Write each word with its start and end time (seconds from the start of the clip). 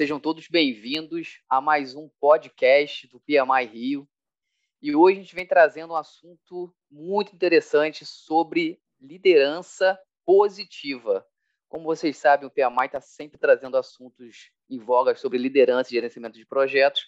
sejam 0.00 0.18
todos 0.18 0.48
bem-vindos 0.48 1.42
a 1.46 1.60
mais 1.60 1.94
um 1.94 2.08
podcast 2.18 3.06
do 3.08 3.20
PMI 3.20 3.66
Rio. 3.70 4.08
E 4.80 4.96
hoje 4.96 5.18
a 5.18 5.20
gente 5.20 5.34
vem 5.34 5.44
trazendo 5.44 5.92
um 5.92 5.96
assunto 5.96 6.74
muito 6.90 7.34
interessante 7.34 8.06
sobre 8.06 8.80
liderança 8.98 10.00
positiva. 10.24 11.22
Como 11.68 11.84
vocês 11.84 12.16
sabem, 12.16 12.48
o 12.48 12.50
PMI 12.50 12.86
está 12.86 12.98
sempre 12.98 13.38
trazendo 13.38 13.76
assuntos 13.76 14.50
em 14.70 14.78
voga 14.78 15.14
sobre 15.14 15.36
liderança 15.36 15.90
e 15.90 15.96
gerenciamento 15.96 16.38
de 16.38 16.46
projetos. 16.46 17.02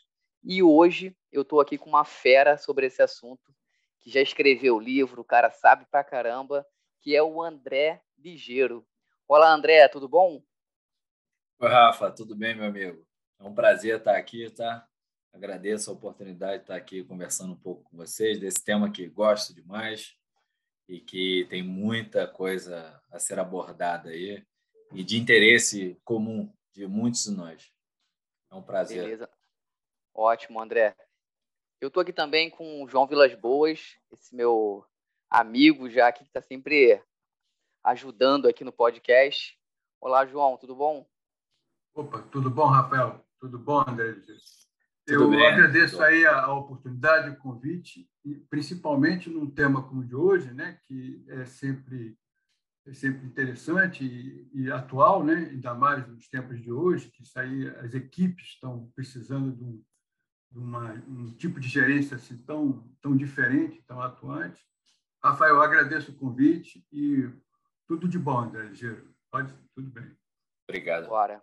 E 0.44 0.62
hoje 0.62 1.16
eu 1.32 1.40
estou 1.40 1.62
aqui 1.62 1.78
com 1.78 1.88
uma 1.88 2.04
fera 2.04 2.58
sobre 2.58 2.88
esse 2.88 3.00
assunto, 3.00 3.54
que 4.00 4.10
já 4.10 4.20
escreveu 4.20 4.76
o 4.76 4.80
livro, 4.80 5.22
o 5.22 5.24
cara 5.24 5.50
sabe 5.50 5.86
pra 5.90 6.04
caramba, 6.04 6.62
que 7.00 7.16
é 7.16 7.22
o 7.22 7.40
André 7.42 8.02
Ligeiro. 8.18 8.86
Olá, 9.26 9.50
André, 9.50 9.88
tudo 9.88 10.06
bom? 10.06 10.42
Oi, 11.62 11.68
Rafa, 11.68 12.10
tudo 12.10 12.34
bem, 12.34 12.56
meu 12.56 12.64
amigo? 12.64 13.06
É 13.38 13.44
um 13.44 13.54
prazer 13.54 13.98
estar 13.98 14.16
aqui, 14.16 14.50
tá? 14.50 14.84
Agradeço 15.32 15.88
a 15.88 15.94
oportunidade 15.94 16.56
de 16.56 16.62
estar 16.62 16.74
aqui 16.74 17.04
conversando 17.04 17.52
um 17.52 17.56
pouco 17.56 17.84
com 17.84 17.96
vocês 17.96 18.40
desse 18.40 18.64
tema 18.64 18.90
que 18.90 19.06
gosto 19.06 19.54
demais 19.54 20.18
e 20.88 20.98
que 20.98 21.46
tem 21.48 21.62
muita 21.62 22.26
coisa 22.26 23.00
a 23.12 23.20
ser 23.20 23.38
abordada 23.38 24.10
aí 24.10 24.44
e 24.92 25.04
de 25.04 25.16
interesse 25.16 25.96
comum 26.02 26.52
de 26.72 26.84
muitos 26.88 27.22
de 27.22 27.30
nós. 27.30 27.72
É 28.50 28.56
um 28.56 28.62
prazer. 28.64 29.04
Beleza. 29.04 29.30
Ótimo, 30.12 30.60
André. 30.60 30.96
Eu 31.80 31.86
estou 31.86 32.00
aqui 32.00 32.12
também 32.12 32.50
com 32.50 32.82
o 32.82 32.88
João 32.88 33.06
Vilas 33.06 33.36
Boas, 33.36 33.96
esse 34.10 34.34
meu 34.34 34.84
amigo 35.30 35.88
já 35.88 36.08
aqui 36.08 36.24
que 36.24 36.30
está 36.30 36.42
sempre 36.42 37.00
ajudando 37.84 38.48
aqui 38.48 38.64
no 38.64 38.72
podcast. 38.72 39.56
Olá, 40.00 40.26
João, 40.26 40.56
tudo 40.56 40.74
bom? 40.74 41.06
Opa, 41.94 42.22
tudo 42.22 42.50
bom, 42.50 42.66
Rafael? 42.66 43.22
Tudo 43.38 43.58
bom, 43.58 43.84
André? 43.86 44.16
Eu 45.06 45.28
bem, 45.28 45.46
agradeço 45.46 46.02
aí 46.02 46.24
a, 46.24 46.44
a, 46.44 46.54
oportunidade, 46.54 47.30
o 47.30 47.36
convite, 47.36 48.08
e 48.24 48.34
principalmente 48.34 49.28
num 49.28 49.50
tema 49.50 49.82
como 49.82 50.00
o 50.00 50.04
de 50.04 50.14
hoje, 50.14 50.52
né, 50.54 50.78
que 50.86 51.24
é 51.28 51.44
sempre 51.44 52.16
é 52.84 52.92
sempre 52.92 53.24
interessante 53.26 54.04
e, 54.04 54.50
e, 54.52 54.72
atual, 54.72 55.22
né, 55.22 55.50
ainda 55.50 55.72
mais 55.72 56.06
nos 56.08 56.28
tempos 56.28 56.60
de 56.60 56.72
hoje, 56.72 57.10
que 57.10 57.22
isso 57.22 57.38
aí, 57.38 57.68
as 57.76 57.94
equipes 57.94 58.46
estão 58.48 58.90
precisando 58.94 59.52
de 59.52 59.62
um, 59.62 59.84
de 60.50 60.58
uma, 60.58 60.92
um 61.06 61.32
tipo 61.36 61.60
de 61.60 61.68
gerência 61.68 62.16
assim, 62.16 62.36
tão, 62.38 62.90
tão 63.00 63.16
diferente, 63.16 63.84
tão 63.86 64.00
atuante. 64.00 64.60
Rafael, 65.22 65.56
eu 65.56 65.62
agradeço 65.62 66.10
o 66.10 66.16
convite 66.16 66.84
e 66.90 67.30
tudo 67.86 68.08
de 68.08 68.18
bom, 68.18 68.40
André 68.40 68.64
Ligeiro. 68.64 69.14
Pode, 69.30 69.54
tudo 69.74 69.88
bem. 69.88 70.10
Obrigado. 70.68 71.06
Bora. 71.06 71.40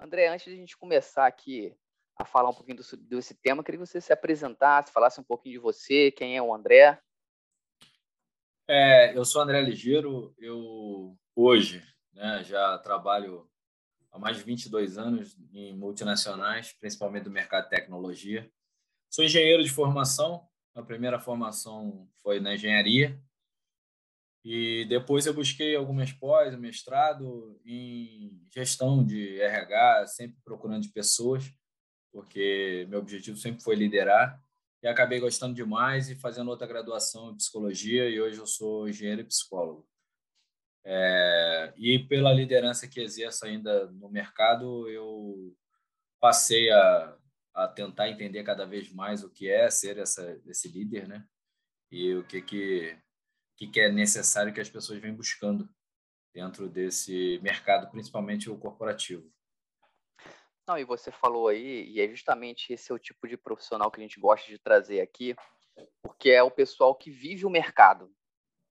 André, 0.00 0.28
antes 0.28 0.46
de 0.46 0.54
a 0.54 0.56
gente 0.56 0.78
começar 0.78 1.26
aqui 1.26 1.76
a 2.16 2.24
falar 2.24 2.48
um 2.48 2.54
pouquinho 2.54 2.78
do, 2.78 2.96
desse 2.96 3.34
tema, 3.34 3.62
queria 3.62 3.78
que 3.78 3.86
você 3.86 4.00
se 4.00 4.12
apresentasse, 4.12 4.92
falasse 4.92 5.20
um 5.20 5.24
pouquinho 5.24 5.52
de 5.52 5.58
você, 5.58 6.10
quem 6.10 6.36
é 6.36 6.42
o 6.42 6.54
André. 6.54 6.98
É, 8.66 9.16
eu 9.16 9.24
sou 9.26 9.42
André 9.42 9.60
Ligeiro, 9.60 10.34
eu 10.38 11.18
hoje 11.36 11.82
né, 12.14 12.42
já 12.44 12.78
trabalho 12.78 13.46
há 14.10 14.18
mais 14.18 14.38
de 14.38 14.42
22 14.42 14.96
anos 14.96 15.36
em 15.52 15.76
multinacionais, 15.76 16.72
principalmente 16.72 17.24
do 17.24 17.30
mercado 17.30 17.64
de 17.64 17.70
tecnologia. 17.70 18.50
Sou 19.10 19.24
engenheiro 19.24 19.62
de 19.62 19.70
formação, 19.70 20.48
a 20.74 20.82
primeira 20.82 21.20
formação 21.20 22.08
foi 22.22 22.40
na 22.40 22.54
engenharia, 22.54 23.20
e 24.44 24.86
depois 24.86 25.26
eu 25.26 25.34
busquei 25.34 25.76
algumas 25.76 26.12
pós, 26.12 26.56
mestrado 26.58 27.60
em 27.64 28.40
gestão 28.50 29.04
de 29.04 29.40
RH, 29.40 30.06
sempre 30.06 30.38
procurando 30.42 30.82
de 30.82 30.92
pessoas, 30.92 31.52
porque 32.10 32.86
meu 32.88 33.00
objetivo 33.00 33.36
sempre 33.36 33.62
foi 33.62 33.76
liderar. 33.76 34.40
E 34.82 34.88
acabei 34.88 35.20
gostando 35.20 35.54
demais 35.54 36.08
e 36.08 36.14
fazendo 36.14 36.48
outra 36.48 36.66
graduação 36.66 37.30
em 37.30 37.36
psicologia, 37.36 38.08
e 38.08 38.18
hoje 38.18 38.38
eu 38.38 38.46
sou 38.46 38.88
engenheiro 38.88 39.20
e 39.20 39.26
psicólogo. 39.26 39.86
É, 40.82 41.74
e 41.76 41.98
pela 41.98 42.32
liderança 42.32 42.88
que 42.88 43.00
exerço 43.00 43.44
ainda 43.44 43.90
no 43.90 44.08
mercado, 44.08 44.88
eu 44.88 45.54
passei 46.18 46.70
a, 46.70 47.16
a 47.54 47.68
tentar 47.68 48.08
entender 48.08 48.42
cada 48.42 48.64
vez 48.64 48.90
mais 48.90 49.22
o 49.22 49.30
que 49.30 49.50
é 49.50 49.68
ser 49.70 49.98
essa, 49.98 50.40
esse 50.46 50.68
líder, 50.68 51.06
né? 51.06 51.26
E 51.90 52.14
o 52.14 52.24
que 52.24 52.40
que 52.40 52.98
que, 53.60 53.66
que 53.66 53.80
é 53.80 53.92
necessário 53.92 54.54
que 54.54 54.60
as 54.60 54.70
pessoas 54.70 54.98
venham 54.98 55.14
buscando 55.14 55.68
dentro 56.34 56.66
desse 56.66 57.38
mercado, 57.42 57.90
principalmente 57.90 58.48
o 58.48 58.56
corporativo. 58.56 59.30
Não, 60.66 60.78
e 60.78 60.84
você 60.84 61.10
falou 61.10 61.48
aí, 61.48 61.90
e 61.90 62.00
é 62.00 62.08
justamente 62.08 62.72
esse 62.72 62.90
é 62.90 62.94
o 62.94 62.98
tipo 62.98 63.28
de 63.28 63.36
profissional 63.36 63.90
que 63.90 64.00
a 64.00 64.02
gente 64.02 64.18
gosta 64.18 64.48
de 64.48 64.58
trazer 64.58 65.00
aqui, 65.00 65.36
porque 66.02 66.30
é 66.30 66.42
o 66.42 66.50
pessoal 66.50 66.94
que 66.94 67.10
vive 67.10 67.44
o 67.44 67.50
mercado. 67.50 68.10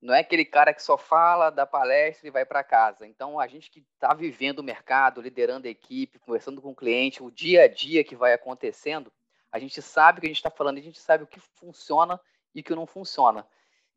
Não 0.02 0.14
é 0.14 0.22
aquele 0.22 0.46
cara 0.46 0.74
que 0.74 0.82
só 0.82 0.98
fala, 0.98 1.50
dá 1.50 1.66
palestra 1.66 2.28
e 2.28 2.32
vai 2.32 2.46
para 2.46 2.64
casa. 2.64 3.06
Então, 3.06 3.38
a 3.38 3.48
gente 3.48 3.70
que 3.70 3.86
está 3.94 4.14
vivendo 4.14 4.60
o 4.60 4.64
mercado, 4.64 5.22
liderando 5.22 5.68
a 5.68 5.72
equipe, 5.72 6.20
conversando 6.20 6.62
com 6.62 6.72
o 6.72 6.76
cliente, 6.76 7.22
o 7.22 7.30
dia 7.30 7.64
a 7.64 7.68
dia 7.68 8.04
que 8.04 8.16
vai 8.16 8.34
acontecendo, 8.34 9.12
a 9.52 9.60
gente 9.60 9.82
sabe 9.82 10.18
o 10.18 10.22
que 10.22 10.28
a 10.28 10.30
gente 10.30 10.38
está 10.38 10.50
falando, 10.50 10.78
a 10.78 10.82
gente 10.82 11.00
sabe 11.00 11.26
o 11.26 11.28
que 11.28 11.40
funciona 11.40 12.20
e 12.56 12.62
o 12.62 12.64
que 12.64 12.74
não 12.74 12.88
funciona. 12.88 13.46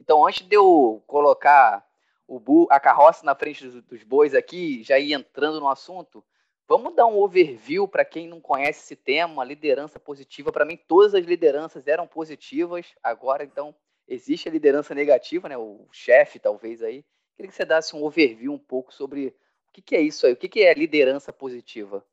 Então, 0.02 0.26
antes 0.26 0.44
de 0.44 0.56
eu 0.56 1.00
colocar 1.06 1.86
bu, 2.28 2.66
a 2.72 2.80
carroça 2.80 3.24
na 3.24 3.36
frente 3.36 3.64
dos, 3.64 3.84
dos 3.84 4.02
bois 4.02 4.34
aqui, 4.34 4.82
já 4.82 4.98
ir 4.98 5.12
entrando 5.12 5.60
no 5.60 5.68
assunto, 5.68 6.24
vamos 6.66 6.96
dar 6.96 7.06
um 7.06 7.20
overview 7.20 7.86
para 7.86 8.04
quem 8.04 8.26
não 8.26 8.40
conhece 8.40 8.82
esse 8.82 8.96
tema, 8.96 9.44
liderança 9.44 10.00
positiva. 10.00 10.50
Para 10.50 10.64
mim, 10.64 10.76
todas 10.76 11.14
as 11.14 11.24
lideranças 11.24 11.86
eram 11.86 12.04
positivas. 12.04 12.92
Agora, 13.00 13.44
então, 13.44 13.72
existe 14.08 14.48
a 14.48 14.52
liderança 14.52 14.92
negativa, 14.92 15.48
né? 15.48 15.56
O 15.56 15.86
chefe, 15.92 16.40
talvez 16.40 16.82
aí. 16.82 17.04
Queria 17.36 17.48
que 17.48 17.54
você 17.54 17.64
desse 17.64 17.94
um 17.94 18.02
overview 18.02 18.52
um 18.52 18.58
pouco 18.58 18.92
sobre 18.92 19.28
o 19.28 19.72
que, 19.72 19.82
que 19.82 19.94
é 19.94 20.00
isso 20.00 20.26
aí, 20.26 20.32
o 20.32 20.36
que, 20.36 20.48
que 20.48 20.62
é 20.62 20.74
liderança 20.74 21.32
positiva. 21.32 22.04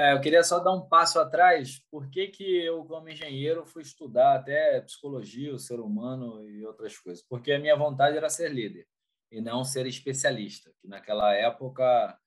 É, 0.00 0.14
eu 0.14 0.20
queria 0.22 0.42
só 0.42 0.58
dar 0.58 0.72
um 0.72 0.80
passo 0.80 1.20
atrás. 1.20 1.78
Por 1.90 2.08
que, 2.08 2.28
que 2.28 2.64
eu, 2.64 2.82
como 2.86 3.10
engenheiro, 3.10 3.66
fui 3.66 3.82
estudar 3.82 4.34
até 4.34 4.80
psicologia, 4.80 5.52
o 5.52 5.58
ser 5.58 5.78
humano 5.78 6.42
e 6.48 6.64
outras 6.64 6.96
coisas? 6.96 7.22
Porque 7.22 7.52
a 7.52 7.58
minha 7.58 7.76
vontade 7.76 8.16
era 8.16 8.30
ser 8.30 8.50
líder 8.50 8.88
e 9.30 9.42
não 9.42 9.62
ser 9.62 9.84
especialista. 9.84 10.72
Que 10.80 10.88
naquela 10.88 11.34
época, 11.34 12.18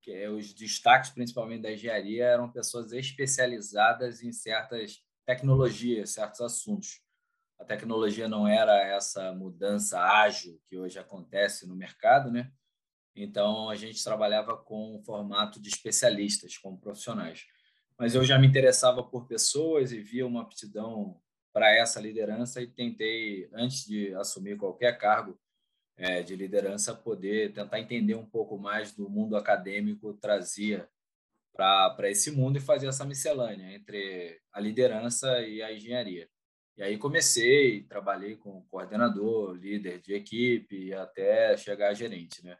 que 0.00 0.10
é, 0.12 0.30
os 0.30 0.54
destaques, 0.54 1.10
principalmente 1.10 1.60
da 1.60 1.70
engenharia, 1.70 2.24
eram 2.24 2.50
pessoas 2.50 2.90
especializadas 2.90 4.22
em 4.22 4.32
certas 4.32 5.04
tecnologias, 5.26 6.14
certos 6.14 6.40
assuntos. 6.40 7.02
A 7.58 7.66
tecnologia 7.66 8.30
não 8.30 8.48
era 8.48 8.82
essa 8.82 9.30
mudança 9.34 10.00
ágil 10.00 10.58
que 10.70 10.78
hoje 10.78 10.98
acontece 10.98 11.68
no 11.68 11.76
mercado, 11.76 12.32
né? 12.32 12.50
Então, 13.14 13.68
a 13.68 13.74
gente 13.74 14.02
trabalhava 14.02 14.56
com 14.56 14.96
um 14.96 15.02
formato 15.02 15.60
de 15.60 15.68
especialistas, 15.68 16.56
como 16.56 16.80
profissionais. 16.80 17.46
Mas 17.98 18.14
eu 18.14 18.24
já 18.24 18.38
me 18.38 18.46
interessava 18.46 19.02
por 19.02 19.26
pessoas 19.26 19.92
e 19.92 20.00
via 20.00 20.26
uma 20.26 20.42
aptidão 20.42 21.20
para 21.52 21.74
essa 21.74 22.00
liderança 22.00 22.62
e 22.62 22.66
tentei, 22.66 23.48
antes 23.52 23.84
de 23.84 24.14
assumir 24.14 24.56
qualquer 24.56 24.96
cargo 24.96 25.38
é, 25.96 26.22
de 26.22 26.34
liderança, 26.34 26.94
poder 26.94 27.52
tentar 27.52 27.78
entender 27.78 28.14
um 28.14 28.24
pouco 28.24 28.58
mais 28.58 28.92
do 28.94 29.08
mundo 29.10 29.36
acadêmico, 29.36 30.14
trazia 30.14 30.88
para 31.52 32.10
esse 32.10 32.30
mundo 32.30 32.56
e 32.56 32.60
fazer 32.60 32.86
essa 32.86 33.04
miscelânea 33.04 33.74
entre 33.74 34.40
a 34.52 34.60
liderança 34.60 35.40
e 35.42 35.62
a 35.62 35.72
engenharia. 35.72 36.28
E 36.78 36.82
aí 36.82 36.96
comecei, 36.96 37.82
trabalhei 37.82 38.36
com 38.36 38.64
coordenador, 38.70 39.54
líder 39.54 40.00
de 40.00 40.14
equipe, 40.14 40.94
até 40.94 41.54
chegar 41.58 41.90
a 41.90 41.94
gerente, 41.94 42.42
né? 42.42 42.56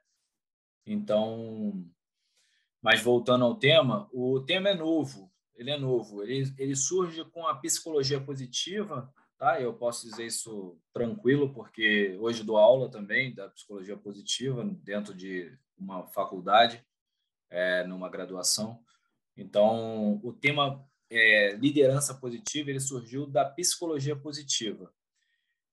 Então, 0.87 1.85
mas 2.83 3.01
voltando 3.01 3.45
ao 3.45 3.55
tema, 3.55 4.09
o 4.13 4.41
tema 4.41 4.71
é 4.71 4.75
novo, 4.75 5.31
ele 5.55 5.71
é 5.71 5.79
novo, 5.79 6.23
ele, 6.23 6.53
ele 6.59 6.75
surge 6.75 7.25
com 7.27 7.47
a 7.47 7.55
psicologia 7.55 8.21
positiva, 8.21 9.13
tá? 9.39 9.61
Eu 9.61 9.75
posso 9.75 10.09
dizer 10.09 10.27
isso 10.27 10.79
tranquilo, 10.93 11.53
porque 11.53 12.17
hoje 12.19 12.43
dou 12.43 12.57
aula 12.57 12.91
também 12.91 13.35
da 13.35 13.49
psicologia 13.49 13.97
positiva 13.97 14.65
dentro 14.65 15.15
de 15.15 15.53
uma 15.79 16.07
faculdade, 16.07 16.85
é, 17.51 17.85
numa 17.85 18.09
graduação. 18.09 18.83
Então, 19.37 20.21
o 20.23 20.33
tema 20.33 20.87
é, 21.11 21.55
liderança 21.57 22.15
positiva 22.15 22.71
ele 22.71 22.81
surgiu 22.81 23.27
da 23.27 23.45
psicologia 23.45 24.15
positiva, 24.15 24.93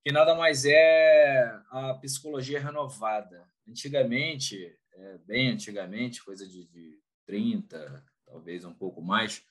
que 0.04 0.12
nada 0.12 0.34
mais 0.36 0.66
é 0.66 1.62
a 1.70 1.94
psicologia 1.96 2.60
renovada. 2.60 3.48
Antigamente, 3.68 4.78
é, 4.98 5.18
bem 5.20 5.50
antigamente, 5.50 6.24
coisa 6.24 6.48
de, 6.48 6.66
de 6.66 7.00
30, 7.26 8.04
talvez 8.26 8.66
um 8.66 8.74
pouco 8.74 9.02
mais, 9.02 9.44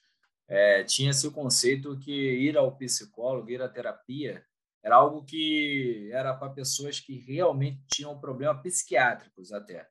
é, 0.48 0.84
tinha-se 0.84 1.26
o 1.26 1.32
conceito 1.32 1.98
que 1.98 2.12
ir 2.12 2.56
ao 2.56 2.76
psicólogo, 2.76 3.50
ir 3.50 3.62
à 3.62 3.68
terapia, 3.68 4.44
era 4.82 4.96
algo 4.96 5.24
que 5.24 6.08
era 6.12 6.34
para 6.34 6.52
pessoas 6.52 7.00
que 7.00 7.18
realmente 7.18 7.82
tinham 7.88 8.20
problemas 8.20 8.62
psiquiátricos 8.62 9.52
até. 9.52 9.88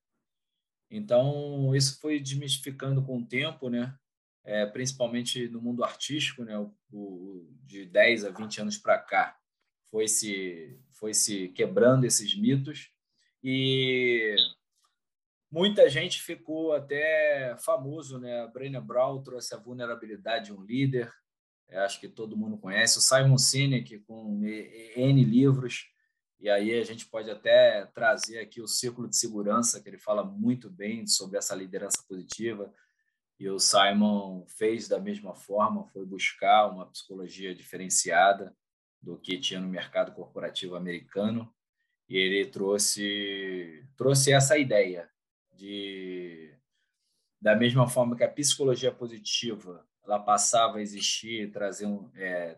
Então, 0.89 1.75
isso 1.75 1.99
foi 1.99 2.19
desmistificando 2.19 3.03
com 3.03 3.17
o 3.17 3.25
tempo, 3.25 3.69
né? 3.69 3.97
é, 4.45 4.65
principalmente 4.65 5.49
no 5.49 5.59
mundo 5.59 5.83
artístico, 5.83 6.43
né, 6.43 6.57
o, 6.57 6.71
o, 6.91 7.49
de 7.63 7.85
10 7.85 8.25
a 8.25 8.29
20 8.29 8.61
anos 8.61 8.77
para 8.77 8.99
cá, 8.99 9.37
foi 9.89 10.07
se, 10.07 10.79
foi 10.91 11.13
se 11.13 11.49
quebrando 11.49 12.05
esses 12.05 12.37
mitos 12.37 12.91
e 13.43 14.35
muita 15.55 15.89
gente 15.89 16.21
ficou 16.21 16.73
até 16.73 17.55
famoso, 17.59 18.19
né? 18.19 18.41
A 18.41 18.47
Brené 18.47 18.81
Brown 18.81 19.23
trouxe 19.23 19.55
a 19.55 19.57
vulnerabilidade 19.57 20.47
de 20.47 20.53
um 20.53 20.61
líder, 20.61 21.09
Eu 21.69 21.81
acho 21.81 21.99
que 21.99 22.09
todo 22.09 22.37
mundo 22.37 22.57
conhece, 22.57 22.97
o 22.97 23.01
Simon 23.01 23.37
Sinek 23.37 23.99
com 23.99 24.39
N 24.43 25.23
livros, 25.23 25.87
e 26.41 26.49
aí 26.49 26.77
a 26.77 26.83
gente 26.83 27.07
pode 27.07 27.31
até 27.31 27.85
trazer 27.87 28.39
aqui 28.39 28.61
o 28.61 28.67
círculo 28.67 29.07
de 29.07 29.15
segurança, 29.15 29.81
que 29.81 29.89
ele 29.89 29.97
fala 29.97 30.23
muito 30.23 30.69
bem 30.69 31.07
sobre 31.07 31.37
essa 31.37 31.55
liderança 31.55 32.03
positiva, 32.07 32.71
e 33.39 33.49
o 33.49 33.57
Simon 33.57 34.45
fez 34.47 34.89
da 34.89 34.99
mesma 34.99 35.33
forma, 35.33 35.87
foi 35.87 36.05
buscar 36.05 36.69
uma 36.69 36.85
psicologia 36.85 37.55
diferenciada 37.55 38.55
do 39.01 39.17
que 39.17 39.39
tinha 39.39 39.59
no 39.59 39.69
mercado 39.69 40.13
corporativo 40.13 40.75
americano, 40.75 41.49
e 42.09 42.17
ele 42.17 42.45
trouxe 42.45 43.83
trouxe 43.95 44.33
essa 44.33 44.57
ideia 44.57 45.09
de 45.55 46.53
da 47.41 47.55
mesma 47.55 47.87
forma 47.87 48.15
que 48.15 48.23
a 48.23 48.31
psicologia 48.31 48.91
positiva 48.91 49.85
ela 50.03 50.19
passava 50.19 50.77
a 50.77 50.81
existir, 50.81 51.51
trazer 51.51 51.85
um, 51.85 52.09
é, 52.15 52.57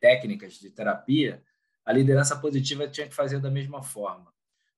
técnicas 0.00 0.54
de 0.54 0.70
terapia, 0.70 1.42
a 1.84 1.92
liderança 1.92 2.36
positiva 2.38 2.88
tinha 2.88 3.08
que 3.08 3.14
fazer 3.14 3.40
da 3.40 3.50
mesma 3.50 3.82
forma. 3.82 4.34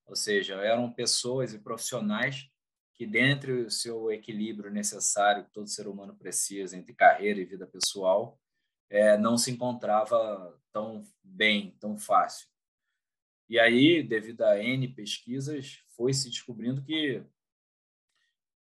Ou 0.07 0.17
seja, 0.17 0.55
eram 0.57 0.93
pessoas 0.93 1.53
e 1.53 1.59
profissionais 1.59 2.51
que, 2.95 3.07
dentro 3.07 3.65
do 3.65 3.71
seu 3.71 4.11
equilíbrio 4.11 4.71
necessário 4.71 5.45
que 5.45 5.53
todo 5.53 5.69
ser 5.69 5.87
humano 5.87 6.15
precisa 6.17 6.77
entre 6.77 6.95
carreira 6.95 7.41
e 7.41 7.45
vida 7.45 7.67
pessoal, 7.67 8.39
é, 8.91 9.17
não 9.17 9.37
se 9.37 9.51
encontrava 9.51 10.59
tão 10.73 11.05
bem, 11.23 11.77
tão 11.79 11.97
fácil. 11.97 12.49
E 13.49 13.59
aí, 13.59 14.03
devido 14.03 14.43
a 14.43 14.63
N 14.63 14.89
pesquisas, 14.89 15.83
foi 15.97 16.13
se 16.13 16.29
descobrindo 16.29 16.83
que 16.83 17.23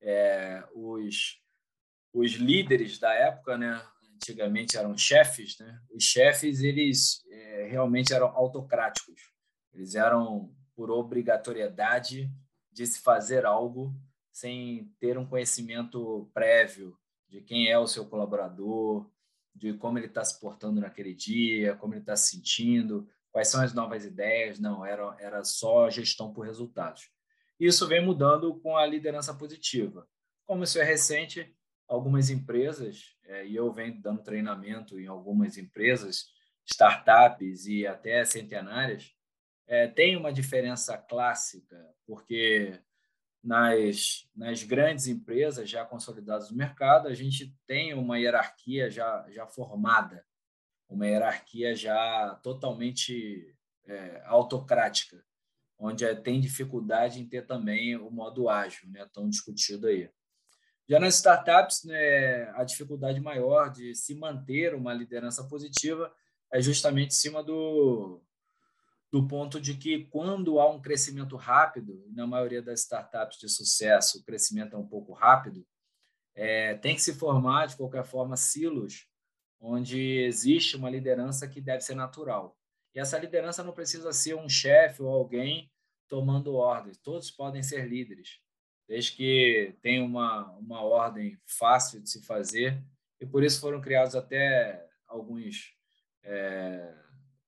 é, 0.02 0.64
os, 0.74 1.42
os 2.14 2.32
líderes 2.34 3.00
da 3.00 3.14
época, 3.14 3.58
né, 3.58 3.82
antigamente 4.16 4.78
eram 4.78 4.98
chefes, 4.98 5.58
né, 5.60 5.80
os 5.92 6.04
chefes 6.04 6.62
eles 6.62 7.24
é, 7.30 7.68
realmente 7.70 8.14
eram 8.14 8.28
autocráticos. 8.28 9.34
Eles 9.74 9.96
eram 9.96 10.56
por 10.76 10.90
obrigatoriedade 10.90 12.32
de 12.72 12.86
se 12.86 13.00
fazer 13.00 13.46
algo 13.46 13.94
sem 14.32 14.94
ter 15.00 15.18
um 15.18 15.26
conhecimento 15.26 16.30
prévio 16.34 16.98
de 17.28 17.42
quem 17.42 17.70
é 17.70 17.80
o 17.80 17.88
seu 17.88 18.06
colaborador, 18.06 19.10
de 19.54 19.74
como 19.74 19.98
ele 19.98 20.08
está 20.08 20.24
se 20.24 20.40
portando 20.40 20.82
naquele 20.82 21.14
dia, 21.14 21.76
como 21.76 21.94
ele 21.94 22.02
está 22.02 22.16
se 22.16 22.32
sentindo, 22.32 23.08
quais 23.32 23.48
são 23.48 23.62
as 23.62 23.74
novas 23.74 24.04
ideias. 24.04 24.60
Não, 24.60 24.86
era, 24.86 25.16
era 25.20 25.44
só 25.44 25.90
gestão 25.90 26.34
por 26.34 26.46
resultados. 26.46 27.10
Isso 27.60 27.88
vem 27.88 28.04
mudando 28.04 28.60
com 28.60 28.78
a 28.78 28.86
liderança 28.86 29.34
positiva. 29.34 30.08
Como 30.46 30.64
isso 30.64 30.80
é 30.80 30.84
recente, 30.84 31.56
algumas 31.88 32.30
empresas, 32.30 33.16
é, 33.24 33.46
e 33.46 33.56
eu 33.56 33.72
venho 33.72 34.02
dando 34.02 34.24
treinamento 34.24 35.00
em 35.00 35.08
algumas 35.08 35.58
empresas, 35.58 36.28
startups 36.66 37.66
e 37.66 37.86
até 37.86 38.24
centenárias, 38.26 39.14
é, 39.68 39.88
tem 39.88 40.16
uma 40.16 40.32
diferença 40.32 40.98
clássica, 40.98 41.76
porque 42.06 42.80
nas, 43.44 44.28
nas 44.36 44.64
grandes 44.64 45.08
empresas 45.08 45.70
já 45.70 45.86
consolidadas 45.86 46.52
no 46.52 46.58
mercado, 46.58 47.08
a 47.08 47.14
gente 47.14 47.56
tem 47.66 47.94
uma 47.94 48.20
hierarquia 48.20 48.90
já, 48.90 49.26
já 49.30 49.48
formada, 49.48 50.26
uma 50.90 51.08
hierarquia 51.08 51.76
já 51.76 52.40
totalmente 52.44 53.56
é, 53.86 54.22
autocrática, 54.26 55.24
onde 55.78 56.06
é, 56.06 56.16
tem 56.16 56.40
dificuldade 56.40 57.20
em 57.20 57.28
ter 57.28 57.46
também 57.46 57.96
o 57.96 58.10
modo 58.10 58.50
ágil, 58.50 58.90
né, 58.90 59.08
tão 59.14 59.30
discutido 59.30 59.88
aí. 59.88 60.10
Já 60.88 61.00
nas 61.00 61.16
startups, 61.16 61.84
né, 61.84 62.50
a 62.52 62.64
dificuldade 62.64 63.20
maior 63.20 63.72
de 63.72 63.96
se 63.96 64.14
manter 64.16 64.76
uma 64.76 64.94
liderança 64.94 65.44
positiva 65.48 66.14
é 66.52 66.62
justamente 66.62 67.10
em 67.12 67.20
cima 67.20 67.44
do, 67.44 68.22
do 69.12 69.28
ponto 69.28 69.60
de 69.60 69.76
que 69.76 70.06
quando 70.06 70.60
há 70.60 70.70
um 70.70 70.82
crescimento 70.82 71.36
rápido, 71.36 72.06
na 72.12 72.28
maioria 72.28 72.62
das 72.62 72.82
startups 72.82 73.40
de 73.40 73.50
sucesso, 73.50 74.20
o 74.20 74.24
crescimento 74.24 74.76
é 74.76 74.80
um 74.80 74.88
pouco 74.88 75.12
rápido, 75.12 75.66
é, 76.36 76.76
tem 76.76 76.96
que 76.96 77.02
se 77.02 77.14
formar, 77.16 77.66
de 77.66 77.76
qualquer 77.76 78.04
forma, 78.04 78.38
silos 78.38 79.08
onde 79.60 80.00
existe 80.00 80.76
uma 80.76 80.90
liderança 80.90 81.48
que 81.48 81.60
deve 81.60 81.82
ser 81.82 81.96
natural. 81.96 82.56
E 82.96 83.00
essa 83.00 83.20
liderança 83.20 83.62
não 83.62 83.74
precisa 83.74 84.14
ser 84.14 84.36
um 84.36 84.48
chefe 84.48 85.04
ou 85.04 85.10
alguém 85.10 85.70
tomando 86.08 86.56
ordens. 86.56 86.98
Todos 86.98 87.30
podem 87.30 87.62
ser 87.62 87.88
líderes, 87.90 88.40
desde 88.88 89.12
que 89.12 89.76
tenha 89.82 90.02
uma, 90.02 90.50
uma 90.54 90.82
ordem 90.82 91.38
fácil 91.46 92.02
de 92.02 92.10
se 92.10 92.24
fazer. 92.24 92.82
E 93.20 93.26
por 93.26 93.44
isso 93.44 93.60
foram 93.60 93.82
criados 93.82 94.16
até 94.16 94.88
alguns, 95.06 95.76
é, 96.24 96.96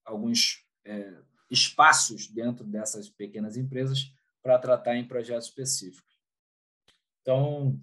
alguns 0.03 0.65
é, 0.83 1.17
espaços 1.50 2.27
dentro 2.27 2.65
dessas 2.65 3.09
pequenas 3.09 3.55
empresas 3.55 4.11
para 4.43 4.59
tratar 4.59 4.97
em 4.97 5.07
projetos 5.07 5.47
específicos. 5.47 6.19
Então, 7.21 7.79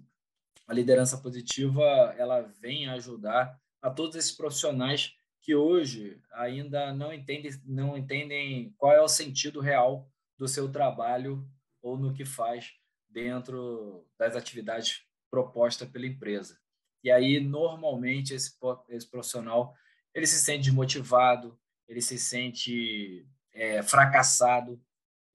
a 0.67 0.73
liderança 0.73 1.17
positiva 1.17 1.83
ela 2.17 2.41
vem 2.41 2.87
ajudar 2.89 3.59
a 3.81 3.89
todos 3.89 4.15
esses 4.15 4.31
profissionais 4.31 5.15
que 5.45 5.53
hoje 5.53 6.19
ainda 6.33 6.91
não 6.91 7.13
entendem, 7.13 7.51
não 7.65 7.95
entendem 7.95 8.73
qual 8.79 8.91
é 8.91 8.99
o 8.99 9.07
sentido 9.07 9.61
real 9.61 10.09
do 10.35 10.47
seu 10.47 10.71
trabalho 10.71 11.47
ou 11.83 11.99
no 11.99 12.11
que 12.11 12.25
faz 12.25 12.73
dentro 13.07 14.03
das 14.17 14.35
atividades 14.35 15.03
propostas 15.29 15.87
pela 15.87 16.07
empresa. 16.07 16.59
E 17.03 17.11
aí, 17.11 17.39
normalmente, 17.39 18.33
esse, 18.33 18.57
esse 18.89 19.07
profissional 19.07 19.75
ele 20.15 20.25
se 20.25 20.39
sente 20.39 20.63
desmotivado, 20.63 21.59
ele 21.87 22.01
se 22.01 22.17
sente 22.17 23.27
é, 23.53 23.83
fracassado, 23.83 24.81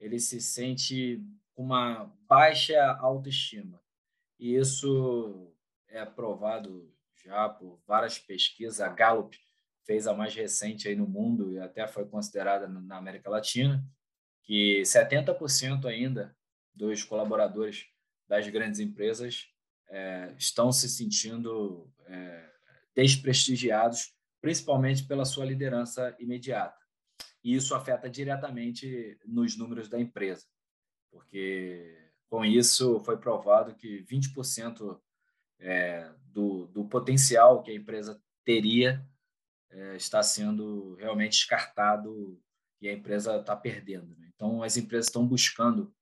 ele 0.01 0.19
se 0.19 0.41
sente 0.41 1.25
com 1.55 1.63
uma 1.63 2.13
baixa 2.27 2.83
autoestima. 2.95 3.81
E 4.41 4.57
isso 4.57 5.55
é 5.87 6.05
provado 6.05 6.93
já 7.25 7.49
por 7.49 7.79
várias 7.87 8.19
pesquisas. 8.19 8.81
A 8.81 8.89
Gallup 8.89 9.39
fez 9.91 10.07
a 10.07 10.15
mais 10.15 10.33
recente 10.33 10.87
aí 10.87 10.95
no 10.95 11.05
mundo 11.05 11.53
e 11.53 11.59
até 11.59 11.85
foi 11.85 12.07
considerada 12.07 12.69
na 12.69 12.97
América 12.97 13.29
Latina, 13.29 13.85
que 14.45 14.83
70% 14.83 15.85
ainda 15.85 16.33
dos 16.73 17.03
colaboradores 17.03 17.87
das 18.29 18.49
grandes 18.49 18.79
empresas 18.79 19.49
é, 19.89 20.33
estão 20.39 20.71
se 20.71 20.89
sentindo 20.89 21.93
é, 22.07 22.53
desprestigiados, 22.95 24.15
principalmente 24.41 25.03
pela 25.09 25.25
sua 25.25 25.45
liderança 25.45 26.15
imediata. 26.21 26.79
E 27.43 27.57
isso 27.57 27.75
afeta 27.75 28.09
diretamente 28.09 29.19
nos 29.27 29.59
números 29.59 29.89
da 29.89 29.99
empresa, 29.99 30.47
porque 31.11 31.99
com 32.29 32.45
isso 32.45 33.01
foi 33.01 33.17
provado 33.19 33.75
que 33.75 34.05
20% 34.05 35.01
é, 35.59 36.13
do, 36.27 36.69
do 36.69 36.85
potencial 36.85 37.61
que 37.61 37.73
a 37.73 37.75
empresa 37.75 38.23
teria 38.45 39.05
é, 39.71 39.97
está 39.97 40.23
sendo 40.23 40.95
realmente 40.97 41.33
descartado 41.33 42.41
e 42.81 42.89
a 42.89 42.93
empresa 42.93 43.37
está 43.37 43.55
perdendo. 43.55 44.17
Né? 44.17 44.31
Então, 44.35 44.63
as 44.63 44.77
empresas 44.77 45.07
estão 45.07 45.27
buscando 45.27 45.95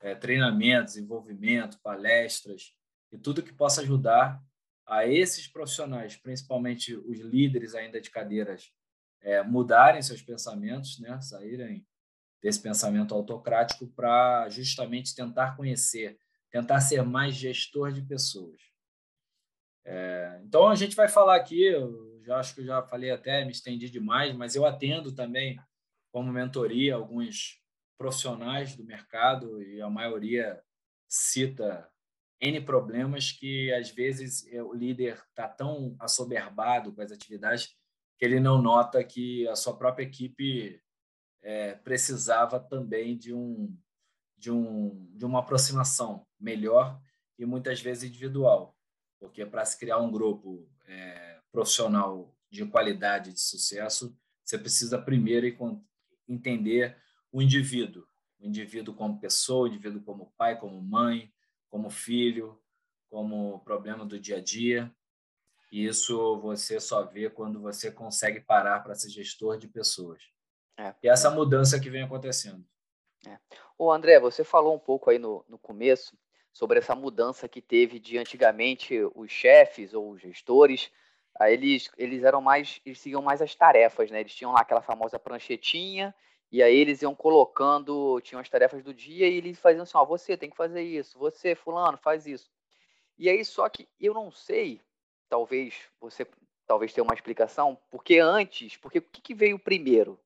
é, 0.00 0.14
treinamentos, 0.14 0.94
desenvolvimento, 0.94 1.80
palestras 1.80 2.74
e 3.10 3.18
tudo 3.18 3.42
que 3.42 3.52
possa 3.52 3.80
ajudar 3.80 4.42
a 4.86 5.06
esses 5.06 5.46
profissionais, 5.46 6.16
principalmente 6.16 6.94
os 6.94 7.18
líderes 7.18 7.74
ainda 7.74 8.00
de 8.00 8.10
cadeiras 8.10 8.72
é, 9.20 9.42
mudarem 9.42 10.00
seus 10.00 10.22
pensamentos, 10.22 10.98
né? 10.98 11.20
saírem 11.20 11.86
desse 12.40 12.60
pensamento 12.60 13.14
autocrático 13.14 13.86
para 13.88 14.48
justamente 14.48 15.14
tentar 15.14 15.56
conhecer, 15.56 16.18
tentar 16.50 16.80
ser 16.80 17.02
mais 17.02 17.34
gestor 17.34 17.92
de 17.92 18.02
pessoas. 18.02 18.60
É, 19.84 20.40
então 20.44 20.68
a 20.68 20.74
gente 20.74 20.94
vai 20.94 21.08
falar 21.08 21.36
aqui, 21.36 21.74
já 22.28 22.38
acho 22.38 22.54
que 22.54 22.60
eu 22.60 22.66
já 22.66 22.82
falei 22.82 23.10
até, 23.10 23.44
me 23.44 23.52
estendi 23.52 23.88
demais, 23.88 24.34
mas 24.36 24.54
eu 24.54 24.66
atendo 24.66 25.14
também 25.14 25.58
como 26.12 26.30
mentoria 26.30 26.94
alguns 26.94 27.58
profissionais 27.96 28.76
do 28.76 28.84
mercado 28.84 29.62
e 29.62 29.80
a 29.80 29.88
maioria 29.88 30.62
cita 31.08 31.90
N 32.40 32.60
problemas 32.60 33.32
que 33.32 33.72
às 33.72 33.90
vezes 33.90 34.46
o 34.52 34.74
líder 34.74 35.24
está 35.28 35.48
tão 35.48 35.96
assoberbado 35.98 36.92
com 36.92 37.00
as 37.00 37.10
atividades 37.10 37.74
que 38.18 38.24
ele 38.24 38.38
não 38.38 38.60
nota 38.60 39.02
que 39.02 39.48
a 39.48 39.56
sua 39.56 39.76
própria 39.76 40.04
equipe 40.04 40.80
é, 41.42 41.74
precisava 41.76 42.60
também 42.60 43.16
de 43.16 43.32
um 43.32 43.74
de 44.36 44.52
um 44.52 45.08
de 45.16 45.24
uma 45.24 45.40
aproximação 45.40 46.26
melhor 46.38 47.00
e 47.38 47.46
muitas 47.46 47.80
vezes 47.80 48.08
individual. 48.10 48.76
porque 49.18 49.44
para 49.46 49.64
se 49.64 49.78
criar 49.78 49.98
um 49.98 50.10
grupo 50.10 50.68
é, 50.86 51.37
profissional 51.58 52.32
de 52.48 52.64
qualidade, 52.64 53.32
de 53.32 53.40
sucesso, 53.40 54.16
você 54.44 54.56
precisa 54.56 54.96
primeiro 54.96 55.44
entender 56.28 56.96
o 57.32 57.42
indivíduo, 57.42 58.06
o 58.38 58.46
indivíduo 58.46 58.94
como 58.94 59.18
pessoa, 59.18 59.64
o 59.64 59.66
indivíduo 59.66 60.00
como 60.02 60.32
pai, 60.38 60.56
como 60.56 60.80
mãe, 60.80 61.32
como 61.68 61.90
filho, 61.90 62.56
como 63.10 63.58
problema 63.64 64.06
do 64.06 64.20
dia 64.20 64.36
a 64.36 64.40
dia. 64.40 64.88
E 65.72 65.84
isso 65.84 66.38
você 66.38 66.78
só 66.78 67.04
vê 67.04 67.28
quando 67.28 67.60
você 67.60 67.90
consegue 67.90 68.38
parar 68.38 68.78
para 68.84 68.94
ser 68.94 69.10
gestor 69.10 69.58
de 69.58 69.66
pessoas. 69.66 70.22
É. 70.78 70.94
E 71.02 71.08
essa 71.08 71.28
mudança 71.28 71.80
que 71.80 71.90
vem 71.90 72.04
acontecendo. 72.04 72.64
É. 73.26 73.36
O 73.76 73.90
André, 73.90 74.20
você 74.20 74.44
falou 74.44 74.76
um 74.76 74.78
pouco 74.78 75.10
aí 75.10 75.18
no, 75.18 75.44
no 75.48 75.58
começo 75.58 76.16
sobre 76.52 76.78
essa 76.78 76.94
mudança 76.94 77.48
que 77.48 77.60
teve 77.60 77.98
de 77.98 78.16
antigamente 78.16 78.94
os 79.12 79.32
chefes 79.32 79.92
ou 79.92 80.12
os 80.12 80.20
gestores, 80.20 80.88
aí 81.38 81.54
eles, 81.54 81.90
eles 81.96 82.24
eram 82.24 82.40
mais, 82.40 82.80
eles 82.84 82.98
seguiam 83.00 83.22
mais 83.22 83.40
as 83.40 83.54
tarefas, 83.54 84.10
né? 84.10 84.20
Eles 84.20 84.34
tinham 84.34 84.52
lá 84.52 84.60
aquela 84.60 84.82
famosa 84.82 85.18
pranchetinha 85.18 86.14
e 86.50 86.62
aí 86.62 86.76
eles 86.76 87.02
iam 87.02 87.14
colocando, 87.14 88.20
tinham 88.22 88.40
as 88.40 88.48
tarefas 88.48 88.82
do 88.82 88.92
dia 88.92 89.28
e 89.28 89.36
eles 89.36 89.58
faziam 89.58 89.82
assim, 89.82 89.96
ó, 89.96 90.04
você 90.04 90.36
tem 90.36 90.50
que 90.50 90.56
fazer 90.56 90.82
isso, 90.82 91.18
você 91.18 91.54
fulano 91.54 91.98
faz 91.98 92.26
isso. 92.26 92.50
E 93.18 93.28
aí 93.28 93.44
só 93.44 93.68
que 93.68 93.88
eu 94.00 94.14
não 94.14 94.30
sei, 94.30 94.80
talvez 95.28 95.74
você 96.00 96.26
talvez 96.66 96.92
tenha 96.92 97.04
uma 97.04 97.14
explicação, 97.14 97.78
porque 97.90 98.18
antes, 98.18 98.76
porque 98.76 98.98
o 98.98 99.02
que, 99.02 99.22
que 99.22 99.34
veio 99.34 99.58
primeiro? 99.58 100.20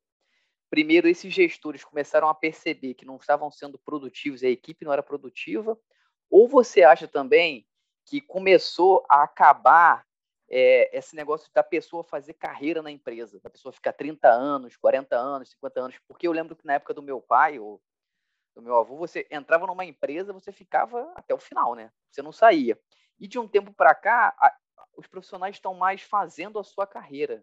Primeiro, 0.69 1.07
esses 1.07 1.33
gestores 1.33 1.85
começaram 1.85 2.28
a 2.28 2.35
perceber 2.35 2.95
que 2.95 3.04
não 3.04 3.16
estavam 3.16 3.50
sendo 3.50 3.78
produtivos, 3.78 4.42
a 4.42 4.49
equipe 4.49 4.85
não 4.85 4.92
era 4.92 5.02
produtiva, 5.02 5.78
ou 6.28 6.49
você 6.49 6.83
acha 6.83 7.07
também 7.07 7.66
que 8.07 8.21
começou 8.21 9.04
a 9.09 9.23
acabar 9.23 10.04
é, 10.55 10.95
esse 10.97 11.17
negócio 11.17 11.51
da 11.55 11.63
pessoa 11.63 12.05
fazer 12.05 12.35
carreira 12.35 12.83
na 12.83 12.91
empresa, 12.91 13.41
da 13.41 13.49
pessoa 13.49 13.73
ficar 13.73 13.95
30 13.95 14.29
anos, 14.29 14.77
40 14.77 15.17
anos, 15.17 15.49
50 15.53 15.81
anos? 15.81 15.99
Porque 16.07 16.29
eu 16.29 16.33
lembro 16.33 16.55
que 16.55 16.67
na 16.67 16.75
época 16.75 16.93
do 16.93 17.03
meu 17.03 17.23
pai 17.23 17.59
ou 17.59 17.83
do 18.55 18.61
meu 18.61 18.77
avô, 18.77 18.99
você 18.99 19.27
entrava 19.31 19.67
numa 19.67 19.83
empresa, 19.83 20.31
você 20.31 20.53
ficava 20.53 21.11
até 21.17 21.33
o 21.33 21.39
final, 21.39 21.75
né? 21.75 21.91
Você 22.11 22.21
não 22.21 22.33
saía. 22.33 22.79
E 23.19 23.27
de 23.27 23.39
um 23.39 23.49
tempo 23.49 23.73
para 23.73 23.95
cá, 23.95 24.35
a, 24.39 24.55
os 24.95 25.07
profissionais 25.07 25.57
estão 25.57 25.73
mais 25.73 26.03
fazendo 26.03 26.59
a 26.59 26.65
sua 26.65 26.87
carreira. 26.87 27.43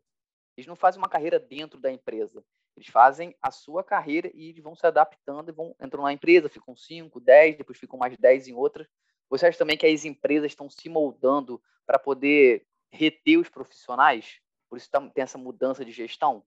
Eles 0.55 0.67
não 0.67 0.75
fazem 0.75 1.01
uma 1.01 1.09
carreira 1.09 1.39
dentro 1.39 1.79
da 1.79 1.91
empresa. 1.91 2.45
Eles 2.77 2.89
fazem 2.89 3.35
a 3.41 3.49
sua 3.49 3.83
carreira 3.83 4.29
e 4.35 4.53
vão 4.61 4.75
se 4.75 4.85
adaptando 4.85 5.49
e 5.49 5.51
vão 5.51 5.75
entram 5.81 6.03
na 6.03 6.13
empresa, 6.13 6.47
ficam 6.47 6.75
5, 6.75 7.19
10, 7.19 7.57
depois 7.57 7.79
ficam 7.79 7.97
mais 7.97 8.15
10 8.15 8.49
em 8.49 8.53
outras. 8.53 8.87
Você 9.31 9.47
acha 9.47 9.57
também 9.57 9.77
que 9.77 9.87
as 9.87 10.05
empresas 10.05 10.51
estão 10.51 10.69
se 10.69 10.87
moldando 10.89 11.59
para 11.87 11.97
poder 11.97 12.67
reter 12.91 13.37
os 13.37 13.49
profissionais? 13.49 14.39
Por 14.69 14.77
isso 14.77 14.89
tá, 14.89 14.99
tem 15.09 15.23
essa 15.23 15.37
mudança 15.37 15.83
de 15.83 15.91
gestão? 15.91 16.45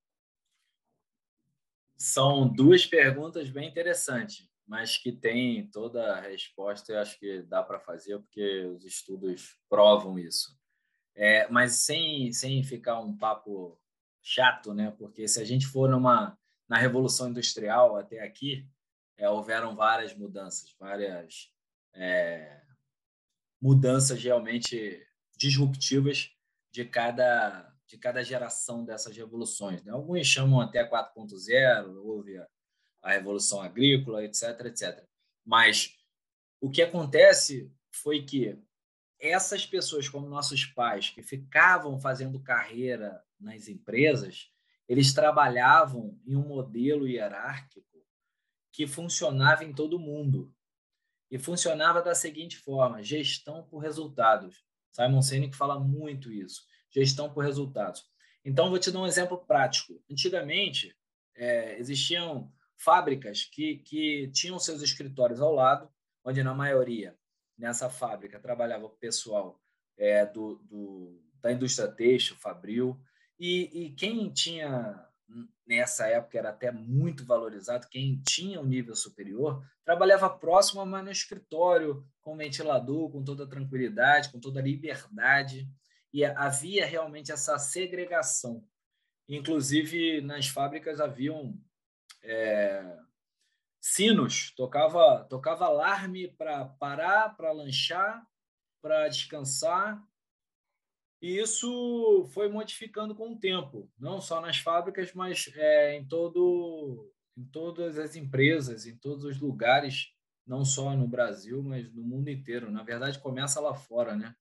São 1.96 2.48
duas 2.48 2.86
perguntas 2.86 3.50
bem 3.50 3.68
interessantes, 3.68 4.48
mas 4.66 4.96
que 4.96 5.12
tem 5.12 5.68
toda 5.70 6.16
a 6.16 6.20
resposta, 6.20 6.92
eu 6.92 6.98
acho 6.98 7.18
que 7.18 7.42
dá 7.42 7.62
para 7.62 7.78
fazer, 7.78 8.18
porque 8.18 8.66
os 8.66 8.84
estudos 8.84 9.58
provam 9.68 10.18
isso. 10.18 10.58
É, 11.14 11.48
mas 11.48 11.76
sem, 11.84 12.32
sem 12.32 12.62
ficar 12.64 12.98
um 13.00 13.16
papo 13.16 13.78
chato, 14.22 14.72
né? 14.72 14.90
Porque 14.98 15.28
se 15.28 15.40
a 15.40 15.44
gente 15.44 15.66
for 15.66 15.88
numa 15.88 16.38
na 16.68 16.78
revolução 16.78 17.28
industrial 17.28 17.96
até 17.96 18.20
aqui, 18.20 18.66
é, 19.18 19.28
houveram 19.28 19.76
várias 19.76 20.14
mudanças, 20.14 20.74
várias 20.78 21.52
é, 21.92 22.62
mudanças 23.60 24.22
realmente 24.22 25.06
disruptivas 25.42 26.30
de 26.70 26.84
cada 26.84 27.68
de 27.86 27.98
cada 27.98 28.22
geração 28.22 28.86
dessas 28.86 29.14
revoluções. 29.14 29.82
Né? 29.84 29.92
Alguns 29.92 30.26
chamam 30.26 30.62
até 30.62 30.82
4.0, 30.88 31.94
houve 32.02 32.38
a, 32.38 32.48
a 33.02 33.10
revolução 33.10 33.60
agrícola, 33.60 34.24
etc, 34.24 34.58
etc. 34.64 35.04
Mas 35.44 35.94
o 36.58 36.70
que 36.70 36.80
acontece 36.80 37.70
foi 37.90 38.22
que 38.22 38.58
essas 39.20 39.66
pessoas, 39.66 40.08
como 40.08 40.26
nossos 40.26 40.64
pais, 40.64 41.10
que 41.10 41.22
ficavam 41.22 42.00
fazendo 42.00 42.40
carreira 42.40 43.22
nas 43.38 43.68
empresas, 43.68 44.50
eles 44.88 45.12
trabalhavam 45.12 46.18
em 46.26 46.34
um 46.34 46.48
modelo 46.48 47.06
hierárquico 47.06 48.02
que 48.72 48.86
funcionava 48.86 49.64
em 49.64 49.72
todo 49.74 49.98
mundo. 49.98 50.50
E 51.30 51.38
funcionava 51.38 52.02
da 52.02 52.14
seguinte 52.14 52.56
forma: 52.56 53.02
gestão 53.02 53.62
por 53.64 53.78
resultados. 53.78 54.64
Simon 54.92 55.22
Sinek 55.22 55.56
fala 55.56 55.80
muito 55.80 56.30
isso 56.30 56.62
gestão 56.92 57.32
por 57.32 57.44
resultados. 57.44 58.04
Então, 58.44 58.68
vou 58.68 58.78
te 58.78 58.90
dar 58.90 59.00
um 59.00 59.06
exemplo 59.06 59.38
prático. 59.38 60.00
Antigamente, 60.10 60.94
é, 61.34 61.78
existiam 61.78 62.52
fábricas 62.76 63.44
que, 63.44 63.78
que 63.78 64.30
tinham 64.32 64.58
seus 64.58 64.82
escritórios 64.82 65.40
ao 65.40 65.54
lado, 65.54 65.88
onde, 66.24 66.42
na 66.42 66.54
maioria, 66.54 67.16
nessa 67.56 67.88
fábrica, 67.88 68.40
trabalhava 68.40 68.86
o 68.86 68.90
pessoal 68.90 69.60
é, 69.96 70.26
do, 70.26 70.56
do, 70.64 71.22
da 71.40 71.52
indústria 71.52 71.88
têxtil, 71.88 72.36
fabril, 72.36 73.00
e, 73.38 73.86
e 73.86 73.90
quem 73.92 74.30
tinha, 74.30 75.08
nessa 75.66 76.06
época, 76.06 76.38
era 76.38 76.50
até 76.50 76.70
muito 76.70 77.24
valorizado, 77.24 77.88
quem 77.88 78.20
tinha 78.20 78.60
um 78.60 78.66
nível 78.66 78.94
superior, 78.94 79.64
trabalhava 79.84 80.28
próximo, 80.30 80.84
mas 80.84 81.04
no 81.04 81.10
escritório, 81.10 82.06
com 82.20 82.36
ventilador, 82.36 83.10
com 83.10 83.22
toda 83.22 83.48
tranquilidade, 83.48 84.30
com 84.30 84.40
toda 84.40 84.60
liberdade 84.60 85.68
e 86.12 86.24
havia 86.24 86.84
realmente 86.84 87.32
essa 87.32 87.58
segregação. 87.58 88.62
Inclusive, 89.28 90.20
nas 90.20 90.46
fábricas 90.46 91.00
haviam 91.00 91.58
é, 92.22 92.98
sinos, 93.80 94.52
tocava, 94.54 95.24
tocava 95.24 95.64
alarme 95.64 96.28
para 96.28 96.66
parar, 96.66 97.34
para 97.36 97.50
lanchar, 97.52 98.26
para 98.82 99.08
descansar. 99.08 100.02
E 101.22 101.38
isso 101.38 102.28
foi 102.34 102.48
modificando 102.48 103.14
com 103.14 103.32
o 103.32 103.38
tempo, 103.38 103.88
não 103.96 104.20
só 104.20 104.40
nas 104.40 104.58
fábricas, 104.58 105.12
mas 105.14 105.48
é, 105.54 105.94
em, 105.94 106.04
todo, 106.04 107.08
em 107.36 107.44
todas 107.44 107.96
as 107.96 108.16
empresas, 108.16 108.86
em 108.86 108.96
todos 108.96 109.24
os 109.24 109.38
lugares, 109.38 110.12
não 110.44 110.64
só 110.64 110.96
no 110.96 111.06
Brasil, 111.06 111.62
mas 111.62 111.88
no 111.94 112.02
mundo 112.02 112.28
inteiro. 112.28 112.72
Na 112.72 112.82
verdade, 112.82 113.20
começa 113.20 113.60
lá 113.60 113.72
fora, 113.72 114.16
né? 114.16 114.34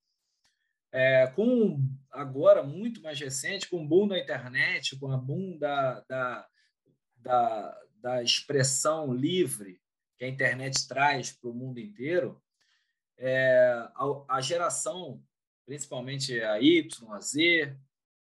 É, 0.90 1.28
com 1.28 1.80
agora 2.10 2.64
muito 2.64 3.00
mais 3.00 3.18
recente, 3.18 3.68
com 3.68 3.84
o 3.84 3.88
boom 3.88 4.08
da 4.08 4.18
internet, 4.18 4.98
com 4.98 5.10
a 5.10 5.16
boom 5.16 5.56
da, 5.56 6.00
da, 6.00 6.46
da, 7.16 7.80
da 7.94 8.22
expressão 8.22 9.14
livre 9.14 9.80
que 10.18 10.24
a 10.24 10.28
internet 10.28 10.86
traz 10.86 11.32
para 11.32 11.48
o 11.48 11.54
mundo 11.54 11.78
inteiro, 11.78 12.42
é, 13.16 13.72
a, 13.94 14.24
a, 14.36 14.40
geração, 14.40 15.22
principalmente 15.66 16.40
a 16.42 16.60
Y, 16.60 17.12
a 17.12 17.20
Z, 17.20 17.76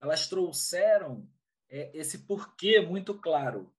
elas 0.01 0.27
trouxeram 0.27 1.30
é, 1.70 1.92
esse 1.94 2.20
porquê 2.20 2.80
muito 2.80 3.13
claro. 3.15 3.72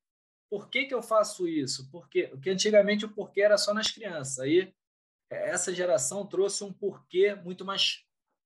Por 0.48 0.68
que, 0.70 0.86
que 0.86 0.94
eu 0.94 1.02
faço 1.02 1.48
isso? 1.48 1.90
Porque, 1.90 2.28
porque 2.28 2.50
antigamente 2.50 3.04
o 3.04 3.12
porquê 3.12 3.42
era 3.42 3.58
só 3.58 3.74
nas 3.74 3.90
crianças. 3.90 4.38
Aí 4.38 4.72
essa 5.30 5.74
geração 5.74 6.26
trouxe 6.26 6.62
um 6.62 6.72
porquê 6.72 7.34
muito 7.34 7.64
mais 7.64 8.04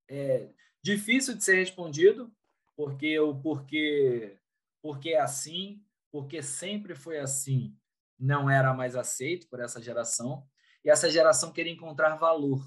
é 0.09 0.51
difícil 0.83 1.37
de 1.37 1.45
ser 1.45 1.55
respondido, 1.55 2.35
porque 2.77 3.19
o 3.21 3.35
porquê, 3.41 4.37
porque 4.83 5.11
é 5.11 5.21
assim, 5.21 5.85
porque 6.11 6.43
sempre 6.43 6.97
foi 6.97 7.19
assim, 7.19 7.77
não 8.19 8.51
era 8.51 8.75
mais 8.75 8.97
aceito 8.97 9.49
por 9.49 9.61
essa 9.61 9.81
geração. 9.81 10.45
E 10.85 10.91
essa 10.91 11.09
geração 11.09 11.53
queria 11.53 11.73
encontrar 11.73 12.17
valor. 12.17 12.61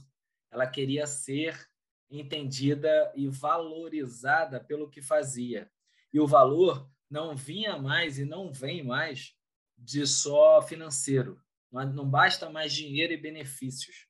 Ela 0.51 0.67
queria 0.67 1.05
ser 1.05 1.67
entendida 2.09 3.11
e 3.15 3.27
valorizada 3.27 4.59
pelo 4.59 4.89
que 4.89 5.01
fazia. 5.01 5.69
E 6.11 6.19
o 6.19 6.27
valor 6.27 6.89
não 7.09 7.35
vinha 7.35 7.77
mais 7.77 8.19
e 8.19 8.25
não 8.25 8.51
vem 8.51 8.83
mais 8.83 9.35
de 9.77 10.05
só 10.05 10.61
financeiro. 10.61 11.41
Não 11.71 12.07
basta 12.07 12.49
mais 12.49 12.71
dinheiro 12.71 13.13
e 13.13 13.17
benefícios. 13.17 14.07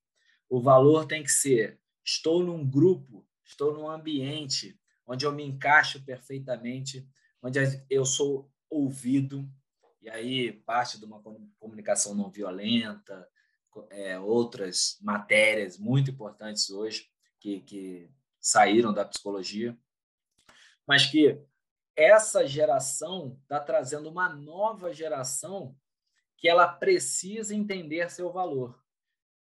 O 0.50 0.60
valor 0.60 1.06
tem 1.06 1.24
que 1.24 1.32
ser 1.32 1.82
Estou 2.04 2.44
num 2.44 2.70
grupo, 2.70 3.26
estou 3.46 3.74
num 3.74 3.90
ambiente 3.90 4.78
onde 5.08 5.26
eu 5.26 5.32
me 5.32 5.44
encaixo 5.44 6.04
perfeitamente, 6.04 7.08
onde 7.42 7.60
eu 7.90 8.06
sou 8.06 8.52
ouvido, 8.70 9.50
e 10.02 10.10
aí 10.10 10.52
parte 10.52 11.00
de 11.00 11.06
uma 11.06 11.22
comunicação 11.58 12.14
não 12.14 12.30
violenta, 12.30 13.28
é, 13.90 14.20
outras 14.20 14.98
matérias 15.02 15.78
muito 15.78 16.12
importantes 16.12 16.70
hoje 16.70 17.10
que, 17.44 17.60
que 17.60 18.10
saíram 18.40 18.94
da 18.94 19.04
psicologia, 19.04 19.78
mas 20.88 21.06
que 21.06 21.38
essa 21.94 22.48
geração 22.48 23.38
está 23.44 23.60
trazendo 23.60 24.10
uma 24.10 24.30
nova 24.30 24.94
geração 24.94 25.76
que 26.38 26.48
ela 26.48 26.68
precisa 26.68 27.54
entender 27.54 28.10
seu 28.10 28.32
valor. 28.32 28.82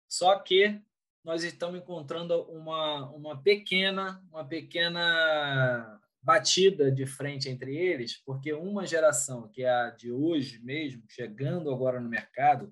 Só 0.07 0.37
que 0.37 0.79
nós 1.23 1.43
estamos 1.43 1.79
encontrando 1.79 2.43
uma, 2.43 3.09
uma 3.09 3.41
pequena 3.41 4.23
uma 4.31 4.45
pequena 4.45 5.99
batida 6.21 6.91
de 6.91 7.05
frente 7.07 7.49
entre 7.49 7.75
eles, 7.75 8.15
porque 8.15 8.53
uma 8.53 8.85
geração 8.85 9.47
que 9.49 9.63
é 9.63 9.69
a 9.69 9.89
de 9.89 10.11
hoje 10.11 10.59
mesmo, 10.59 11.03
chegando 11.09 11.73
agora 11.73 11.99
no 11.99 12.09
mercado, 12.09 12.71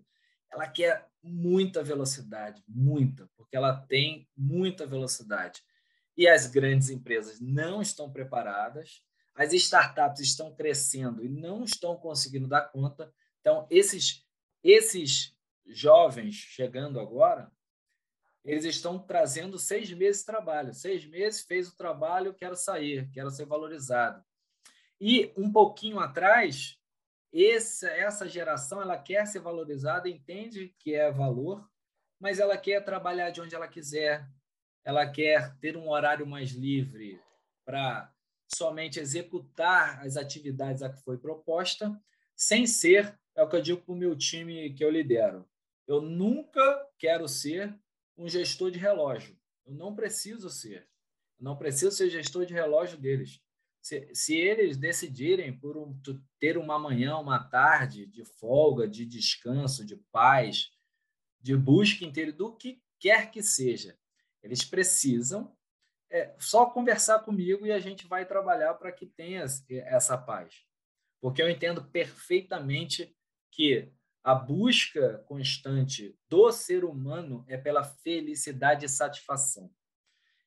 ela 0.56 0.68
quer 0.68 1.08
muita 1.22 1.84
velocidade, 1.84 2.64
muita, 2.68 3.30
porque 3.36 3.58
ela 3.58 3.76
tem 3.76 4.28
muita 4.36 4.88
velocidade. 4.88 5.62
E 6.16 6.28
as 6.28 6.48
grandes 6.48 6.90
empresas 6.90 7.42
não 7.42 7.82
estão 7.82 8.10
preparadas, 8.10 9.04
as 9.36 9.52
startups 9.52 10.22
estão 10.22 10.56
crescendo 10.56 11.24
e 11.24 11.28
não 11.28 11.66
estão 11.66 11.98
conseguindo 11.98 12.48
dar 12.48 12.72
conta. 12.72 13.14
Então, 13.42 13.68
esses, 13.70 14.26
esses 14.64 15.36
jovens 15.68 16.36
chegando 16.36 17.02
agora, 17.02 17.52
eles 18.46 18.64
estão 18.64 18.98
trazendo 18.98 19.58
seis 19.60 19.92
meses 19.92 20.22
de 20.22 20.28
trabalho. 20.28 20.74
Seis 20.74 21.06
meses 21.06 21.42
fez 21.42 21.68
o 21.68 21.76
trabalho, 21.76 22.34
quero 22.34 22.56
sair, 22.56 23.10
quero 23.12 23.30
ser 23.30 23.46
valorizado. 23.46 24.24
E 25.02 25.34
um 25.36 25.52
pouquinho 25.52 26.00
atrás, 26.00 26.80
essa, 27.44 27.90
essa 27.90 28.30
geração 28.30 28.82
ela 28.82 28.98
quer 28.98 29.26
ser 29.28 29.40
valorizada, 29.40 30.08
entende 30.08 30.74
que 30.80 30.94
é 30.94 31.12
valor, 31.12 31.68
mas 32.20 32.40
ela 32.40 32.58
quer 32.58 32.84
trabalhar 32.84 33.30
de 33.30 33.42
onde 33.42 33.54
ela 33.54 33.68
quiser, 33.68 34.26
ela 34.84 35.10
quer 35.10 35.56
ter 35.58 35.76
um 35.76 35.90
horário 35.90 36.26
mais 36.26 36.52
livre 36.52 37.20
para 37.66 38.14
somente 38.54 39.00
executar 39.00 40.06
as 40.06 40.16
atividades 40.16 40.82
a 40.82 40.90
que 40.90 41.04
foi 41.04 41.18
proposta, 41.18 42.00
sem 42.36 42.68
ser, 42.68 43.20
é 43.36 43.44
o 43.44 43.50
que 43.50 43.56
eu 43.56 43.62
digo 43.62 43.82
para 43.82 43.94
o 43.94 43.98
meu 43.98 44.16
time 44.16 44.74
que 44.74 44.84
eu 44.84 44.90
lidero. 44.90 45.46
Eu 45.88 46.02
nunca 46.02 46.88
quero 46.98 47.28
ser 47.28 47.78
um 48.18 48.28
gestor 48.30 48.72
de 48.72 48.80
relógio. 48.80 49.38
Eu 49.66 49.74
não 49.74 49.96
preciso 49.96 50.50
ser. 50.50 50.88
Eu 51.38 51.44
não 51.44 51.58
preciso 51.58 51.92
ser 51.92 52.10
gestor 52.10 52.46
de 52.46 52.54
relógio 52.54 52.98
deles. 52.98 53.42
Se, 53.86 54.10
se 54.16 54.36
eles 54.36 54.78
decidirem 54.78 55.56
por 55.56 55.78
um, 55.78 55.96
ter 56.40 56.58
uma 56.58 56.80
manhã, 56.80 57.18
uma 57.18 57.38
tarde 57.38 58.08
de 58.08 58.26
folga, 58.26 58.88
de 58.88 59.06
descanso, 59.06 59.86
de 59.86 59.96
paz, 60.12 60.72
de 61.40 61.56
busca 61.56 62.04
inteira, 62.04 62.32
do 62.32 62.56
que 62.56 62.82
quer 63.00 63.30
que 63.30 63.44
seja, 63.44 63.96
eles 64.42 64.66
precisam 64.66 65.56
é, 66.10 66.34
só 66.40 66.66
conversar 66.66 67.20
comigo 67.20 67.64
e 67.64 67.72
a 67.72 67.78
gente 67.78 68.08
vai 68.08 68.26
trabalhar 68.26 68.74
para 68.74 68.92
que 68.92 69.06
tenha 69.06 69.46
essa 69.70 70.18
paz. 70.18 70.66
Porque 71.22 71.40
eu 71.40 71.48
entendo 71.48 71.86
perfeitamente 71.86 73.16
que 73.52 73.94
a 74.24 74.34
busca 74.34 75.24
constante 75.28 76.18
do 76.28 76.52
ser 76.52 76.84
humano 76.84 77.46
é 77.48 77.56
pela 77.56 77.84
felicidade 77.84 78.88
e 78.88 78.90
satisfação. 78.90 79.72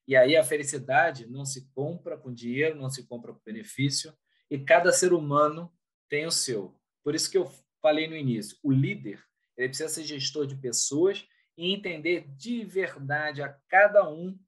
E 0.09 0.17
aí 0.17 0.37
a 0.37 0.43
felicidade 0.43 1.29
não 1.29 1.45
se 1.45 1.71
compra 1.75 2.17
com 2.17 2.33
dinheiro, 2.33 2.81
não 2.81 2.91
se 2.91 3.07
compra 3.07 3.33
com 3.33 3.41
benefício, 3.45 4.13
e 4.51 4.59
cada 4.59 4.91
ser 4.91 5.13
humano 5.13 5.71
tem 6.09 6.27
o 6.27 6.31
seu. 6.31 6.75
Por 7.05 7.15
isso 7.15 7.31
que 7.31 7.37
eu 7.37 7.49
falei 7.81 8.09
no 8.09 8.17
início, 8.17 8.59
o 8.63 8.73
líder 8.73 9.23
ele 9.57 9.69
precisa 9.69 9.89
ser 9.89 10.05
gestor 10.05 10.47
de 10.47 10.57
pessoas 10.57 11.27
e 11.57 11.73
entender 11.73 12.27
de 12.37 12.65
verdade 12.65 13.43
a 13.43 13.53
cada 13.69 14.09
um 14.09 14.39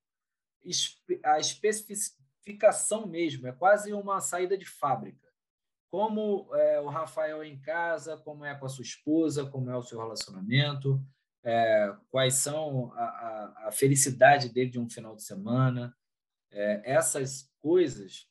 a 1.22 1.38
especificação 1.38 3.06
mesmo, 3.06 3.46
é 3.46 3.52
quase 3.52 3.92
uma 3.92 4.20
saída 4.20 4.56
de 4.56 4.64
fábrica 4.64 5.30
como 5.90 6.48
é, 6.54 6.80
o 6.80 6.86
Rafael 6.86 7.42
é 7.42 7.48
em 7.48 7.58
casa, 7.60 8.16
como 8.16 8.44
é 8.44 8.54
com 8.54 8.64
a 8.64 8.68
sua 8.68 8.84
esposa, 8.84 9.44
como 9.44 9.68
é 9.68 9.76
o 9.76 9.82
seu 9.82 9.98
relacionamento, 9.98 11.04
é, 11.42 11.94
quais 12.10 12.34
são 12.34 12.92
a, 12.92 13.04
a, 13.04 13.68
a, 13.68 13.72
felicidade 13.72 14.48
dele 14.48 14.70
de 14.70 14.78
um 14.78 14.88
final 14.88 15.16
de 15.16 15.22
semana. 15.22 15.96
É, 16.50 16.82
essas 16.84 17.50
coisas 17.60 18.28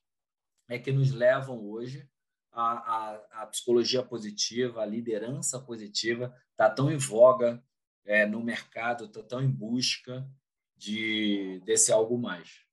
é 0.68 0.78
que 0.78 0.92
nos 0.92 1.12
levam 1.12 1.66
hoje 1.66 2.08
à, 2.52 2.72
à, 2.72 3.44
à 3.44 3.48
psicologia 3.48 4.04
positiva, 4.04 4.82
a 4.82 4.86
liderança 4.86 5.60
positiva 5.60 6.36
está 6.52 6.70
tão 6.70 6.92
em 6.92 6.98
voga 6.98 7.64
é, 8.06 8.26
no 8.26 8.44
mercado, 8.44 9.06
está 9.06 9.24
tão 9.24 9.42
em 9.42 9.50
busca 9.50 10.28
de 10.76 11.62
desse 11.66 11.92
algo 11.92 12.18
mais. 12.18 12.66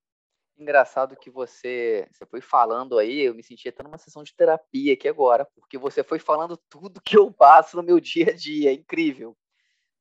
Engraçado 0.59 1.16
que 1.16 1.29
você, 1.29 2.09
você 2.11 2.25
foi 2.25 2.40
falando 2.40 2.99
aí, 2.99 3.20
eu 3.20 3.35
me 3.35 3.42
senti 3.42 3.68
até 3.68 3.83
numa 3.83 3.99
sessão 3.99 4.22
de 4.22 4.35
terapia 4.35 4.94
aqui 4.94 5.07
agora, 5.07 5.44
porque 5.44 5.77
você 5.77 6.03
foi 6.03 6.18
falando 6.18 6.57
tudo 6.70 7.01
que 7.01 7.16
eu 7.16 7.31
passo 7.31 7.77
no 7.77 7.83
meu 7.83 8.01
dia 8.01 8.31
a 8.31 8.33
dia, 8.33 8.70
é 8.70 8.72
incrível. 8.72 9.37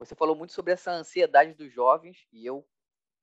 Você 0.05 0.15
falou 0.15 0.35
muito 0.35 0.53
sobre 0.53 0.73
essa 0.73 0.91
ansiedade 0.91 1.53
dos 1.53 1.71
jovens, 1.71 2.27
e 2.31 2.45
eu, 2.45 2.65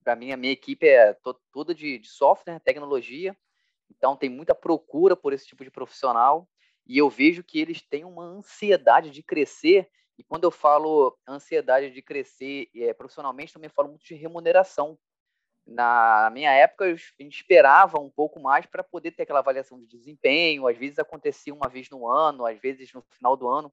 para 0.03 0.17
mim, 0.17 0.33
a 0.33 0.37
minha 0.37 0.53
equipe 0.53 0.87
é 0.87 1.17
toda 1.53 1.75
de, 1.75 1.99
de 1.99 2.09
software, 2.09 2.61
tecnologia, 2.61 3.37
então 3.91 4.17
tem 4.17 4.29
muita 4.29 4.55
procura 4.55 5.15
por 5.15 5.33
esse 5.33 5.47
tipo 5.47 5.65
de 5.65 5.71
profissional, 5.71 6.49
e 6.87 6.99
eu 6.99 7.09
vejo 7.09 7.45
que 7.45 7.61
eles 7.61 7.81
têm 7.81 8.05
uma 8.05 8.25
ansiedade 8.25 9.11
de 9.11 9.23
crescer, 9.23 9.89
e 10.19 10.25
quando 10.25 10.45
eu 10.45 10.51
falo 10.51 11.17
ansiedade 11.27 11.91
de 11.91 12.03
crescer 12.03 12.69
é, 12.75 12.93
profissionalmente, 12.93 13.53
também 13.53 13.71
falo 13.71 13.89
muito 13.89 14.05
de 14.05 14.15
remuneração, 14.15 14.99
na 15.67 16.29
minha 16.33 16.51
época, 16.51 16.87
a 16.87 16.95
gente 17.23 17.37
esperava 17.37 18.01
um 18.01 18.11
pouco 18.11 18.41
mais 18.41 18.67
para 18.67 18.83
poder 18.83 19.13
ter 19.13 19.23
aquela 19.23 19.39
avaliação 19.39 19.79
de 19.79 19.87
desempenho. 19.87 20.67
Às 20.67 20.77
vezes 20.77 20.99
acontecia 20.99 21.55
uma 21.55 21.69
vez 21.69 21.89
no 21.89 22.09
ano, 22.09 22.45
às 22.45 22.59
vezes 22.59 22.93
no 22.93 23.03
final 23.11 23.37
do 23.37 23.49
ano. 23.49 23.73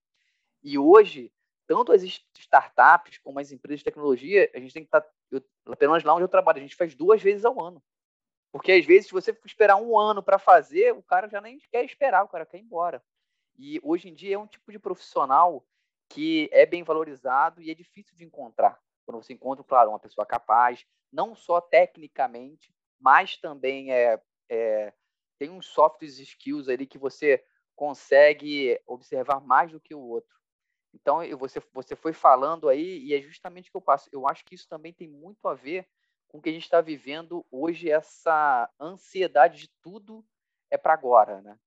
E 0.62 0.78
hoje, 0.78 1.32
tanto 1.70 1.92
as 1.92 2.02
startups 2.02 3.20
como 3.20 3.40
as 3.40 3.52
empresas 3.52 3.82
de 3.82 3.86
tecnologia, 3.86 4.50
a 4.56 4.60
gente 4.60 4.74
tem 4.74 4.82
que 4.82 4.88
estar, 4.88 5.02
tá, 5.02 5.12
eu, 5.30 5.40
pelo 5.78 5.92
menos 5.92 6.04
lá 6.04 6.16
onde 6.16 6.24
eu 6.24 6.28
trabalho, 6.28 6.58
a 6.58 6.62
gente 6.62 6.76
faz 6.76 6.96
duas 6.96 7.22
vezes 7.22 7.46
ao 7.46 7.64
ano. 7.64 7.80
Porque 8.52 8.72
às 8.72 8.84
vezes, 8.84 9.06
se 9.06 9.14
você 9.14 9.38
esperar 9.46 9.76
um 9.76 9.96
ano 9.96 10.24
para 10.24 10.40
fazer, 10.40 10.96
o 10.96 11.04
cara 11.04 11.30
já 11.30 11.40
nem 11.40 11.60
quer 11.72 11.86
esperar, 11.86 12.24
o 12.24 12.28
cara 12.28 12.44
quer 12.44 12.58
ir 12.58 12.62
embora. 12.62 13.04
E 13.56 13.80
hoje 13.84 14.10
em 14.10 14.16
dia 14.16 14.34
é 14.34 14.40
um 14.40 14.48
tipo 14.48 14.72
de 14.72 14.80
profissional 14.80 15.64
que 16.10 16.50
é 16.52 16.66
bem 16.66 16.82
valorizado 16.82 17.62
e 17.62 17.70
é 17.70 17.76
difícil 17.76 18.18
de 18.18 18.26
encontrar. 18.26 18.82
Quando 19.06 19.24
você 19.24 19.34
encontra, 19.34 19.64
claro, 19.64 19.92
uma 19.92 20.00
pessoa 20.00 20.26
capaz, 20.26 20.84
não 21.14 21.36
só 21.36 21.62
tecnicamente, 21.62 22.74
mas 23.00 23.38
também 23.38 23.94
é, 23.94 24.20
é 24.50 24.92
tem 25.38 25.52
uns 25.52 25.68
soft 25.68 26.02
skills 26.02 26.68
ali 26.68 26.88
que 26.88 26.98
você 26.98 27.46
consegue 27.76 28.82
observar 28.88 29.40
mais 29.40 29.72
do 29.72 29.80
que 29.80 29.94
o 29.94 30.02
outro. 30.02 30.39
Então, 30.94 31.20
você, 31.38 31.62
você 31.72 31.96
foi 31.96 32.14
falando 32.14 32.68
aí, 32.68 33.00
e 33.00 33.14
é 33.14 33.22
justamente 33.22 33.70
o 33.70 33.72
que 33.72 33.78
eu 33.78 33.82
passo. 33.82 34.10
Eu 34.12 34.28
acho 34.28 34.44
que 34.44 34.56
isso 34.56 34.68
também 34.68 34.94
tem 34.94 35.08
muito 35.08 35.48
a 35.48 35.54
ver 35.54 35.88
com 36.28 36.38
o 36.38 36.42
que 36.42 36.50
a 36.50 36.52
gente 36.54 36.64
está 36.64 36.80
vivendo 36.80 37.46
hoje, 37.52 37.90
essa 37.90 38.70
ansiedade 38.80 39.62
de 39.62 39.70
tudo 39.82 40.24
é 40.70 40.78
para 40.78 40.94
agora, 40.94 41.42
né? 41.42 41.58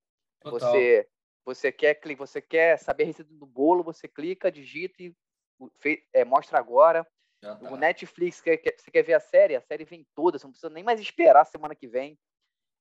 Você, 0.44 1.08
você, 1.44 1.72
quer, 1.72 2.00
você 2.16 2.40
quer 2.40 2.78
saber 2.78 3.04
a 3.04 3.06
receita 3.06 3.32
do 3.32 3.46
bolo, 3.46 3.82
você 3.82 4.08
clica, 4.08 4.50
digita 4.50 5.02
e 5.02 5.14
é, 6.12 6.24
mostra 6.24 6.58
agora. 6.58 7.06
Tá. 7.40 7.58
O 7.70 7.76
Netflix, 7.76 8.40
quer, 8.40 8.56
quer, 8.56 8.76
você 8.78 8.90
quer 8.90 9.02
ver 9.02 9.14
a 9.14 9.20
série? 9.20 9.56
A 9.56 9.61
série 9.61 9.85
vem 9.85 10.06
toda, 10.14 10.38
você 10.38 10.46
não 10.46 10.52
precisa 10.52 10.72
nem 10.72 10.85
mais 10.85 11.00
esperar 11.00 11.44
semana 11.44 11.74
que 11.74 11.88
vem. 11.88 12.18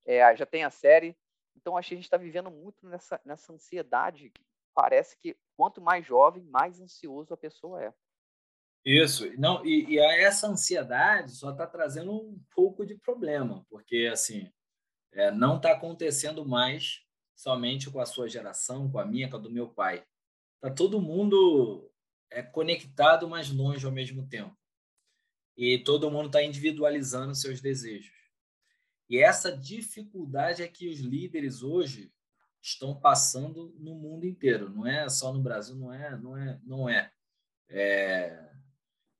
É, 0.06 0.36
já 0.36 0.46
tem 0.46 0.64
a 0.64 0.70
série. 0.70 1.18
Então, 1.56 1.76
acho 1.76 1.90
que 1.90 1.96
a 1.96 1.98
gente 1.98 2.06
está 2.06 2.18
vivendo 2.18 2.50
muito 2.50 2.88
nessa, 2.88 3.20
nessa 3.26 3.52
ansiedade. 3.52 4.32
Parece 4.74 5.18
que 5.18 5.38
quanto 5.56 5.82
mais 5.82 6.06
jovem, 6.06 6.44
mais 6.44 6.80
ansioso 6.80 7.34
a 7.34 7.38
pessoa 7.38 7.84
é. 7.84 7.94
Isso. 8.84 9.30
Não, 9.38 9.64
e, 9.66 9.86
e 9.94 10.00
essa 10.00 10.48
ansiedade 10.48 11.32
só 11.32 11.52
está 11.52 11.68
trazendo 11.68 12.12
um 12.12 12.42
pouco 12.56 12.86
de 12.86 12.96
problema, 12.96 13.66
porque 13.70 14.10
assim 14.12 14.52
é, 15.12 15.30
não 15.32 15.58
está 15.58 15.74
acontecendo 15.74 16.46
mais 16.46 17.04
somente 17.36 17.90
com 17.90 18.00
a 18.00 18.06
sua 18.06 18.28
geração, 18.28 18.90
com 18.90 18.98
a 18.98 19.06
minha, 19.06 19.30
com 19.30 19.38
a 19.38 19.40
do 19.40 19.52
meu 19.52 19.70
pai. 19.70 20.06
Está 20.56 20.74
todo 20.74 21.02
mundo 21.02 21.92
é 22.32 22.42
conectado, 22.42 23.28
mas 23.28 23.50
longe 23.52 23.86
ao 23.86 23.92
mesmo 23.92 24.28
tempo. 24.28 24.58
E 25.58 25.80
todo 25.80 26.10
mundo 26.10 26.28
está 26.28 26.42
individualizando 26.42 27.36
seus 27.36 27.60
desejos. 27.60 28.16
E 29.10 29.18
essa 29.18 29.56
dificuldade 29.56 30.64
é 30.64 30.68
que 30.68 30.88
os 30.88 31.00
líderes 31.00 31.62
hoje 31.62 32.12
estão 32.62 32.94
passando 33.00 33.74
no 33.80 33.96
mundo 33.96 34.26
inteiro. 34.26 34.70
Não 34.70 34.86
é 34.86 35.10
só 35.10 35.34
no 35.34 35.42
Brasil, 35.42 35.76
não 35.76 35.92
é, 35.92 36.18
não 36.18 36.38
é, 36.38 36.60
não 36.64 36.90
é. 36.90 37.12
é 37.70 38.52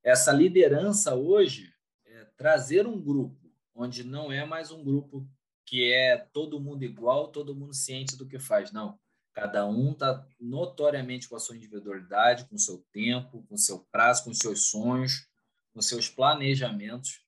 essa 0.02 0.32
liderança 0.32 1.14
hoje 1.14 1.72
é 2.04 2.24
trazer 2.36 2.86
um 2.86 3.00
grupo 3.00 3.40
onde 3.74 4.04
não 4.04 4.30
é 4.30 4.44
mais 4.44 4.70
um 4.70 4.82
grupo 4.82 5.26
que 5.64 5.92
é 5.92 6.18
todo 6.18 6.60
mundo 6.60 6.84
igual, 6.84 7.28
todo 7.28 7.54
mundo 7.54 7.74
ciente 7.74 8.16
do 8.16 8.26
que 8.26 8.38
faz. 8.38 8.72
Não. 8.72 8.98
Cada 9.32 9.66
um 9.66 9.92
está 9.92 10.26
notoriamente 10.38 11.28
com 11.28 11.36
a 11.36 11.40
sua 11.40 11.56
individualidade, 11.56 12.44
com 12.44 12.56
o 12.56 12.58
seu 12.58 12.84
tempo, 12.92 13.42
com 13.48 13.54
o 13.54 13.58
seu 13.58 13.78
prazo, 13.90 14.24
com 14.24 14.30
os 14.30 14.38
seus 14.38 14.68
sonhos, 14.68 15.26
com 15.72 15.78
os 15.78 15.88
seus 15.88 16.08
planejamentos. 16.08 17.24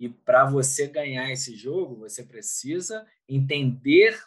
E 0.00 0.08
para 0.08 0.46
você 0.46 0.86
ganhar 0.86 1.30
esse 1.30 1.54
jogo, 1.54 1.96
você 1.96 2.22
precisa 2.22 3.06
entender 3.28 4.18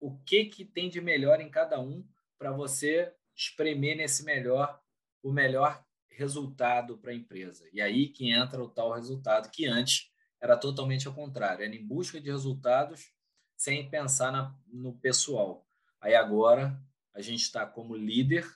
o 0.00 0.18
que, 0.18 0.46
que 0.46 0.64
tem 0.64 0.88
de 0.88 1.00
melhor 1.00 1.40
em 1.40 1.50
cada 1.50 1.80
um 1.80 2.06
para 2.38 2.52
você 2.52 3.12
espremer 3.34 3.96
nesse 3.96 4.24
melhor, 4.24 4.80
o 5.22 5.32
melhor 5.32 5.84
resultado 6.10 6.96
para 6.98 7.12
a 7.12 7.14
empresa. 7.14 7.68
E 7.72 7.80
aí 7.80 8.08
que 8.08 8.30
entra 8.30 8.62
o 8.62 8.68
tal 8.68 8.92
resultado, 8.92 9.50
que 9.50 9.66
antes 9.66 10.10
era 10.40 10.56
totalmente 10.56 11.06
ao 11.06 11.14
contrário, 11.14 11.64
era 11.64 11.74
em 11.74 11.84
busca 11.84 12.20
de 12.20 12.30
resultados 12.30 13.12
sem 13.56 13.88
pensar 13.88 14.30
na, 14.32 14.54
no 14.66 14.94
pessoal. 14.98 15.66
Aí 16.00 16.14
agora 16.14 16.80
a 17.14 17.20
gente 17.20 17.42
está 17.42 17.66
como 17.66 17.96
líder, 17.96 18.46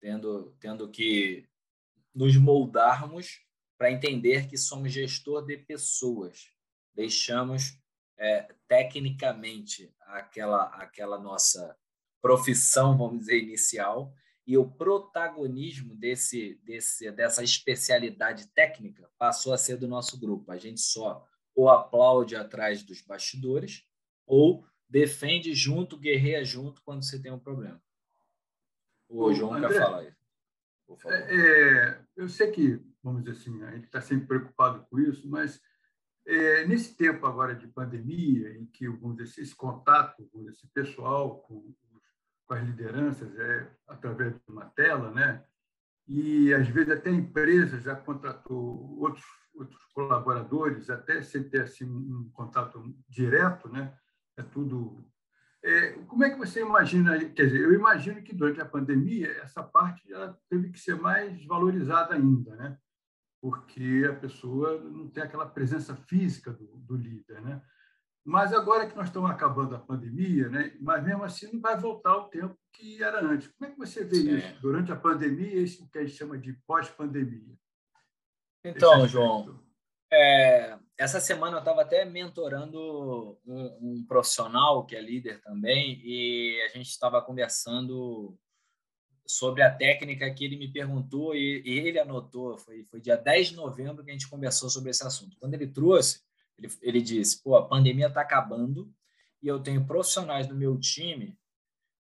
tendo, 0.00 0.54
tendo 0.60 0.90
que 0.90 1.48
nos 2.14 2.36
moldarmos 2.36 3.40
para 3.78 3.90
entender 3.90 4.48
que 4.48 4.56
somos 4.56 4.92
gestor 4.92 5.44
de 5.44 5.56
pessoas. 5.56 6.50
Deixamos 6.94 7.81
é, 8.18 8.54
tecnicamente 8.68 9.94
aquela, 10.00 10.64
aquela 10.76 11.18
nossa 11.18 11.76
profissão, 12.20 12.96
vamos 12.96 13.20
dizer, 13.20 13.42
inicial, 13.42 14.14
e 14.46 14.56
o 14.58 14.68
protagonismo 14.68 15.94
desse, 15.94 16.60
desse, 16.64 17.10
dessa 17.12 17.42
especialidade 17.42 18.48
técnica 18.48 19.08
passou 19.18 19.52
a 19.52 19.58
ser 19.58 19.76
do 19.76 19.86
nosso 19.86 20.18
grupo. 20.18 20.50
A 20.50 20.56
gente 20.56 20.80
só 20.80 21.26
ou 21.54 21.68
aplaude 21.68 22.34
atrás 22.34 22.82
dos 22.82 23.00
bastidores 23.02 23.84
ou 24.26 24.66
defende 24.88 25.54
junto, 25.54 25.98
guerreia 25.98 26.44
junto 26.44 26.82
quando 26.82 27.04
você 27.04 27.20
tem 27.20 27.32
um 27.32 27.38
problema. 27.38 27.80
O 29.08 29.32
João 29.32 29.54
André, 29.54 29.68
quer 29.68 29.80
falar 29.80 30.04
isso. 30.04 30.22
É, 31.06 31.36
é, 31.36 32.04
eu 32.16 32.28
sei 32.28 32.50
que, 32.50 32.80
vamos 33.02 33.24
dizer 33.24 33.38
assim, 33.38 33.62
a 33.62 33.70
gente 33.72 33.84
está 33.84 34.00
sempre 34.00 34.26
preocupado 34.26 34.86
com 34.90 34.98
isso, 34.98 35.28
mas 35.28 35.60
é, 36.26 36.66
nesse 36.66 36.96
tempo 36.96 37.26
agora 37.26 37.54
de 37.54 37.66
pandemia, 37.66 38.56
em 38.56 38.66
que 38.66 38.88
vamos 38.88 39.16
dizer, 39.16 39.42
esse 39.42 39.54
contato 39.54 40.28
com 40.32 40.48
esse 40.48 40.66
pessoal, 40.68 41.40
com, 41.40 41.74
com 42.46 42.54
as 42.54 42.64
lideranças, 42.64 43.34
é 43.38 43.70
através 43.86 44.34
de 44.34 44.40
uma 44.48 44.66
tela, 44.66 45.10
né? 45.10 45.44
e 46.06 46.52
às 46.52 46.66
vezes 46.68 46.92
até 46.92 47.10
a 47.10 47.14
empresa 47.14 47.80
já 47.80 47.94
contratou 47.94 48.98
outros, 48.98 49.24
outros 49.54 49.82
colaboradores, 49.94 50.90
até 50.90 51.22
sem 51.22 51.48
ter 51.48 51.62
assim, 51.62 51.84
um 51.84 52.30
contato 52.32 52.82
direto, 53.08 53.68
né? 53.68 53.96
é 54.36 54.42
tudo 54.42 55.04
é, 55.64 55.92
como 56.08 56.24
é 56.24 56.30
que 56.30 56.38
você 56.38 56.60
imagina? 56.60 57.16
Quer 57.30 57.44
dizer, 57.44 57.60
eu 57.60 57.72
imagino 57.72 58.20
que 58.20 58.34
durante 58.34 58.60
a 58.60 58.66
pandemia 58.66 59.30
essa 59.42 59.62
parte 59.62 60.08
já 60.08 60.36
teve 60.50 60.70
que 60.70 60.78
ser 60.78 60.96
mais 60.96 61.44
valorizada 61.44 62.14
ainda, 62.14 62.56
né? 62.56 62.76
Porque 63.42 64.08
a 64.08 64.14
pessoa 64.14 64.78
não 64.80 65.08
tem 65.08 65.22
aquela 65.22 65.46
presença 65.46 65.96
física 65.96 66.52
do, 66.52 66.64
do 66.76 66.96
líder, 66.96 67.42
né? 67.42 67.60
Mas 68.24 68.52
agora 68.52 68.88
que 68.88 68.94
nós 68.94 69.08
estamos 69.08 69.28
acabando 69.28 69.74
a 69.74 69.80
pandemia, 69.80 70.48
né? 70.48 70.76
Mas 70.80 71.02
mesmo 71.02 71.24
assim 71.24 71.52
não 71.52 71.60
vai 71.60 71.76
voltar 71.76 72.10
ao 72.10 72.28
tempo 72.28 72.56
que 72.72 73.02
era 73.02 73.20
antes. 73.20 73.48
Como 73.48 73.68
é 73.68 73.74
que 73.74 73.78
você 73.78 74.04
vê 74.04 74.38
isso 74.38 74.60
durante 74.60 74.92
a 74.92 74.96
pandemia, 74.96 75.60
isso 75.60 75.90
que 75.90 75.98
a 75.98 76.04
gente 76.04 76.16
chama 76.16 76.38
de 76.38 76.52
pós-pandemia? 76.64 77.58
Então, 78.64 79.08
João, 79.08 79.60
é, 80.12 80.78
essa 80.96 81.20
semana 81.20 81.56
eu 81.56 81.60
estava 81.60 81.82
até 81.82 82.04
mentorando 82.04 83.40
um, 83.44 83.64
um, 83.80 84.06
profissional 84.06 84.86
que 84.86 84.94
é 84.94 85.00
líder 85.00 85.40
também 85.40 86.00
e 86.04 86.62
a 86.64 86.68
gente 86.68 86.90
estava 86.90 87.20
conversando 87.20 88.38
sobre 89.26 89.62
a 89.62 89.70
técnica 89.70 90.32
que 90.32 90.44
ele 90.44 90.56
me 90.56 90.72
perguntou 90.72 91.34
e, 91.34 91.62
e, 91.64 91.78
ele 91.78 91.98
anotou. 91.98 92.58
Foi, 92.58 92.84
foi 92.84 93.00
dia 93.00 93.16
10 93.16 93.50
de 93.50 93.56
novembro 93.56 94.04
que 94.04 94.10
a 94.10 94.12
gente 94.12 94.28
conversou 94.28 94.68
sobre 94.68 94.90
esse 94.90 95.06
assunto. 95.06 95.36
Quando 95.38 95.54
ele 95.54 95.66
trouxe, 95.66 96.20
ele, 96.58 96.68
ele 96.82 97.02
disse: 97.02 97.42
pô, 97.42 97.56
a 97.56 97.66
pandemia 97.66 98.08
está 98.08 98.20
acabando 98.20 98.92
e 99.42 99.48
eu 99.48 99.60
tenho 99.60 99.86
profissionais 99.86 100.48
no 100.48 100.54
meu 100.54 100.78
time 100.78 101.36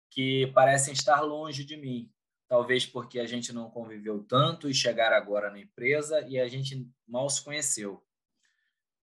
que 0.09 0.47
parecem 0.53 0.93
estar 0.93 1.21
longe 1.21 1.63
de 1.63 1.75
mim 1.75 2.09
talvez 2.47 2.85
porque 2.85 3.19
a 3.19 3.25
gente 3.25 3.51
não 3.51 3.69
conviveu 3.69 4.23
tanto 4.23 4.69
e 4.69 4.73
chegar 4.73 5.11
agora 5.13 5.49
na 5.49 5.59
empresa 5.59 6.25
e 6.27 6.39
a 6.39 6.47
gente 6.47 6.87
mal 7.07 7.29
se 7.29 7.43
conheceu. 7.43 8.03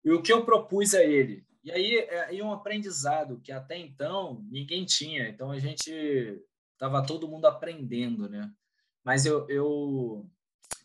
E 0.05 0.11
o 0.11 0.23
que 0.23 0.33
eu 0.33 0.45
propus 0.45 0.95
a 0.95 1.03
ele? 1.03 1.45
E 1.65 1.73
aí 1.73 1.97
é 2.09 2.43
um 2.43 2.53
aprendizado 2.53 3.41
que 3.41 3.51
até 3.51 3.77
então 3.77 4.45
ninguém 4.49 4.85
tinha, 4.85 5.29
então 5.29 5.51
a 5.51 5.59
gente 5.59 6.41
estava 6.77 7.05
todo 7.05 7.29
mundo 7.29 7.47
aprendendo, 7.47 8.29
né? 8.29 8.51
Mas 9.03 9.25
eu, 9.25 9.49
eu, 9.49 10.31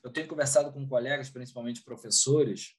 eu 0.03 0.11
tenho 0.11 0.27
conversado 0.27 0.71
com 0.71 0.87
colegas, 0.87 1.29
principalmente 1.29 1.83
professores, 1.83 2.75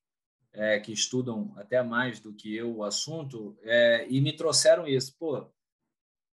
é, 0.52 0.78
que 0.80 0.92
estudam 0.92 1.52
até 1.56 1.82
mais 1.82 2.20
do 2.20 2.34
que 2.34 2.54
eu 2.54 2.76
o 2.76 2.84
assunto, 2.84 3.58
é, 3.62 4.06
e 4.08 4.20
me 4.20 4.34
trouxeram 4.34 4.86
isso. 4.86 5.16
Pô, 5.18 5.50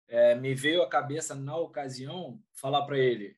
é, 0.09 0.35
me 0.35 0.55
veio 0.55 0.83
à 0.83 0.89
cabeça 0.89 1.35
na 1.35 1.57
ocasião 1.57 2.41
falar 2.55 2.85
para 2.85 2.99
ele: 2.99 3.37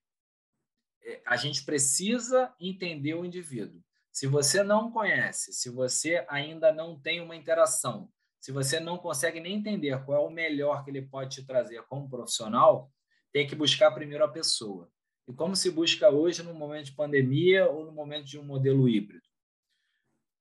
é, 1.03 1.23
a 1.25 1.37
gente 1.37 1.65
precisa 1.65 2.55
entender 2.59 3.15
o 3.15 3.25
indivíduo. 3.25 3.83
Se 4.11 4.27
você 4.27 4.63
não 4.63 4.93
conhece, 4.93 5.53
se 5.53 5.69
você 5.69 6.25
ainda 6.29 6.73
não 6.73 6.99
tem 7.01 7.21
uma 7.21 7.35
interação, 7.35 8.09
se 8.41 8.53
você 8.53 8.79
não 8.79 8.99
consegue 8.99 9.41
nem 9.41 9.55
entender 9.55 10.05
qual 10.05 10.23
é 10.23 10.27
o 10.29 10.31
melhor 10.31 10.85
que 10.85 10.91
ele 10.91 11.03
pode 11.03 11.37
te 11.37 11.47
trazer 11.47 11.83
como 11.85 12.09
profissional, 12.09 12.93
tem 13.35 13.45
que 13.49 13.57
buscar 13.57 13.91
primeiro 13.91 14.23
a 14.23 14.29
pessoa. 14.29 14.89
E 15.27 15.33
como 15.33 15.57
se 15.57 15.69
busca 15.69 16.09
hoje 16.09 16.41
no 16.45 16.55
momento 16.55 16.87
de 16.87 16.93
pandemia 16.93 17.69
ou 17.69 17.85
no 17.85 17.91
momento 17.91 18.27
de 18.27 18.39
um 18.39 18.45
modelo 18.45 18.89
híbrido? 18.89 19.27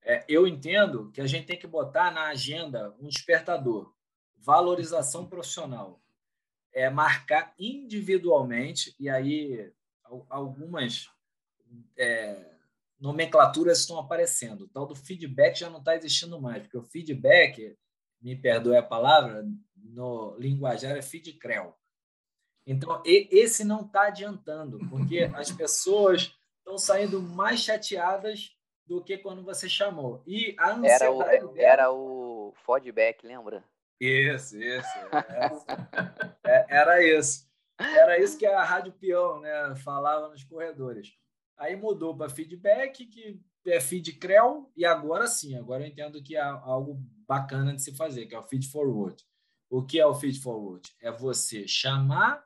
É, 0.03 0.23
eu 0.29 0.45
entendo 0.45 1.11
que 1.11 1.19
a 1.19 1.25
gente 1.25 1.47
tem 1.47 1.57
que 1.57 1.65
botar 1.65 2.11
na 2.11 2.27
agenda 2.27 2.95
um 2.99 3.07
despertador, 3.07 3.91
valorização 4.35 5.27
profissional 5.27 6.03
é, 6.71 6.87
marcar 6.87 7.53
individualmente, 7.57 8.95
e 8.99 9.09
aí 9.09 9.71
algumas 10.29 11.09
é, 11.97 12.53
nomenclaturas 12.99 13.79
estão 13.79 13.97
aparecendo. 13.97 14.65
O 14.65 14.67
tal 14.67 14.85
do 14.85 14.95
feedback 14.95 15.57
já 15.57 15.69
não 15.69 15.79
está 15.79 15.95
existindo 15.95 16.39
mais, 16.39 16.61
porque 16.61 16.77
o 16.77 16.83
feedback, 16.83 17.75
me 18.21 18.35
perdoe 18.35 18.77
a 18.77 18.83
palavra, 18.83 19.43
no 19.75 20.37
linguajar 20.37 20.95
é 20.95 21.01
feedcrel. 21.01 21.75
Então, 22.65 23.01
esse 23.05 23.63
não 23.63 23.81
está 23.81 24.07
adiantando, 24.07 24.79
porque 24.89 25.29
as 25.35 25.51
pessoas 25.51 26.33
estão 26.59 26.77
saindo 26.77 27.21
mais 27.21 27.59
chateadas 27.59 28.55
do 28.85 29.03
que 29.03 29.17
quando 29.17 29.43
você 29.43 29.69
chamou. 29.69 30.21
E 30.25 30.55
a 30.57 30.71
era 30.85 31.11
o, 31.11 31.19
dela... 31.19 31.53
era 31.55 31.91
o 31.91 32.53
feedback, 32.65 33.25
lembra? 33.25 33.63
Isso, 33.99 34.57
isso. 34.57 34.87
É, 36.45 36.65
era 36.67 37.01
isso. 37.01 37.49
Era 37.79 38.19
isso 38.19 38.37
que 38.37 38.45
a 38.45 38.61
Rádio 38.63 38.91
Peão 38.91 39.39
né, 39.39 39.75
falava 39.77 40.27
nos 40.27 40.43
corredores. 40.43 41.13
Aí 41.57 41.73
mudou 41.75 42.15
para 42.15 42.29
feedback, 42.29 43.05
que 43.05 43.39
é 43.65 43.79
feed 43.79 44.13
creu, 44.19 44.69
e 44.75 44.85
agora 44.85 45.25
sim, 45.25 45.55
agora 45.55 45.83
eu 45.83 45.87
entendo 45.87 46.21
que 46.21 46.35
é 46.35 46.41
algo 46.41 46.99
bacana 47.25 47.73
de 47.73 47.81
se 47.81 47.95
fazer, 47.95 48.25
que 48.25 48.35
é 48.35 48.39
o 48.39 48.43
feed 48.43 48.67
forward. 48.67 49.23
O 49.69 49.83
que 49.83 49.99
é 49.99 50.05
o 50.05 50.13
feed 50.13 50.39
forward? 50.41 50.87
É 51.01 51.11
você 51.11 51.65
chamar 51.65 52.43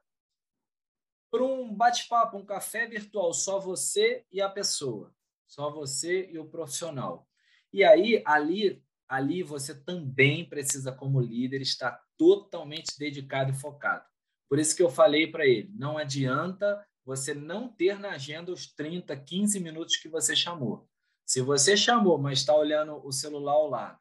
para 1.38 1.46
um 1.46 1.72
bate-papo, 1.72 2.36
um 2.36 2.46
café 2.46 2.88
virtual, 2.88 3.32
só 3.32 3.60
você 3.60 4.26
e 4.32 4.42
a 4.42 4.50
pessoa, 4.50 5.14
só 5.46 5.70
você 5.70 6.28
e 6.32 6.40
o 6.40 6.50
profissional. 6.50 7.30
E 7.72 7.84
aí, 7.84 8.24
ali, 8.26 8.84
ali 9.08 9.44
você 9.44 9.80
também 9.84 10.50
precisa, 10.50 10.92
como 10.92 11.22
líder, 11.22 11.62
estar 11.62 12.04
totalmente 12.18 12.98
dedicado 12.98 13.52
e 13.52 13.56
focado. 13.56 14.04
Por 14.50 14.58
isso 14.58 14.76
que 14.76 14.82
eu 14.82 14.90
falei 14.90 15.28
para 15.28 15.46
ele: 15.46 15.70
não 15.76 15.96
adianta 15.96 16.84
você 17.06 17.36
não 17.36 17.70
ter 17.70 18.00
na 18.00 18.14
agenda 18.14 18.52
os 18.52 18.74
30, 18.74 19.16
15 19.16 19.60
minutos 19.60 19.98
que 19.98 20.10
você 20.10 20.36
chamou. 20.36 20.90
Se 21.24 21.40
você 21.40 21.78
chamou, 21.78 22.18
mas 22.18 22.40
está 22.40 22.56
olhando 22.56 23.00
o 23.06 23.12
celular 23.12 23.54
ao 23.54 23.70
lado, 23.70 24.00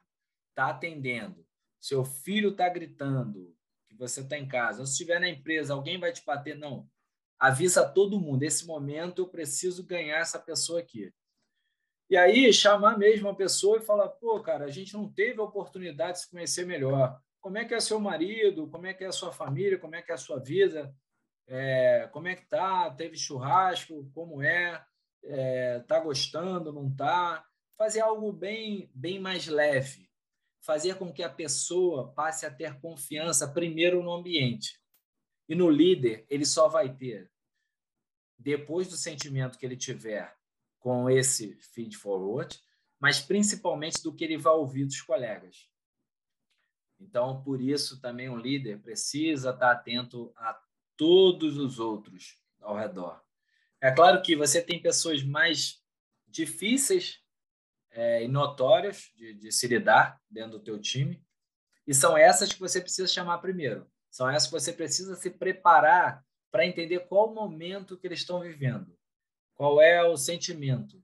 está 0.49 0.69
atendendo, 0.69 1.45
seu 1.79 2.03
filho 2.03 2.49
está 2.49 2.67
gritando, 2.67 3.55
que 3.87 3.95
você 3.95 4.21
está 4.21 4.39
em 4.39 4.47
casa, 4.47 4.79
ou 4.79 4.87
se 4.87 4.93
estiver 4.93 5.19
na 5.19 5.29
empresa, 5.29 5.75
alguém 5.75 5.99
vai 5.99 6.11
te 6.11 6.25
bater, 6.25 6.57
não. 6.57 6.89
Avisa 7.39 7.87
todo 7.87 8.19
mundo. 8.19 8.41
Nesse 8.41 8.65
momento, 8.65 9.21
eu 9.21 9.27
preciso 9.27 9.85
ganhar 9.85 10.17
essa 10.17 10.39
pessoa 10.39 10.79
aqui. 10.79 11.13
E 12.09 12.15
aí, 12.15 12.51
chamar 12.53 12.97
mesmo 12.97 13.27
a 13.29 13.35
pessoa 13.35 13.77
e 13.77 13.81
falar: 13.81 14.07
pô, 14.09 14.39
cara, 14.41 14.65
a 14.65 14.71
gente 14.71 14.93
não 14.93 15.11
teve 15.11 15.39
a 15.39 15.43
oportunidade 15.43 16.13
de 16.13 16.23
se 16.23 16.31
conhecer 16.31 16.65
melhor. 16.65 17.19
Como 17.39 17.57
é 17.57 17.65
que 17.65 17.73
é 17.73 17.79
seu 17.79 17.99
marido? 17.99 18.67
Como 18.67 18.85
é 18.85 18.93
que 18.93 19.03
é 19.03 19.07
a 19.07 19.11
sua 19.11 19.31
família? 19.31 19.77
Como 19.77 19.95
é 19.95 20.01
que 20.01 20.11
é 20.11 20.15
a 20.15 20.17
sua 20.17 20.39
vida? 20.39 20.93
É, 21.47 22.09
como 22.11 22.27
é 22.27 22.35
que 22.35 22.45
tá? 22.45 22.89
Teve 22.91 23.17
churrasco? 23.17 24.09
Como 24.13 24.41
é? 24.41 24.83
é 25.23 25.79
tá 25.81 25.99
gostando? 25.99 26.73
Não 26.73 26.93
tá? 26.93 27.45
Fazer 27.77 28.01
algo 28.01 28.31
bem, 28.31 28.89
bem 28.93 29.19
mais 29.19 29.47
leve. 29.47 30.09
Fazer 30.61 30.95
com 30.95 31.13
que 31.13 31.23
a 31.23 31.29
pessoa 31.29 32.11
passe 32.13 32.45
a 32.45 32.51
ter 32.51 32.79
confiança 32.79 33.47
primeiro 33.47 34.01
no 34.01 34.11
ambiente. 34.11 34.79
E 35.47 35.55
no 35.55 35.69
líder, 35.69 36.25
ele 36.29 36.45
só 36.45 36.67
vai 36.67 36.93
ter, 36.93 37.31
depois 38.37 38.87
do 38.87 38.97
sentimento 38.97 39.57
que 39.57 39.65
ele 39.65 39.77
tiver 39.77 40.35
com 40.79 41.09
esse 41.09 41.55
feed 41.73 41.95
forward, 41.97 42.59
mas 42.99 43.21
principalmente 43.21 44.01
do 44.01 44.13
que 44.13 44.23
ele 44.23 44.37
vai 44.37 44.53
ouvir 44.53 44.85
dos 44.85 45.01
colegas. 45.01 45.69
Então, 46.99 47.41
por 47.43 47.61
isso, 47.61 48.01
também 48.01 48.29
um 48.29 48.37
líder 48.37 48.81
precisa 48.81 49.51
estar 49.51 49.71
atento 49.71 50.31
a 50.35 50.59
todos 50.95 51.57
os 51.57 51.79
outros 51.79 52.39
ao 52.59 52.75
redor. 52.75 53.21
É 53.79 53.91
claro 53.91 54.21
que 54.21 54.35
você 54.35 54.61
tem 54.61 54.81
pessoas 54.81 55.23
mais 55.23 55.81
difíceis 56.27 57.21
é, 57.91 58.23
e 58.23 58.27
notórias 58.27 59.11
de, 59.15 59.33
de 59.33 59.51
se 59.51 59.67
lidar 59.67 60.21
dentro 60.29 60.57
do 60.57 60.63
teu 60.63 60.79
time, 60.79 61.23
e 61.85 61.93
são 61.93 62.17
essas 62.17 62.51
que 62.51 62.59
você 62.59 62.81
precisa 62.81 63.07
chamar 63.07 63.37
primeiro. 63.37 63.89
São 64.17 64.27
essas 64.27 64.47
que 64.47 64.59
você 64.59 64.73
precisa 64.73 65.15
se 65.15 65.29
preparar 65.29 66.25
para 66.51 66.65
entender 66.65 67.01
qual 67.01 67.29
o 67.29 67.35
momento 67.35 67.95
que 67.95 68.07
eles 68.07 68.17
estão 68.17 68.39
vivendo, 68.39 68.97
qual 69.53 69.79
é 69.79 70.03
o 70.03 70.17
sentimento. 70.17 70.99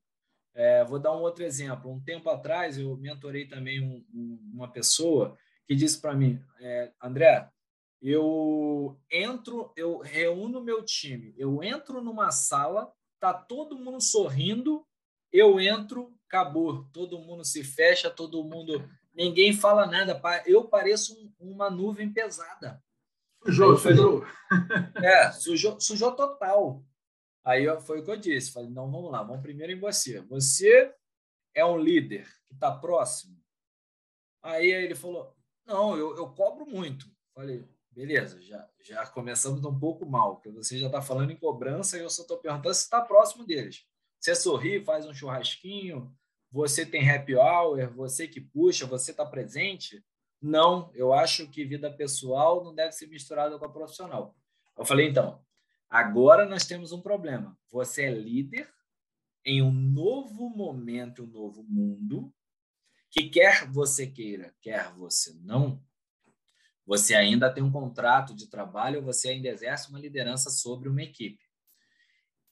É, 0.56 0.84
vou 0.84 0.98
dar 0.98 1.16
um 1.16 1.22
outro 1.22 1.44
exemplo. 1.44 1.92
Um 1.92 2.04
tempo 2.04 2.28
atrás, 2.32 2.76
eu 2.76 2.98
mentorei 2.98 3.48
também 3.48 3.80
um, 3.80 4.04
um, 4.12 4.52
uma 4.56 4.68
pessoa 4.68 5.38
que 5.68 5.76
disse 5.76 6.02
para 6.02 6.16
mim, 6.16 6.44
é, 6.60 6.92
André, 7.00 7.48
eu 8.02 9.00
entro, 9.12 9.72
eu 9.78 10.00
reúno 10.00 10.60
meu 10.60 10.84
time, 10.84 11.36
eu 11.38 11.62
entro 11.62 12.02
numa 12.02 12.32
sala, 12.32 12.92
tá 13.20 13.32
todo 13.32 13.78
mundo 13.78 14.02
sorrindo, 14.02 14.88
eu 15.32 15.60
entro, 15.60 16.18
acabou, 16.26 16.86
todo 16.92 17.20
mundo 17.20 17.46
se 17.46 17.64
fecha, 17.64 18.10
todo 18.10 18.44
mundo, 18.44 18.90
ninguém 19.14 19.54
fala 19.54 19.86
nada, 19.86 20.20
eu 20.48 20.68
pareço 20.68 21.32
uma 21.40 21.70
nuvem 21.70 22.12
pesada. 22.12 22.82
Sujou, 23.46 23.78
sujou. 23.78 24.26
É, 25.04 25.32
sujou, 25.32 25.80
sujou 25.80 26.16
total. 26.16 26.86
Aí 27.44 27.66
foi 27.82 28.00
o 28.00 28.04
que 28.04 28.12
eu 28.12 28.18
disse, 28.18 28.52
falei, 28.52 28.70
não, 28.70 28.90
vamos 28.90 29.12
lá, 29.12 29.24
vamos 29.24 29.42
primeiro 29.42 29.74
em 29.74 29.80
você. 29.80 30.22
Você 30.22 30.94
é 31.56 31.66
um 31.66 31.78
líder 31.78 32.28
que 32.48 32.54
está 32.54 32.72
próximo. 32.72 33.36
Aí 34.42 34.72
ele 34.72 34.94
falou, 34.96 35.36
não, 35.66 35.98
eu, 35.98 36.16
eu 36.16 36.30
cobro 36.30 36.66
muito. 36.66 37.08
Falei, 37.34 37.68
beleza, 37.92 38.42
já, 38.42 38.70
já 38.82 39.06
começamos 39.08 39.64
um 39.66 39.80
pouco 39.80 40.06
mal, 40.06 40.36
porque 40.36 40.52
você 40.52 40.78
já 40.78 40.88
está 40.88 41.02
falando 41.02 41.32
em 41.32 41.38
cobrança 41.38 41.98
e 41.98 42.02
eu 42.02 42.10
só 42.10 42.22
estou 42.22 42.38
perguntando 42.38 42.76
se 42.76 42.84
está 42.84 43.02
próximo 43.02 43.46
deles. 43.46 43.86
Você 44.20 44.36
sorri, 44.36 44.84
faz 44.84 45.06
um 45.06 45.14
churrasquinho, 45.14 46.16
você 46.52 46.86
tem 46.86 47.10
happy 47.10 47.36
hour, 47.36 47.90
você 47.94 48.28
que 48.28 48.40
puxa, 48.40 48.86
você 48.86 49.12
está 49.12 49.26
presente. 49.26 50.04
Não, 50.44 50.92
eu 50.94 51.14
acho 51.14 51.48
que 51.48 51.64
vida 51.64 51.90
pessoal 51.90 52.66
não 52.66 52.76
deve 52.76 52.92
ser 52.92 53.08
misturada 53.08 53.58
com 53.58 53.64
a 53.64 53.72
profissional. 53.72 54.36
Eu 54.78 54.84
falei, 54.84 55.08
então, 55.08 55.42
agora 55.90 56.46
nós 56.46 56.66
temos 56.66 56.92
um 56.92 57.00
problema. 57.00 57.58
Você 57.72 58.04
é 58.04 58.12
líder 58.12 58.70
em 59.46 59.62
um 59.62 59.72
novo 59.72 60.50
momento, 60.50 61.24
um 61.24 61.28
novo 61.28 61.64
mundo, 61.64 62.34
que 63.10 63.30
quer 63.30 63.66
você 63.72 64.06
queira, 64.06 64.54
quer 64.62 64.92
você 64.94 65.34
não, 65.42 65.82
você 66.86 67.16
ainda 67.16 67.50
tem 67.50 67.64
um 67.64 67.72
contrato 67.72 68.36
de 68.36 68.50
trabalho, 68.50 69.02
você 69.02 69.30
ainda 69.30 69.48
exerce 69.48 69.90
uma 69.90 70.00
liderança 70.00 70.50
sobre 70.50 70.90
uma 70.90 71.04
equipe. 71.04 71.42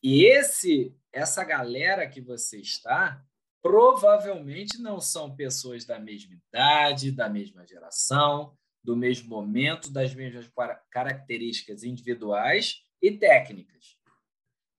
E 0.02 0.24
esse, 0.26 0.96
essa 1.12 1.44
galera 1.44 2.08
que 2.08 2.22
você 2.22 2.58
está, 2.62 3.22
provavelmente 3.62 4.82
não 4.82 5.00
são 5.00 5.36
pessoas 5.36 5.86
da 5.86 6.00
mesma 6.00 6.36
idade, 6.36 7.12
da 7.12 7.30
mesma 7.30 7.66
geração, 7.66 8.58
do 8.84 8.96
mesmo 8.96 9.30
momento, 9.30 9.92
das 9.92 10.14
mesmas 10.16 10.50
características 10.90 11.84
individuais 11.84 12.82
e 13.02 13.12
técnicas. 13.12 13.98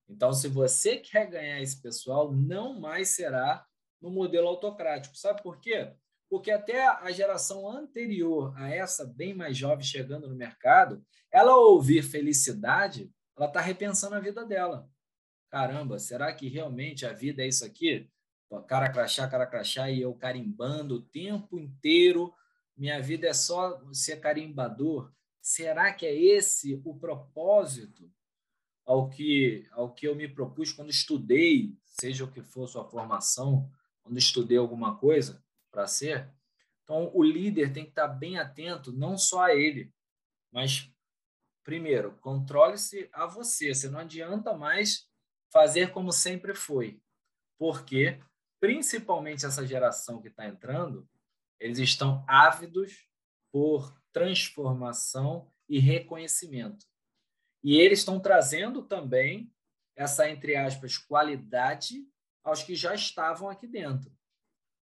Então, 0.09 0.33
se 0.33 0.49
você 0.49 0.97
quer 0.97 1.31
ganhar 1.31 1.61
esse 1.61 1.81
pessoal, 1.81 2.33
não 2.33 2.79
mais 2.81 3.11
será 3.11 3.65
no 4.01 4.11
modelo 4.11 4.49
autocrático. 4.49 5.17
Sabe 5.17 5.43
por 5.43 5.61
quê? 5.61 5.95
porque 6.33 6.51
até 6.51 6.87
a 6.87 7.11
geração 7.11 7.69
anterior 7.69 8.55
a 8.57 8.71
essa, 8.71 9.05
bem 9.05 9.35
mais 9.35 9.55
jovem, 9.55 9.85
chegando 9.85 10.27
no 10.31 10.35
mercado, 10.35 11.05
ela 11.31 11.55
ouvir 11.55 12.03
felicidade, 12.03 13.13
ela 13.37 13.49
está 13.49 13.61
repensando 13.61 14.15
a 14.15 14.19
vida 14.19 14.43
dela. 14.43 14.89
Caramba, 15.51 15.99
será 15.99 16.33
que 16.33 16.49
realmente 16.49 17.05
a 17.05 17.13
vida 17.13 17.43
é 17.43 17.49
isso 17.49 17.67
aqui? 17.67 18.09
Cara 18.67 18.91
crachá, 18.91 19.29
cara 19.29 19.47
crachá, 19.47 19.91
e 19.91 20.01
eu 20.01 20.15
carimbando 20.15 20.97
o 20.97 21.03
tempo 21.03 21.59
inteiro, 21.59 22.35
minha 22.77 23.01
vida 23.01 23.27
é 23.27 23.33
só 23.33 23.81
ser 23.93 24.21
carimbador? 24.21 25.13
Será 25.41 25.93
que 25.93 26.07
é 26.07 26.15
esse 26.15 26.81
o 26.85 26.95
propósito 26.95 28.11
ao 28.85 29.09
que, 29.09 29.67
ao 29.73 29.93
que 29.93 30.07
eu 30.07 30.15
me 30.15 30.29
propus 30.29 30.73
quando 30.73 30.91
estudei, 30.91 31.77
seja 31.85 32.25
o 32.25 32.31
que 32.31 32.43
for 32.43 32.69
sua 32.69 32.85
formação, 32.85 33.71
quando 34.03 34.19
estudei 34.19 34.59
alguma 34.59 34.97
coisa? 34.97 35.43
para 35.73 35.87
ser. 35.87 36.31
Então, 36.85 37.11
o 37.15 37.23
líder 37.23 37.73
tem 37.73 37.85
que 37.85 37.91
estar 37.91 38.07
bem 38.07 38.39
atento 38.39 38.93
não 38.93 39.17
só 39.17 39.45
a 39.45 39.55
ele, 39.55 39.93
mas, 40.53 40.93
primeiro, 41.65 42.13
controle-se 42.21 43.09
a 43.13 43.27
você. 43.27 43.75
Você 43.75 43.89
não 43.89 44.01
adianta 44.01 44.55
mais 44.55 45.09
fazer 45.51 45.91
como 45.93 46.13
sempre 46.13 46.55
foi, 46.55 47.01
porque, 47.59 48.21
principalmente 48.63 49.45
essa 49.45 49.67
geração 49.67 50.23
que 50.23 50.29
está 50.29 50.47
entrando, 50.47 51.09
eles 51.59 51.81
estão 51.81 52.25
ávidos 52.29 53.09
por 53.51 54.01
transformação 54.13 55.51
e 55.69 55.81
reconhecimento. 55.81 56.87
E 57.61 57.77
eles 57.77 57.99
estão 57.99 58.21
trazendo 58.21 58.81
também 58.85 59.53
essa, 59.97 60.31
entre 60.31 60.55
aspas, 60.55 60.97
qualidade 60.97 62.07
aos 62.45 62.63
que 62.63 62.77
já 62.77 62.95
estavam 62.95 63.51
aqui 63.51 63.67
dentro. 63.67 64.17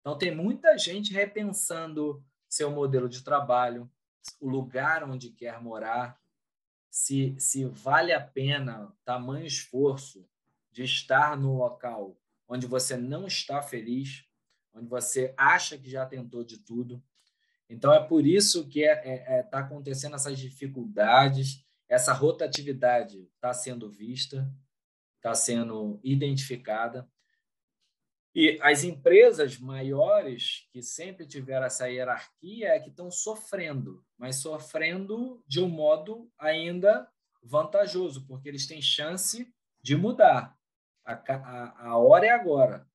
Então, 0.01 0.17
tem 0.17 0.33
muita 0.33 0.79
gente 0.79 1.13
repensando 1.13 2.25
seu 2.49 2.71
modelo 2.71 3.09
de 3.09 3.25
trabalho, 3.25 3.91
o 4.39 4.49
lugar 4.49 5.03
onde 5.03 5.31
quer 5.31 5.61
morar, 5.61 6.23
se, 6.89 7.35
se 7.41 7.65
vale 7.65 8.13
a 8.13 8.21
pena 8.21 8.97
tamanho 9.05 9.45
esforço 9.45 10.25
de 10.71 10.85
estar 10.85 11.37
no 11.37 11.57
local 11.57 12.17
onde 12.49 12.67
você 12.67 12.97
não 12.97 13.27
está 13.27 13.63
feliz, 13.63 14.25
onde 14.73 14.89
você 14.89 15.35
acha 15.37 15.79
que 15.79 15.89
já 15.89 16.05
tentou 16.05 16.45
de 16.45 16.59
tudo. 16.59 17.03
Então, 17.69 17.93
é 17.93 18.03
por 18.03 18.27
isso 18.27 18.69
que 18.69 18.81
está 18.81 19.09
é, 19.09 19.15
é, 19.15 19.39
é, 19.39 19.43
tá 19.43 19.61
acontecendo 19.61 20.17
essas 20.17 20.39
dificuldades, 20.39 21.65
essa 21.89 22.13
rotatividade 22.13 23.29
está 23.35 23.53
sendo 23.53 23.91
vista, 23.91 24.51
está 25.17 25.35
sendo 25.35 25.99
identificada. 26.03 27.09
E 28.35 28.59
as 28.61 28.83
empresas 28.83 29.59
maiores, 29.59 30.69
que 30.73 30.83
sempre 30.83 31.25
tiveram 31.25 31.67
essa 31.67 31.89
hierarquia, 31.89 32.71
é 32.71 32.81
que 32.81 32.91
estão 32.91 33.11
sofrendo, 33.11 34.05
mas 34.19 34.37
sofrendo 34.37 35.43
de 35.47 35.61
um 35.61 35.69
modo 35.69 36.29
ainda 36.37 37.09
vantajoso, 37.43 38.27
porque 38.27 38.49
eles 38.49 38.67
têm 38.67 38.83
chance 38.83 39.49
de 39.81 39.97
mudar. 39.97 40.59
A, 41.05 41.13
a, 41.13 41.89
a 41.89 41.99
hora 41.99 42.27
é 42.27 42.31
agora. 42.31 42.89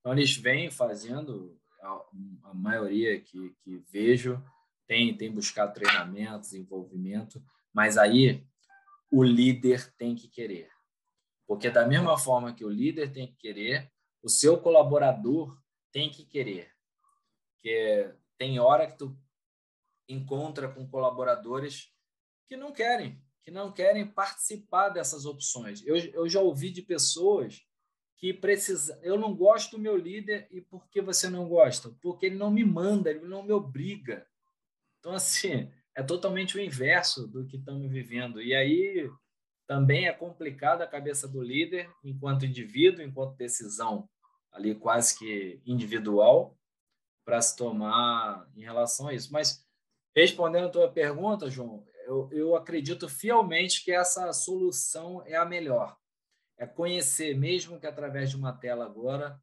Então, 0.00 0.12
eles 0.12 0.36
vêm 0.36 0.70
fazendo, 0.70 1.58
a, 1.80 2.02
a 2.44 2.54
maioria 2.54 3.20
que, 3.20 3.54
que 3.62 3.78
vejo, 3.90 4.42
tem, 4.86 5.16
tem 5.16 5.30
buscado 5.30 5.74
treinamentos, 5.74 6.54
envolvimento, 6.54 7.42
mas 7.72 7.98
aí 7.98 8.46
o 9.10 9.22
líder 9.22 9.92
tem 9.96 10.14
que 10.14 10.28
querer. 10.28 10.70
Porque, 11.46 11.70
da 11.70 11.86
mesma 11.86 12.18
forma 12.18 12.54
que 12.54 12.64
o 12.64 12.70
líder 12.70 13.12
tem 13.12 13.26
que 13.26 13.36
querer, 13.36 13.90
o 14.22 14.28
seu 14.28 14.58
colaborador 14.58 15.58
tem 15.92 16.10
que 16.10 16.24
querer. 16.24 16.70
Que 17.60 18.12
tem 18.36 18.58
hora 18.58 18.86
que 18.86 18.98
tu 18.98 19.18
encontra 20.08 20.68
com 20.68 20.88
colaboradores 20.88 21.92
que 22.48 22.56
não 22.56 22.72
querem, 22.72 23.22
que 23.48 23.54
não 23.54 23.72
querem 23.72 24.06
participar 24.06 24.90
dessas 24.90 25.24
opções. 25.24 25.82
Eu, 25.86 25.96
eu 25.96 26.28
já 26.28 26.38
ouvi 26.38 26.68
de 26.68 26.82
pessoas 26.82 27.62
que 28.18 28.34
precisa, 28.34 29.00
eu 29.02 29.18
não 29.18 29.34
gosto 29.34 29.70
do 29.70 29.82
meu 29.82 29.96
líder 29.96 30.46
e 30.50 30.60
por 30.60 30.86
que 30.90 31.00
você 31.00 31.30
não 31.30 31.48
gosta? 31.48 31.88
Porque 32.02 32.26
ele 32.26 32.36
não 32.36 32.50
me 32.50 32.62
manda, 32.62 33.08
ele 33.08 33.24
não 33.24 33.42
me 33.42 33.52
obriga. 33.52 34.26
Então 34.98 35.12
assim, 35.12 35.72
é 35.94 36.02
totalmente 36.02 36.58
o 36.58 36.60
inverso 36.60 37.26
do 37.26 37.46
que 37.46 37.56
estamos 37.56 37.90
vivendo. 37.90 38.42
E 38.42 38.54
aí 38.54 39.10
também 39.66 40.08
é 40.08 40.12
complicado 40.12 40.82
a 40.82 40.86
cabeça 40.86 41.26
do 41.26 41.40
líder, 41.40 41.90
enquanto 42.04 42.44
indivíduo, 42.44 43.02
enquanto 43.02 43.38
decisão 43.38 44.06
ali 44.52 44.74
quase 44.74 45.18
que 45.18 45.62
individual, 45.64 46.54
para 47.24 47.40
se 47.40 47.56
tomar 47.56 48.46
em 48.54 48.60
relação 48.60 49.08
a 49.08 49.14
isso. 49.14 49.32
Mas, 49.32 49.66
respondendo 50.14 50.66
a 50.66 50.70
tua 50.70 50.92
pergunta, 50.92 51.48
João, 51.48 51.86
eu, 52.08 52.28
eu 52.32 52.56
acredito 52.56 53.08
fielmente 53.08 53.84
que 53.84 53.92
essa 53.92 54.32
solução 54.32 55.22
é 55.26 55.36
a 55.36 55.44
melhor. 55.44 55.96
É 56.56 56.66
conhecer, 56.66 57.36
mesmo 57.36 57.78
que 57.78 57.86
através 57.86 58.30
de 58.30 58.36
uma 58.36 58.52
tela 58.52 58.86
agora, 58.86 59.38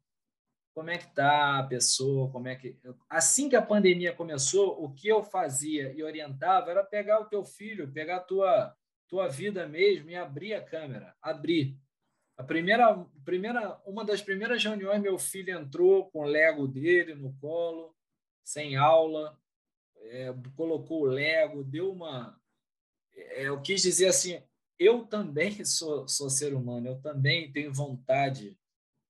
como 0.74 0.90
é 0.90 0.98
que 0.98 1.06
está 1.06 1.60
a 1.60 1.62
pessoa, 1.62 2.30
como 2.30 2.48
é 2.48 2.56
que... 2.56 2.76
Assim 3.08 3.48
que 3.48 3.56
a 3.56 3.62
pandemia 3.62 4.12
começou, 4.12 4.82
o 4.82 4.92
que 4.92 5.08
eu 5.08 5.22
fazia 5.22 5.92
e 5.92 6.02
orientava 6.02 6.70
era 6.70 6.84
pegar 6.84 7.20
o 7.20 7.26
teu 7.26 7.44
filho, 7.44 7.92
pegar 7.92 8.16
a 8.16 8.20
tua 8.20 8.76
tua 9.08 9.28
vida 9.28 9.68
mesmo 9.68 10.10
e 10.10 10.16
abrir 10.16 10.54
a 10.54 10.60
câmera, 10.60 11.14
abrir. 11.22 11.78
A 12.36 12.42
primeira, 12.42 13.06
primeira, 13.24 13.80
uma 13.86 14.04
das 14.04 14.20
primeiras 14.20 14.62
reuniões, 14.62 15.00
meu 15.00 15.16
filho 15.16 15.56
entrou 15.56 16.10
com 16.10 16.20
o 16.20 16.24
Lego 16.24 16.66
dele 16.66 17.14
no 17.14 17.32
colo, 17.38 17.94
sem 18.44 18.76
aula, 18.76 19.38
é, 20.02 20.34
colocou 20.54 21.02
o 21.02 21.06
Lego, 21.06 21.64
deu 21.64 21.90
uma. 21.92 22.38
É, 23.16 23.48
eu 23.48 23.60
quis 23.60 23.82
dizer 23.82 24.08
assim: 24.08 24.42
eu 24.78 25.04
também 25.04 25.64
sou, 25.64 26.06
sou 26.06 26.28
ser 26.28 26.54
humano, 26.54 26.88
eu 26.88 27.00
também 27.00 27.50
tenho 27.50 27.72
vontade 27.72 28.56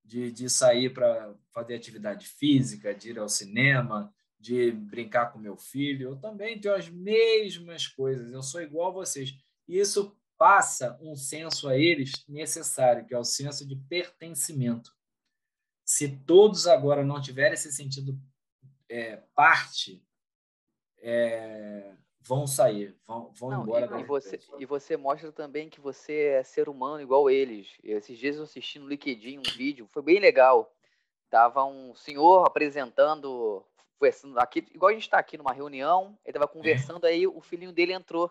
de, 0.05 0.31
de 0.31 0.49
sair 0.49 0.93
para 0.93 1.35
fazer 1.53 1.75
atividade 1.75 2.27
física, 2.27 2.95
de 2.95 3.11
ir 3.11 3.19
ao 3.19 3.29
cinema, 3.29 4.15
de 4.39 4.71
brincar 4.71 5.33
com 5.33 5.39
meu 5.39 5.57
filho. 5.57 6.11
Eu 6.11 6.17
também 6.17 6.61
tenho 6.61 6.75
as 6.75 6.89
mesmas 6.89 7.89
coisas, 7.89 8.33
eu 8.33 8.43
sou 8.43 8.63
igual 8.63 8.91
a 8.91 8.95
vocês. 8.95 9.35
E 9.67 9.79
isso 9.79 10.17
passa 10.39 10.99
um 11.01 11.17
senso 11.17 11.69
a 11.69 11.77
eles 11.77 12.13
necessário, 12.29 13.05
que 13.05 13.15
é 13.15 13.19
o 13.19 13.25
senso 13.25 13.67
de 13.67 13.75
pertencimento. 13.75 14.95
Se 15.85 16.09
todos 16.09 16.67
agora 16.67 17.05
não 17.05 17.21
tiverem 17.21 17.55
esse 17.55 17.73
sentido 17.73 18.21
é, 18.89 19.17
parte, 19.35 20.05
é, 20.99 21.97
vão 22.27 22.47
sair, 22.47 22.97
vão, 23.07 23.31
vão 23.35 23.51
não, 23.51 23.63
embora. 23.63 23.99
E, 23.99 24.01
e 24.01 24.05
você, 24.05 24.41
e 24.59 24.67
você 24.67 24.97
mostra 24.97 25.31
também 25.31 25.71
que 25.71 25.81
você 25.81 26.39
é 26.39 26.43
ser 26.43 26.69
humano 26.69 27.01
igual 27.01 27.31
eles. 27.31 27.69
Esses 27.83 28.19
dias 28.19 28.37
eu 28.37 28.43
assisti 28.43 28.79
no 28.79 28.89
LinkedIn 28.89 29.39
um 29.39 29.57
vídeo, 29.57 29.89
foi 29.93 30.03
bem 30.03 30.19
legal. 30.19 30.73
Tava 31.31 31.65
um 31.65 31.95
senhor 31.95 32.45
apresentando, 32.47 33.65
conversando 33.99 34.39
aqui, 34.39 34.67
igual 34.75 34.91
a 34.91 34.95
gente 34.95 35.03
está 35.03 35.19
aqui 35.19 35.39
numa 35.39 35.53
reunião, 35.53 36.19
ele 36.25 36.37
estava 36.37 36.49
conversando, 36.49 37.07
é. 37.07 37.11
aí 37.11 37.27
o 37.27 37.41
filhinho 37.41 37.73
dele 37.73 37.93
entrou. 37.93 38.31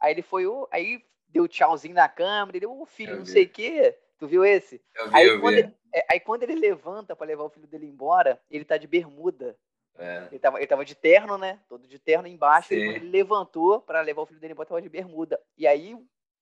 Aí 0.00 0.12
ele 0.12 0.22
foi, 0.22 0.44
aí 0.70 1.04
deu 1.28 1.48
tchauzinho 1.48 1.94
na 1.94 2.08
câmera, 2.08 2.56
ele 2.56 2.66
deu 2.66 2.80
o 2.80 2.86
filho, 2.86 3.12
eu 3.12 3.18
não 3.18 3.24
vi. 3.24 3.30
sei 3.30 3.44
o 3.44 3.48
quê. 3.48 3.98
Tu 4.18 4.26
viu 4.26 4.44
esse? 4.44 4.80
Eu 4.94 5.08
vi, 5.08 5.16
aí, 5.16 5.26
eu 5.26 5.40
quando 5.40 5.54
vi. 5.54 5.60
Ele, 5.60 5.74
é, 5.92 6.06
aí 6.10 6.20
quando 6.20 6.42
ele 6.42 6.54
levanta 6.54 7.14
para 7.14 7.26
levar 7.26 7.44
o 7.44 7.50
filho 7.50 7.66
dele 7.66 7.86
embora, 7.86 8.40
ele 8.50 8.64
tá 8.64 8.76
de 8.76 8.86
bermuda. 8.86 9.56
É. 9.96 10.26
Ele, 10.30 10.38
tava, 10.38 10.58
ele 10.58 10.66
tava 10.66 10.84
de 10.84 10.94
terno, 10.94 11.38
né? 11.38 11.60
Todo 11.68 11.86
de 11.86 11.98
terno 11.98 12.26
embaixo. 12.26 12.68
Sim. 12.68 12.74
E 12.74 12.84
quando 12.84 12.96
ele 12.96 13.10
levantou 13.10 13.80
para 13.80 14.00
levar 14.00 14.22
o 14.22 14.26
filho 14.26 14.40
dele 14.40 14.52
embora, 14.52 14.68
tava 14.68 14.82
de 14.82 14.88
bermuda. 14.88 15.40
E 15.56 15.66
aí 15.66 15.96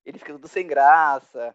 ele 0.05 0.19
fica 0.19 0.33
tudo 0.33 0.49
sem 0.49 0.67
graça. 0.67 1.55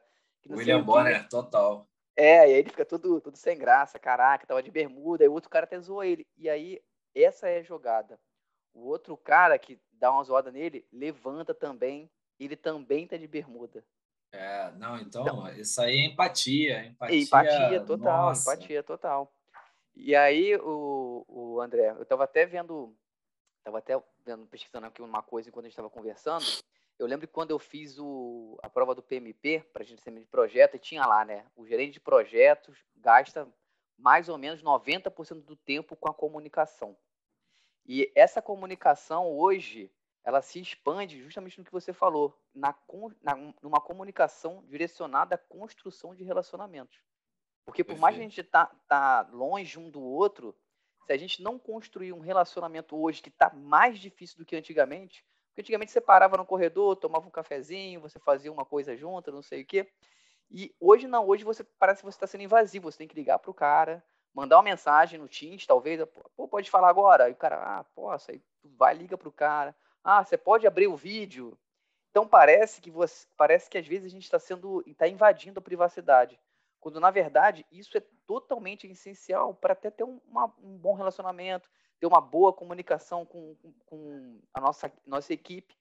William 0.49 0.83
Bonner, 0.83 1.27
total. 1.27 1.87
É, 2.15 2.49
e 2.49 2.53
aí 2.53 2.59
ele 2.59 2.69
fica 2.69 2.85
tudo, 2.85 3.21
tudo 3.21 3.37
sem 3.37 3.57
graça, 3.57 3.99
caraca, 3.99 4.47
tava 4.47 4.63
de 4.63 4.71
bermuda, 4.71 5.23
e 5.23 5.27
o 5.27 5.33
outro 5.33 5.49
cara 5.49 5.65
até 5.65 5.79
zoou 5.79 6.03
ele. 6.03 6.25
E 6.35 6.49
aí, 6.49 6.81
essa 7.13 7.47
é 7.47 7.59
a 7.59 7.63
jogada. 7.63 8.19
O 8.73 8.87
outro 8.87 9.15
cara 9.15 9.57
que 9.59 9.79
dá 9.91 10.11
uma 10.11 10.23
zoada 10.23 10.51
nele, 10.51 10.87
levanta 10.91 11.53
também, 11.53 12.09
ele 12.39 12.55
também 12.55 13.05
tá 13.05 13.17
de 13.17 13.27
bermuda. 13.27 13.83
É, 14.31 14.71
não, 14.71 14.97
então, 14.97 15.23
então 15.23 15.47
isso 15.55 15.79
aí 15.79 15.97
é 15.97 16.05
empatia. 16.05 16.85
Empatia, 16.85 17.19
empatia 17.19 17.81
total, 17.81 18.25
nossa. 18.27 18.51
empatia 18.51 18.83
total. 18.83 19.33
E 19.99 20.15
aí, 20.15 20.55
o, 20.57 21.25
o 21.27 21.59
André, 21.59 21.89
eu 21.89 22.03
estava 22.03 22.23
até 22.23 22.45
vendo, 22.45 22.95
estava 23.57 23.79
até 23.79 24.01
vendo, 24.23 24.45
pesquisando 24.45 24.85
aqui 24.85 25.01
uma 25.01 25.23
coisa 25.23 25.49
enquanto 25.49 25.65
a 25.65 25.67
gente 25.67 25.73
estava 25.73 25.89
conversando. 25.89 26.45
Eu 26.99 27.07
lembro 27.07 27.27
que 27.27 27.33
quando 27.33 27.49
eu 27.49 27.57
fiz 27.57 27.97
o, 27.97 28.57
a 28.61 28.69
prova 28.69 28.93
do 28.93 29.01
PMP, 29.01 29.65
para 29.73 29.83
gente 29.83 30.03
ser 30.03 30.11
de 30.11 30.25
projeto, 30.27 30.75
e 30.75 30.79
tinha 30.79 31.03
lá, 31.05 31.25
né? 31.25 31.45
O 31.55 31.65
gerente 31.65 31.93
de 31.93 31.99
projetos 31.99 32.77
gasta 32.95 33.51
mais 33.97 34.29
ou 34.29 34.37
menos 34.37 34.61
90% 34.61 35.43
do 35.43 35.55
tempo 35.55 35.95
com 35.95 36.09
a 36.09 36.13
comunicação. 36.13 36.95
E 37.83 38.11
essa 38.13 38.39
comunicação 38.39 39.35
hoje, 39.35 39.91
ela 40.23 40.43
se 40.43 40.59
expande 40.59 41.19
justamente 41.19 41.57
no 41.57 41.65
que 41.65 41.71
você 41.71 41.91
falou, 41.91 42.39
na, 42.53 42.75
na, 43.23 43.53
numa 43.63 43.81
comunicação 43.81 44.63
direcionada 44.67 45.35
à 45.35 45.39
construção 45.39 46.13
de 46.13 46.23
relacionamentos. 46.23 46.99
Porque 47.67 47.83
por 47.83 47.99
mais 47.99 48.15
que 48.15 48.21
a 48.21 48.23
gente 48.23 48.41
tá, 48.43 48.71
tá 48.87 49.27
longe 49.29 49.77
um 49.77 49.89
do 49.89 50.01
outro, 50.01 50.55
se 51.05 51.11
a 51.11 51.17
gente 51.17 51.43
não 51.43 51.59
construir 51.59 52.13
um 52.13 52.21
relacionamento 52.21 52.97
hoje 52.97 53.21
que 53.21 53.27
está 53.27 53.51
mais 53.53 53.99
difícil 53.99 54.37
do 54.37 54.45
que 54.45 54.55
antigamente, 54.55 55.23
porque 55.49 55.61
antigamente 55.61 55.91
você 55.91 55.99
parava 55.99 56.37
no 56.37 56.45
corredor, 56.45 56.95
tomava 56.95 57.27
um 57.27 57.29
cafezinho, 57.29 57.99
você 57.99 58.19
fazia 58.19 58.51
uma 58.51 58.63
coisa 58.63 58.95
junto, 58.95 59.33
não 59.33 59.41
sei 59.41 59.63
o 59.63 59.65
quê. 59.65 59.91
E 60.49 60.73
hoje 60.79 61.07
não, 61.07 61.27
hoje 61.27 61.43
você 61.43 61.61
parece 61.77 61.99
que 61.99 62.05
você 62.05 62.15
está 62.15 62.25
sendo 62.25 62.45
invasivo, 62.45 62.89
você 62.89 62.99
tem 62.99 63.07
que 63.07 63.15
ligar 63.15 63.37
para 63.37 63.51
o 63.51 63.53
cara, 63.53 64.01
mandar 64.33 64.55
uma 64.55 64.63
mensagem 64.63 65.19
no 65.19 65.27
Teams, 65.27 65.65
talvez, 65.65 66.01
pô, 66.37 66.47
pode 66.47 66.69
falar 66.69 66.87
agora. 66.87 67.27
E 67.27 67.33
o 67.33 67.35
cara, 67.35 67.57
ah, 67.57 67.83
posso, 67.83 68.31
aí 68.31 68.39
tu 68.61 68.69
vai, 68.77 68.93
liga 68.93 69.17
para 69.17 69.27
o 69.27 69.31
cara. 69.31 69.75
Ah, 70.01 70.23
você 70.23 70.37
pode 70.37 70.65
abrir 70.65 70.87
o 70.87 70.95
vídeo. 70.95 71.59
Então 72.11 72.25
parece 72.25 72.79
que 72.79 72.89
você, 72.89 73.27
parece 73.35 73.69
que 73.69 73.77
às 73.77 73.85
vezes 73.85 74.05
a 74.05 74.09
gente 74.09 74.23
está 74.23 74.39
sendo, 74.39 74.81
está 74.87 75.05
invadindo 75.05 75.59
a 75.59 75.61
privacidade, 75.61 76.39
quando 76.87 77.01
na 77.01 77.11
verdade 77.11 77.65
isso 77.69 77.97
é 77.97 78.01
totalmente 78.25 78.87
essencial 78.87 79.53
para 79.53 79.73
até 79.73 79.91
ter 79.91 80.05
um, 80.05 80.21
uma, 80.25 80.45
um, 80.63 80.77
bom 80.77 80.93
relacionamento, 80.93 81.69
ter 81.99 82.07
uma 82.07 82.21
boa 82.21 82.53
comunicação 82.53 83.25
com, 83.25 83.55
com, 83.55 83.73
com 83.85 84.41
a 84.53 84.61
nossa 84.61 84.89
nossa 85.05 85.33
equipe. 85.33 85.77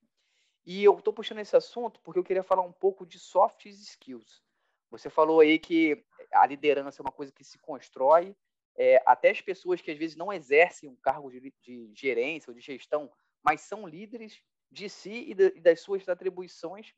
E 0.64 0.82
eu 0.82 0.98
estou 0.98 1.14
puxando 1.14 1.38
esse 1.38 1.56
assunto 1.56 2.00
porque 2.00 2.18
eu 2.18 2.24
queria 2.24 2.42
falar 2.42 2.62
um 2.62 2.72
pouco 2.72 3.06
de 3.06 3.20
soft 3.20 3.66
skills. 3.66 4.42
Você 4.90 5.08
falou 5.08 5.38
aí 5.38 5.60
que 5.60 6.04
a 6.32 6.44
liderança 6.44 7.00
é 7.00 7.04
uma 7.04 7.12
coisa 7.12 7.30
que 7.30 7.44
se 7.44 7.56
constrói, 7.60 8.34
é, 8.76 9.00
até 9.06 9.30
as 9.30 9.40
pessoas 9.40 9.80
que 9.80 9.92
às 9.92 9.98
vezes 9.98 10.16
não 10.16 10.32
exercem 10.32 10.88
um 10.88 10.96
cargo 10.96 11.30
de, 11.30 11.54
de 11.62 11.92
gerência 11.94 12.50
ou 12.50 12.54
de 12.54 12.60
gestão 12.60 13.08
mas 13.44 13.60
são 13.60 13.86
líderes 13.86 14.42
de 14.72 14.88
si 14.88 15.30
e, 15.30 15.34
de, 15.34 15.52
e 15.54 15.60
das 15.60 15.80
suas 15.80 16.08
atribuições. 16.08 16.92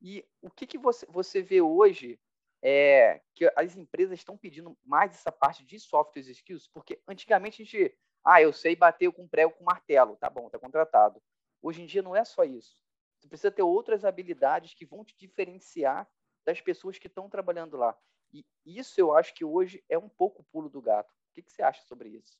E 0.00 0.24
o 0.40 0.48
que, 0.48 0.66
que 0.66 0.78
você, 0.78 1.04
você 1.10 1.42
vê 1.42 1.60
hoje 1.60 2.18
é 2.62 3.20
que 3.34 3.50
as 3.56 3.76
empresas 3.76 4.18
estão 4.18 4.36
pedindo 4.36 4.76
mais 4.84 5.12
essa 5.12 5.32
parte 5.32 5.64
de 5.64 5.80
soft 5.80 6.16
skills? 6.16 6.68
Porque 6.68 7.00
antigamente 7.08 7.60
a 7.60 7.64
gente, 7.64 7.98
ah, 8.24 8.40
eu 8.40 8.52
sei 8.52 8.76
bater 8.76 9.10
com 9.12 9.26
prego 9.26 9.52
com 9.52 9.64
martelo, 9.64 10.16
tá 10.16 10.30
bom, 10.30 10.48
tá 10.48 10.58
contratado. 10.58 11.20
Hoje 11.60 11.82
em 11.82 11.86
dia 11.86 12.02
não 12.02 12.14
é 12.14 12.24
só 12.24 12.44
isso. 12.44 12.80
Você 13.18 13.28
precisa 13.28 13.50
ter 13.50 13.62
outras 13.62 14.04
habilidades 14.04 14.74
que 14.74 14.86
vão 14.86 15.04
te 15.04 15.16
diferenciar 15.16 16.08
das 16.44 16.60
pessoas 16.60 16.98
que 16.98 17.06
estão 17.06 17.28
trabalhando 17.28 17.76
lá. 17.76 17.96
E 18.32 18.44
isso 18.64 19.00
eu 19.00 19.14
acho 19.14 19.34
que 19.34 19.44
hoje 19.44 19.84
é 19.88 19.98
um 19.98 20.08
pouco 20.08 20.42
o 20.42 20.44
pulo 20.44 20.68
do 20.68 20.80
gato. 20.80 21.10
O 21.10 21.34
que, 21.34 21.42
que 21.42 21.52
você 21.52 21.62
acha 21.62 21.82
sobre 21.84 22.08
isso? 22.08 22.38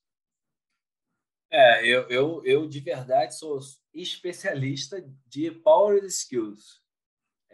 É, 1.50 1.87
eu, 1.87 2.08
eu, 2.08 2.44
eu 2.44 2.66
de 2.66 2.80
verdade 2.80 3.37
sou 3.37 3.58
especialista 3.92 5.04
de 5.26 5.50
Power 5.50 6.02
Skills. 6.04 6.81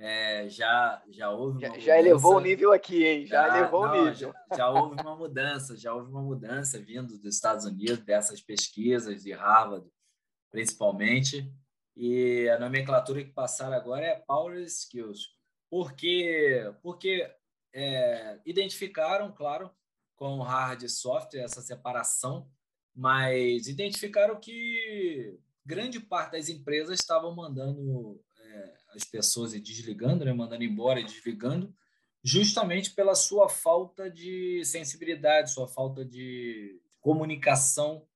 É, 0.01 0.49
já, 0.49 1.03
já 1.09 1.31
houve 1.31 1.61
já, 1.61 1.79
já 1.79 1.99
elevou 1.99 2.37
o 2.37 2.41
nível 2.41 2.73
aqui, 2.73 3.05
hein? 3.05 3.27
Já, 3.27 3.49
já 3.49 3.59
elevou 3.59 3.87
não, 3.87 3.93
o 3.93 4.05
nível. 4.05 4.33
Já, 4.51 4.57
já, 4.57 4.71
houve 4.71 5.01
uma 5.01 5.17
mudança, 5.17 5.77
já 5.77 5.93
houve 5.93 6.11
uma 6.11 6.23
mudança 6.23 6.79
vindo 6.79 7.19
dos 7.19 7.35
Estados 7.35 7.65
Unidos, 7.65 7.99
dessas 8.05 8.41
pesquisas 8.41 9.23
de 9.23 9.33
Harvard, 9.33 9.87
principalmente. 10.51 11.53
E 11.97 12.49
a 12.49 12.59
nomenclatura 12.59 13.25
que 13.25 13.33
passaram 13.33 13.77
agora 13.77 14.07
é 14.07 14.23
Power 14.27 14.57
Skills. 14.61 15.37
Porque, 15.69 16.73
porque 16.81 17.29
é, 17.75 18.39
identificaram, 18.47 19.33
claro, 19.33 19.71
com 20.17 20.41
hard 20.41 20.83
e 20.83 20.89
software, 20.89 21.43
essa 21.43 21.61
separação 21.61 22.49
mas 22.99 23.69
identificaram 23.69 24.41
que 24.41 25.39
grande 25.65 26.01
parte 26.01 26.33
das 26.33 26.49
empresas 26.49 26.99
estavam 26.99 27.33
mandando 27.33 28.21
as 28.95 29.05
pessoas 29.05 29.55
e 29.55 29.61
desligando, 29.61 30.25
né, 30.25 30.33
mandando 30.33 30.65
embora 30.65 31.01
e 31.01 31.05
desligando, 31.05 31.75
justamente 32.23 32.91
pela 32.91 33.15
sua 33.15 33.49
falta 33.49 34.11
de 34.11 34.65
sensibilidade, 34.65 35.53
sua 35.53 35.69
falta 35.69 36.05
de 36.05 36.81
comunicação. 37.01 38.07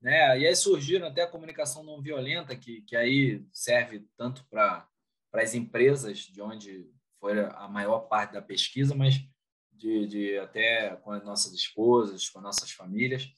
Né? 0.00 0.40
E 0.40 0.46
aí 0.46 0.54
surgiram 0.56 1.06
até 1.06 1.22
a 1.22 1.30
comunicação 1.30 1.82
não 1.82 2.02
violenta, 2.02 2.56
que, 2.56 2.82
que 2.82 2.96
aí 2.96 3.44
serve 3.52 4.06
tanto 4.16 4.44
para 4.48 4.88
as 5.32 5.54
empresas, 5.54 6.18
de 6.18 6.42
onde 6.42 6.90
foi 7.18 7.40
a 7.40 7.68
maior 7.68 8.00
parte 8.00 8.32
da 8.32 8.42
pesquisa, 8.42 8.94
mas 8.94 9.14
de, 9.72 10.06
de 10.06 10.38
até 10.38 10.96
com 10.96 11.12
as 11.12 11.24
nossas 11.24 11.52
esposas, 11.52 12.28
com 12.28 12.38
as 12.38 12.44
nossas 12.44 12.70
famílias. 12.70 13.32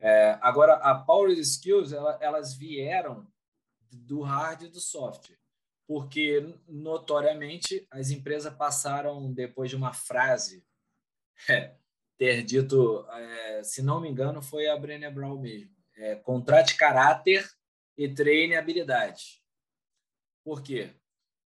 É, 0.00 0.38
agora, 0.40 0.74
a 0.74 0.94
Power 0.94 1.30
Skills, 1.38 1.92
ela, 1.92 2.18
elas 2.20 2.54
vieram 2.54 3.26
do 3.90 4.22
hard 4.22 4.62
e 4.62 4.68
do 4.68 4.80
soft, 4.80 5.30
porque, 5.88 6.54
notoriamente, 6.68 7.88
as 7.90 8.10
empresas 8.10 8.54
passaram, 8.54 9.32
depois 9.32 9.70
de 9.70 9.76
uma 9.76 9.94
frase, 9.94 10.62
é, 11.48 11.74
ter 12.18 12.42
dito, 12.44 13.06
é, 13.10 13.62
se 13.64 13.80
não 13.82 13.98
me 13.98 14.06
engano, 14.06 14.42
foi 14.42 14.68
a 14.68 14.76
Brené 14.76 15.10
Brown 15.10 15.40
mesmo, 15.40 15.74
é, 15.96 16.14
contrate 16.16 16.76
caráter 16.76 17.48
e 17.96 18.06
treine 18.06 18.54
habilidade. 18.54 19.42
Por 20.44 20.62
quê? 20.62 20.94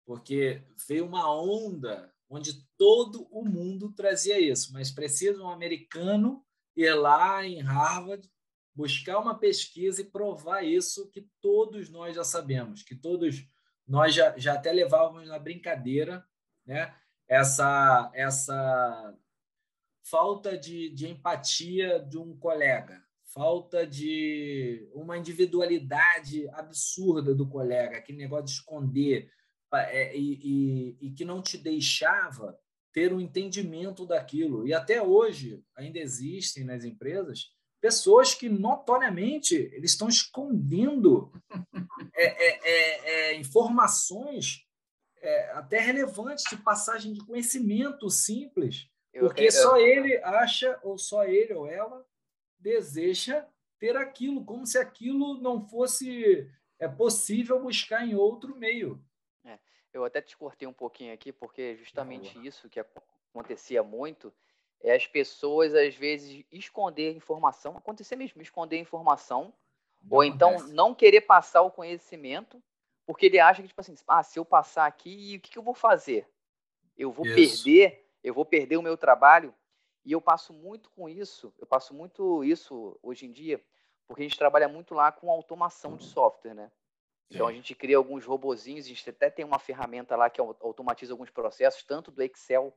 Porque 0.04 0.60
veio 0.88 1.06
uma 1.06 1.32
onda 1.32 2.12
onde 2.28 2.66
todo 2.76 3.28
o 3.30 3.44
mundo 3.44 3.92
trazia 3.92 4.40
isso, 4.40 4.72
mas 4.72 4.90
precisa 4.90 5.40
um 5.40 5.50
americano 5.50 6.44
ir 6.74 6.92
lá 6.94 7.46
em 7.46 7.60
Harvard 7.60 8.28
buscar 8.74 9.18
uma 9.18 9.38
pesquisa 9.38 10.00
e 10.00 10.10
provar 10.10 10.62
isso 10.62 11.10
que 11.10 11.28
todos 11.40 11.90
nós 11.90 12.16
já 12.16 12.24
sabemos, 12.24 12.82
que 12.82 12.96
todos 12.96 13.46
nós 13.92 14.14
já, 14.14 14.34
já 14.38 14.54
até 14.54 14.72
levávamos 14.72 15.28
na 15.28 15.38
brincadeira, 15.38 16.26
né? 16.64 16.94
Essa, 17.28 18.10
essa 18.14 19.14
falta 20.02 20.56
de, 20.56 20.88
de 20.88 21.08
empatia 21.08 22.00
de 22.00 22.16
um 22.16 22.34
colega, 22.34 23.04
falta 23.34 23.86
de 23.86 24.88
uma 24.94 25.18
individualidade 25.18 26.48
absurda 26.54 27.34
do 27.34 27.46
colega, 27.46 27.98
aquele 27.98 28.16
negócio 28.16 28.46
de 28.46 28.52
esconder 28.52 29.30
é, 29.74 30.16
e, 30.16 30.40
e, 30.42 31.08
e 31.08 31.10
que 31.10 31.26
não 31.26 31.42
te 31.42 31.58
deixava 31.58 32.58
ter 32.94 33.12
um 33.12 33.20
entendimento 33.20 34.06
daquilo. 34.06 34.66
E 34.66 34.72
até 34.72 35.02
hoje 35.02 35.62
ainda 35.76 35.98
existem 35.98 36.64
nas 36.64 36.82
empresas 36.82 37.50
pessoas 37.82 38.32
que 38.32 38.48
notoriamente 38.48 39.56
eles 39.56 39.90
estão 39.90 40.08
escondendo 40.08 41.32
é, 42.14 42.24
é, 42.24 42.60
é, 42.62 43.10
é 43.10 43.34
informações 43.34 44.64
é, 45.20 45.50
até 45.50 45.80
relevantes 45.80 46.44
de 46.48 46.56
passagem 46.56 47.12
de 47.12 47.24
conhecimento 47.24 48.08
simples, 48.08 48.88
eu 49.12 49.26
porque 49.26 49.50
só 49.50 49.76
ele 49.76 50.16
acha 50.22 50.78
ou 50.84 50.96
só 50.96 51.24
ele 51.24 51.52
ou 51.54 51.66
ela 51.66 52.06
deseja 52.58 53.44
ter 53.80 53.96
aquilo, 53.96 54.44
como 54.44 54.64
se 54.64 54.78
aquilo 54.78 55.38
não 55.40 55.60
fosse 55.60 56.48
é 56.78 56.86
possível 56.86 57.60
buscar 57.60 58.06
em 58.06 58.14
outro 58.14 58.56
meio. 58.56 59.04
É, 59.44 59.58
eu 59.92 60.04
até 60.04 60.22
te 60.22 60.36
cortei 60.36 60.68
um 60.68 60.72
pouquinho 60.72 61.12
aqui, 61.12 61.32
porque 61.32 61.76
justamente 61.76 62.38
isso 62.46 62.68
que 62.68 62.80
acontecia 62.80 63.82
muito 63.82 64.32
é 64.82 64.94
as 64.94 65.06
pessoas, 65.06 65.74
às 65.74 65.94
vezes, 65.94 66.44
esconder 66.50 67.14
informação, 67.14 67.76
acontecer 67.76 68.16
mesmo, 68.16 68.42
esconder 68.42 68.78
informação, 68.78 69.54
não 70.02 70.16
ou 70.16 70.24
então 70.24 70.58
não 70.68 70.94
querer 70.94 71.20
passar 71.22 71.62
o 71.62 71.70
conhecimento, 71.70 72.60
porque 73.06 73.26
ele 73.26 73.38
acha 73.38 73.62
que, 73.62 73.68
tipo 73.68 73.80
assim, 73.80 73.94
ah, 74.08 74.22
se 74.22 74.38
eu 74.38 74.44
passar 74.44 74.86
aqui, 74.86 75.36
o 75.36 75.40
que, 75.40 75.50
que 75.52 75.58
eu 75.58 75.62
vou 75.62 75.74
fazer? 75.74 76.28
Eu 76.96 77.12
vou 77.12 77.24
isso. 77.24 77.64
perder, 77.64 78.08
eu 78.22 78.34
vou 78.34 78.44
perder 78.44 78.76
o 78.76 78.82
meu 78.82 78.96
trabalho. 78.96 79.54
E 80.04 80.10
eu 80.10 80.20
passo 80.20 80.52
muito 80.52 80.90
com 80.90 81.08
isso, 81.08 81.54
eu 81.60 81.66
passo 81.66 81.94
muito 81.94 82.42
isso 82.42 82.98
hoje 83.00 83.24
em 83.24 83.30
dia, 83.30 83.64
porque 84.08 84.22
a 84.22 84.24
gente 84.24 84.36
trabalha 84.36 84.66
muito 84.66 84.94
lá 84.94 85.12
com 85.12 85.30
automação 85.30 85.96
de 85.96 86.04
software, 86.04 86.54
né? 86.54 86.72
Então 87.30 87.46
a 87.46 87.52
gente 87.52 87.72
cria 87.74 87.96
alguns 87.96 88.24
robozinhos, 88.24 88.84
a 88.84 88.88
gente 88.88 89.08
até 89.08 89.30
tem 89.30 89.44
uma 89.44 89.60
ferramenta 89.60 90.16
lá 90.16 90.28
que 90.28 90.40
automatiza 90.40 91.14
alguns 91.14 91.30
processos, 91.30 91.84
tanto 91.84 92.10
do 92.10 92.20
Excel 92.20 92.76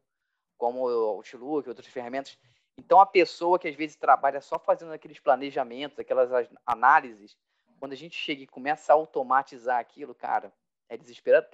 como 0.58 0.88
o 0.88 1.06
Outlook, 1.10 1.68
outras 1.68 1.88
ferramentas. 1.88 2.38
Então, 2.78 3.00
a 3.00 3.06
pessoa 3.06 3.58
que 3.58 3.68
às 3.68 3.76
vezes 3.76 3.96
trabalha 3.96 4.42
só 4.42 4.60
fazendo 4.60 4.92
aqueles 4.92 5.20
planejamentos, 5.20 6.00
aquelas 6.00 6.30
análises, 6.66 7.38
quando 7.80 7.94
a 7.94 7.98
gente 7.98 8.16
chega 8.16 8.44
e 8.44 8.48
começa 8.48 8.92
a 8.92 8.96
automatizar 8.96 9.80
aquilo, 9.80 10.14
cara, 10.14 10.54
é 10.90 10.98
desesperado. 10.98 11.48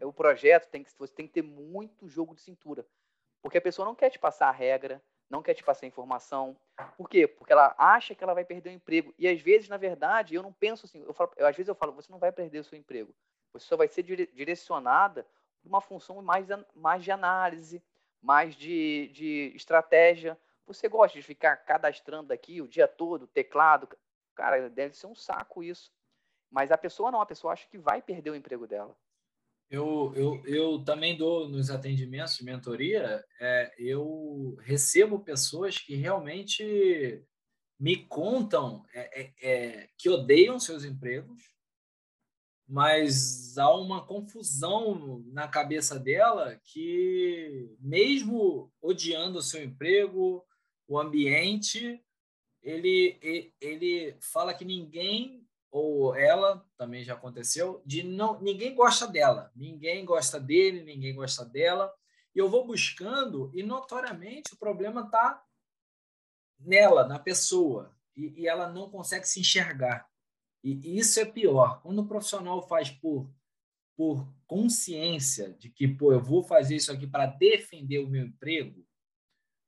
O 0.00 0.12
projeto 0.12 0.68
tem 0.68 0.82
que 0.82 0.90
você 0.96 1.12
tem 1.12 1.26
que 1.26 1.34
ter 1.34 1.42
muito 1.42 2.08
jogo 2.08 2.34
de 2.34 2.40
cintura, 2.40 2.86
porque 3.42 3.58
a 3.58 3.62
pessoa 3.62 3.86
não 3.86 3.94
quer 3.94 4.10
te 4.10 4.18
passar 4.18 4.48
a 4.48 4.52
regra, 4.52 5.02
não 5.28 5.42
quer 5.42 5.54
te 5.54 5.62
passar 5.62 5.86
informação. 5.86 6.56
Por 6.96 7.08
quê? 7.08 7.26
Porque 7.26 7.52
ela 7.52 7.74
acha 7.76 8.14
que 8.14 8.24
ela 8.24 8.34
vai 8.34 8.44
perder 8.44 8.70
o 8.70 8.72
emprego. 8.72 9.14
E 9.18 9.28
às 9.28 9.40
vezes, 9.40 9.68
na 9.68 9.76
verdade, 9.76 10.34
eu 10.34 10.42
não 10.42 10.52
penso 10.52 10.86
assim. 10.86 11.02
Eu 11.02 11.12
falo, 11.12 11.32
eu, 11.36 11.46
às 11.46 11.54
vezes 11.54 11.68
eu 11.68 11.74
falo, 11.74 11.92
você 11.92 12.10
não 12.10 12.18
vai 12.18 12.32
perder 12.32 12.60
o 12.60 12.64
seu 12.64 12.78
emprego. 12.78 13.14
Você 13.52 13.66
só 13.66 13.76
vai 13.76 13.88
ser 13.88 14.02
direcionada 14.02 15.26
para 15.60 15.68
uma 15.68 15.80
função 15.80 16.22
mais, 16.22 16.46
mais 16.74 17.04
de 17.04 17.10
análise, 17.10 17.82
mais 18.22 18.54
de, 18.54 19.08
de 19.12 19.52
estratégia. 19.54 20.38
Você 20.66 20.88
gosta 20.88 21.18
de 21.18 21.22
ficar 21.22 21.56
cadastrando 21.56 22.32
aqui 22.32 22.60
o 22.60 22.68
dia 22.68 22.86
todo, 22.86 23.26
teclado? 23.26 23.88
Cara, 24.34 24.68
deve 24.68 24.96
ser 24.96 25.06
um 25.06 25.14
saco 25.14 25.62
isso. 25.62 25.90
Mas 26.50 26.70
a 26.70 26.78
pessoa 26.78 27.10
não, 27.10 27.20
a 27.20 27.26
pessoa 27.26 27.52
acha 27.52 27.68
que 27.68 27.78
vai 27.78 28.00
perder 28.00 28.30
o 28.30 28.36
emprego 28.36 28.66
dela. 28.66 28.96
Eu, 29.70 30.12
eu, 30.16 30.42
eu 30.46 30.82
também 30.82 31.16
dou 31.16 31.46
nos 31.46 31.70
atendimentos 31.70 32.36
de 32.36 32.44
mentoria, 32.44 33.22
é, 33.38 33.74
eu 33.78 34.56
recebo 34.60 35.20
pessoas 35.20 35.76
que 35.76 35.94
realmente 35.94 37.22
me 37.78 38.06
contam 38.06 38.82
é, 38.94 39.22
é, 39.22 39.32
é 39.42 39.90
que 39.98 40.08
odeiam 40.08 40.58
seus 40.58 40.84
empregos, 40.84 41.52
mas 42.68 43.56
há 43.56 43.74
uma 43.74 44.04
confusão 44.04 45.24
na 45.28 45.48
cabeça 45.48 45.98
dela 45.98 46.60
que, 46.62 47.74
mesmo 47.80 48.70
odiando 48.82 49.38
o 49.38 49.42
seu 49.42 49.64
emprego, 49.64 50.44
o 50.86 50.98
ambiente, 50.98 52.04
ele, 52.62 53.54
ele 53.58 54.14
fala 54.20 54.52
que 54.52 54.66
ninguém, 54.66 55.48
ou 55.70 56.14
ela, 56.14 56.62
também 56.76 57.02
já 57.02 57.14
aconteceu, 57.14 57.82
de 57.86 58.02
não 58.02 58.38
ninguém 58.38 58.74
gosta 58.74 59.06
dela, 59.06 59.50
ninguém 59.56 60.04
gosta 60.04 60.38
dele, 60.38 60.82
ninguém 60.82 61.14
gosta 61.14 61.46
dela. 61.46 61.90
E 62.34 62.38
eu 62.38 62.50
vou 62.50 62.66
buscando, 62.66 63.50
e 63.54 63.62
notoriamente 63.62 64.52
o 64.52 64.58
problema 64.58 65.02
está 65.02 65.42
nela, 66.60 67.08
na 67.08 67.18
pessoa, 67.18 67.96
e, 68.14 68.42
e 68.42 68.46
ela 68.46 68.68
não 68.68 68.90
consegue 68.90 69.26
se 69.26 69.40
enxergar. 69.40 70.06
E 70.62 70.98
isso 70.98 71.20
é 71.20 71.24
pior. 71.24 71.80
Quando 71.82 72.00
o 72.00 72.06
profissional 72.06 72.66
faz 72.66 72.90
por, 72.90 73.32
por 73.96 74.28
consciência 74.46 75.52
de 75.54 75.70
que, 75.70 75.86
pô, 75.86 76.12
eu 76.12 76.20
vou 76.20 76.42
fazer 76.42 76.76
isso 76.76 76.92
aqui 76.92 77.06
para 77.06 77.26
defender 77.26 77.98
o 77.98 78.08
meu 78.08 78.24
emprego, 78.24 78.86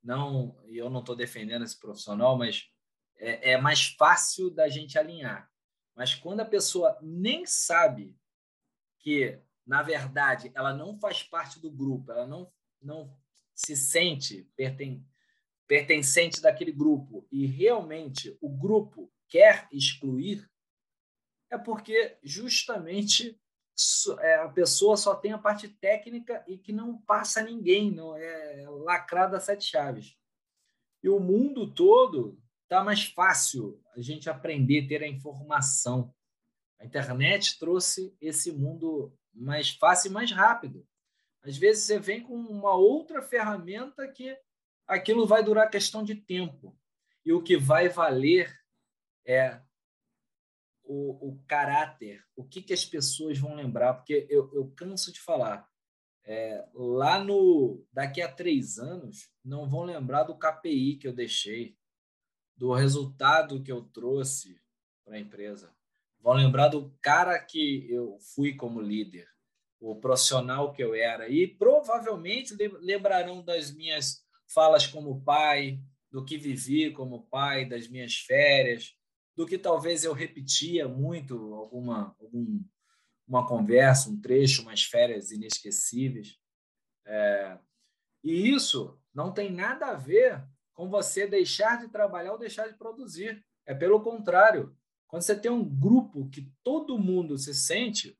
não, 0.02 0.56
eu 0.66 0.88
não 0.88 1.00
estou 1.00 1.14
defendendo 1.14 1.64
esse 1.64 1.78
profissional, 1.78 2.36
mas 2.36 2.68
é, 3.18 3.52
é 3.52 3.60
mais 3.60 3.86
fácil 3.86 4.50
da 4.50 4.68
gente 4.68 4.98
alinhar. 4.98 5.50
Mas 5.94 6.14
quando 6.14 6.40
a 6.40 6.46
pessoa 6.46 6.98
nem 7.02 7.44
sabe 7.44 8.16
que, 8.98 9.38
na 9.66 9.82
verdade, 9.82 10.50
ela 10.54 10.72
não 10.72 10.98
faz 10.98 11.22
parte 11.22 11.60
do 11.60 11.70
grupo, 11.70 12.10
ela 12.10 12.26
não, 12.26 12.50
não 12.80 13.14
se 13.54 13.76
sente 13.76 14.48
perten 14.56 15.06
pertencente 15.66 16.42
daquele 16.42 16.72
grupo 16.72 17.28
e 17.30 17.46
realmente 17.46 18.36
o 18.40 18.48
grupo 18.48 19.08
quer 19.28 19.68
excluir, 19.70 20.49
é 21.50 21.58
porque 21.58 22.16
justamente 22.22 23.38
é, 24.20 24.34
a 24.36 24.48
pessoa 24.48 24.96
só 24.96 25.14
tem 25.14 25.32
a 25.32 25.38
parte 25.38 25.68
técnica 25.68 26.44
e 26.46 26.56
que 26.56 26.72
não 26.72 26.98
passa 26.98 27.42
ninguém, 27.42 27.90
não 27.90 28.16
é 28.16 28.66
lacrada 28.68 29.40
sete 29.40 29.64
chaves. 29.64 30.16
E 31.02 31.08
o 31.08 31.18
mundo 31.18 31.72
todo 31.72 32.38
está 32.62 32.84
mais 32.84 33.04
fácil 33.04 33.82
a 33.96 34.00
gente 34.00 34.28
aprender, 34.30 34.86
ter 34.86 35.02
a 35.02 35.08
informação. 35.08 36.14
A 36.78 36.84
internet 36.84 37.58
trouxe 37.58 38.14
esse 38.20 38.52
mundo 38.52 39.12
mais 39.32 39.70
fácil 39.70 40.10
e 40.10 40.12
mais 40.12 40.30
rápido. 40.30 40.86
Às 41.42 41.56
vezes 41.56 41.84
você 41.84 41.98
vem 41.98 42.22
com 42.22 42.34
uma 42.34 42.74
outra 42.74 43.22
ferramenta 43.22 44.06
que 44.08 44.36
aquilo 44.86 45.26
vai 45.26 45.42
durar 45.42 45.70
questão 45.70 46.04
de 46.04 46.14
tempo. 46.14 46.76
E 47.24 47.32
o 47.32 47.42
que 47.42 47.56
vai 47.56 47.88
valer 47.88 48.54
é 49.26 49.60
o, 50.90 51.28
o 51.28 51.38
caráter, 51.46 52.24
o 52.34 52.42
que, 52.42 52.60
que 52.60 52.72
as 52.72 52.84
pessoas 52.84 53.38
vão 53.38 53.54
lembrar, 53.54 53.94
porque 53.94 54.26
eu, 54.28 54.52
eu 54.52 54.72
canso 54.74 55.12
de 55.12 55.20
falar. 55.20 55.70
É, 56.24 56.68
lá 56.74 57.22
no 57.22 57.86
daqui 57.92 58.20
a 58.20 58.30
três 58.30 58.76
anos 58.78 59.30
não 59.44 59.68
vão 59.68 59.84
lembrar 59.84 60.24
do 60.24 60.36
KPI 60.36 60.96
que 60.96 61.06
eu 61.06 61.12
deixei, 61.12 61.76
do 62.56 62.74
resultado 62.74 63.62
que 63.62 63.70
eu 63.70 63.82
trouxe 63.82 64.60
para 65.04 65.14
a 65.14 65.20
empresa. 65.20 65.72
Vão 66.18 66.34
lembrar 66.34 66.68
do 66.68 66.92
cara 67.00 67.38
que 67.38 67.86
eu 67.88 68.18
fui 68.34 68.56
como 68.56 68.80
líder, 68.80 69.28
o 69.78 69.94
profissional 69.94 70.72
que 70.72 70.82
eu 70.82 70.92
era. 70.92 71.28
E 71.28 71.46
provavelmente 71.46 72.54
lembrarão 72.80 73.44
das 73.44 73.70
minhas 73.72 74.24
falas 74.52 74.88
como 74.88 75.22
pai, 75.22 75.80
do 76.10 76.24
que 76.24 76.36
vivi 76.36 76.90
como 76.90 77.28
pai, 77.28 77.64
das 77.64 77.86
minhas 77.86 78.16
férias, 78.16 78.96
do 79.40 79.46
que 79.46 79.56
talvez 79.56 80.04
eu 80.04 80.12
repetia 80.12 80.86
muito 80.86 81.54
alguma 81.54 82.14
algum, 82.20 82.62
uma 83.26 83.46
conversa, 83.48 84.10
um 84.10 84.20
trecho, 84.20 84.60
umas 84.60 84.82
férias 84.82 85.30
inesquecíveis. 85.30 86.38
É, 87.06 87.58
e 88.22 88.50
isso 88.50 89.00
não 89.14 89.32
tem 89.32 89.50
nada 89.50 89.86
a 89.86 89.94
ver 89.94 90.46
com 90.74 90.90
você 90.90 91.26
deixar 91.26 91.78
de 91.80 91.88
trabalhar 91.88 92.32
ou 92.32 92.38
deixar 92.38 92.68
de 92.68 92.76
produzir. 92.76 93.42
É 93.64 93.74
pelo 93.74 94.02
contrário. 94.02 94.76
Quando 95.08 95.22
você 95.22 95.34
tem 95.34 95.50
um 95.50 95.64
grupo 95.64 96.28
que 96.28 96.52
todo 96.62 96.98
mundo 96.98 97.38
se 97.38 97.54
sente 97.54 98.18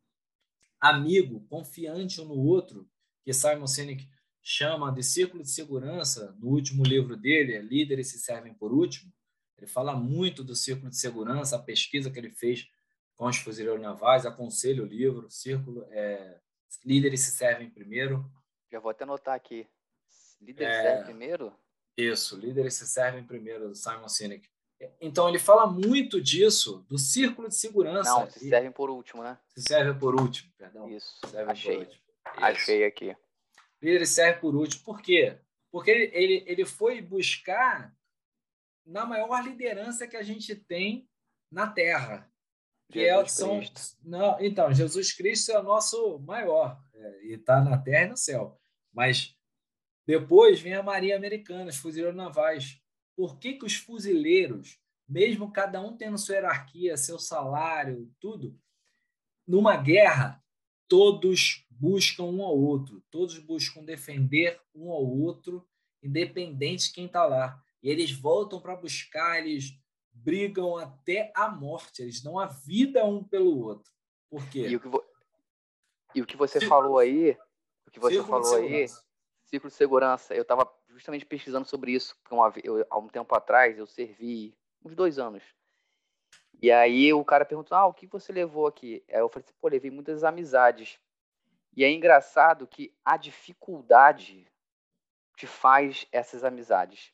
amigo, 0.80 1.46
confiante 1.50 2.18
um 2.22 2.24
no 2.24 2.38
outro, 2.38 2.88
que 3.22 3.34
Simon 3.34 3.66
Sinek 3.66 4.08
chama 4.40 4.90
de 4.90 5.02
círculo 5.02 5.42
de 5.42 5.50
segurança, 5.50 6.34
no 6.40 6.48
último 6.48 6.82
livro 6.82 7.14
dele, 7.14 7.60
Líderes 7.60 8.08
se 8.08 8.18
servem 8.18 8.54
por 8.54 8.72
último, 8.72 9.12
ele 9.60 9.66
fala 9.66 9.94
muito 9.94 10.42
do 10.42 10.56
círculo 10.56 10.90
de 10.90 10.96
segurança, 10.96 11.56
a 11.56 11.62
pesquisa 11.62 12.10
que 12.10 12.18
ele 12.18 12.30
fez 12.30 12.66
com 13.14 13.26
os 13.26 13.36
fuzileiros 13.36 13.82
navais, 13.82 14.24
aconselho 14.24 14.84
o 14.84 14.86
livro, 14.86 15.30
Círculo, 15.30 15.86
é, 15.90 16.40
Líderes 16.82 17.20
se 17.20 17.32
servem 17.32 17.68
primeiro. 17.68 18.24
Já 18.72 18.80
vou 18.80 18.90
até 18.90 19.04
anotar 19.04 19.34
aqui. 19.34 19.68
Líderes 20.40 20.72
é, 20.72 20.76
se 20.76 20.82
servem 20.82 21.04
primeiro? 21.04 21.52
Isso, 21.94 22.36
Líderes 22.38 22.74
se 22.74 22.86
servem 22.86 23.22
primeiro, 23.22 23.68
do 23.68 23.74
Simon 23.74 24.08
Sinek. 24.08 24.48
Então, 24.98 25.28
ele 25.28 25.38
fala 25.38 25.66
muito 25.66 26.18
disso, 26.18 26.86
do 26.88 26.96
círculo 26.96 27.48
de 27.48 27.56
segurança. 27.56 28.10
Não, 28.10 28.30
se 28.30 28.48
servem 28.48 28.72
por 28.72 28.88
último, 28.88 29.22
né? 29.22 29.38
Se 29.48 29.60
servem 29.60 29.98
por 29.98 30.18
último, 30.18 30.50
perdão. 30.56 30.88
Isso, 30.88 31.20
achei. 31.46 31.80
Último. 31.80 32.02
Achei 32.24 32.84
aqui. 32.84 33.14
Líderes 33.82 34.08
serve 34.08 34.40
por 34.40 34.54
último. 34.54 34.82
Por 34.82 35.02
quê? 35.02 35.38
Porque 35.70 35.90
ele, 35.90 36.10
ele, 36.14 36.44
ele 36.46 36.64
foi 36.64 37.02
buscar 37.02 37.94
na 38.90 39.06
maior 39.06 39.42
liderança 39.42 40.06
que 40.06 40.16
a 40.16 40.22
gente 40.22 40.54
tem 40.54 41.08
na 41.50 41.66
Terra. 41.66 42.30
que 42.90 43.04
é, 43.04 43.24
são, 43.26 43.60
não, 44.02 44.38
então, 44.40 44.74
Jesus 44.74 45.12
Cristo 45.12 45.52
é 45.52 45.60
o 45.60 45.62
nosso 45.62 46.18
maior, 46.20 46.82
é, 46.92 47.24
e 47.26 47.34
está 47.34 47.60
na 47.60 47.78
terra 47.78 48.06
e 48.06 48.08
no 48.08 48.16
céu. 48.16 48.60
Mas 48.92 49.36
depois 50.04 50.60
vem 50.60 50.74
a 50.74 50.82
Marinha 50.82 51.16
Americana, 51.16 51.70
os 51.70 51.76
fuzileiros 51.76 52.16
navais. 52.16 52.80
Por 53.16 53.38
que, 53.38 53.52
que 53.52 53.64
os 53.64 53.76
fuzileiros, 53.76 54.80
mesmo 55.08 55.52
cada 55.52 55.80
um 55.80 55.96
tendo 55.96 56.18
sua 56.18 56.34
hierarquia, 56.34 56.96
seu 56.96 57.16
salário, 57.16 58.12
tudo, 58.18 58.58
numa 59.46 59.76
guerra, 59.76 60.42
todos 60.88 61.64
buscam 61.70 62.24
um 62.24 62.42
ao 62.42 62.58
outro, 62.58 63.00
todos 63.08 63.38
buscam 63.38 63.84
defender 63.84 64.60
um 64.74 64.90
ao 64.90 65.06
outro, 65.06 65.64
independente 66.02 66.88
de 66.88 66.92
quem 66.92 67.06
está 67.06 67.24
lá. 67.24 67.62
E 67.82 67.88
eles 67.88 68.10
voltam 68.10 68.60
para 68.60 68.76
buscar, 68.76 69.38
eles 69.40 69.72
brigam 70.12 70.76
até 70.76 71.32
a 71.34 71.48
morte, 71.48 72.02
eles 72.02 72.22
dão 72.22 72.38
a 72.38 72.46
vida 72.46 73.04
um 73.04 73.24
pelo 73.24 73.58
outro. 73.64 73.90
Por 74.28 74.48
quê? 74.48 74.68
E 74.68 74.76
o 74.76 74.80
que, 74.80 74.88
vo... 74.88 75.04
e 76.14 76.22
o 76.22 76.26
que 76.26 76.36
você 76.36 76.60
falou 76.60 76.98
aí, 76.98 77.36
o 77.86 77.90
que 77.90 77.98
você 77.98 78.16
Círculo 78.16 78.44
falou 78.44 78.58
aí, 78.58 78.86
ciclo 79.46 79.68
de 79.68 79.74
segurança, 79.74 80.34
eu 80.34 80.42
estava 80.42 80.70
justamente 80.88 81.26
pesquisando 81.26 81.66
sobre 81.66 81.92
isso, 81.92 82.16
porque 82.22 82.34
uma, 82.34 82.52
eu, 82.62 82.86
há 82.88 82.98
um 82.98 83.08
tempo 83.08 83.34
atrás 83.34 83.76
eu 83.78 83.86
servi 83.86 84.56
uns 84.84 84.94
dois 84.94 85.18
anos. 85.18 85.42
E 86.62 86.70
aí 86.70 87.12
o 87.12 87.24
cara 87.24 87.44
perguntou, 87.44 87.76
ah, 87.76 87.86
o 87.86 87.94
que 87.94 88.06
você 88.06 88.32
levou 88.32 88.66
aqui? 88.66 89.02
Aí 89.08 89.18
eu 89.18 89.28
falei 89.28 89.44
assim, 89.44 89.56
pô, 89.60 89.68
levei 89.68 89.90
muitas 89.90 90.22
amizades. 90.22 91.00
E 91.74 91.82
é 91.82 91.90
engraçado 91.90 92.66
que 92.66 92.94
a 93.04 93.16
dificuldade 93.16 94.46
te 95.36 95.46
faz 95.46 96.06
essas 96.12 96.44
amizades. 96.44 97.12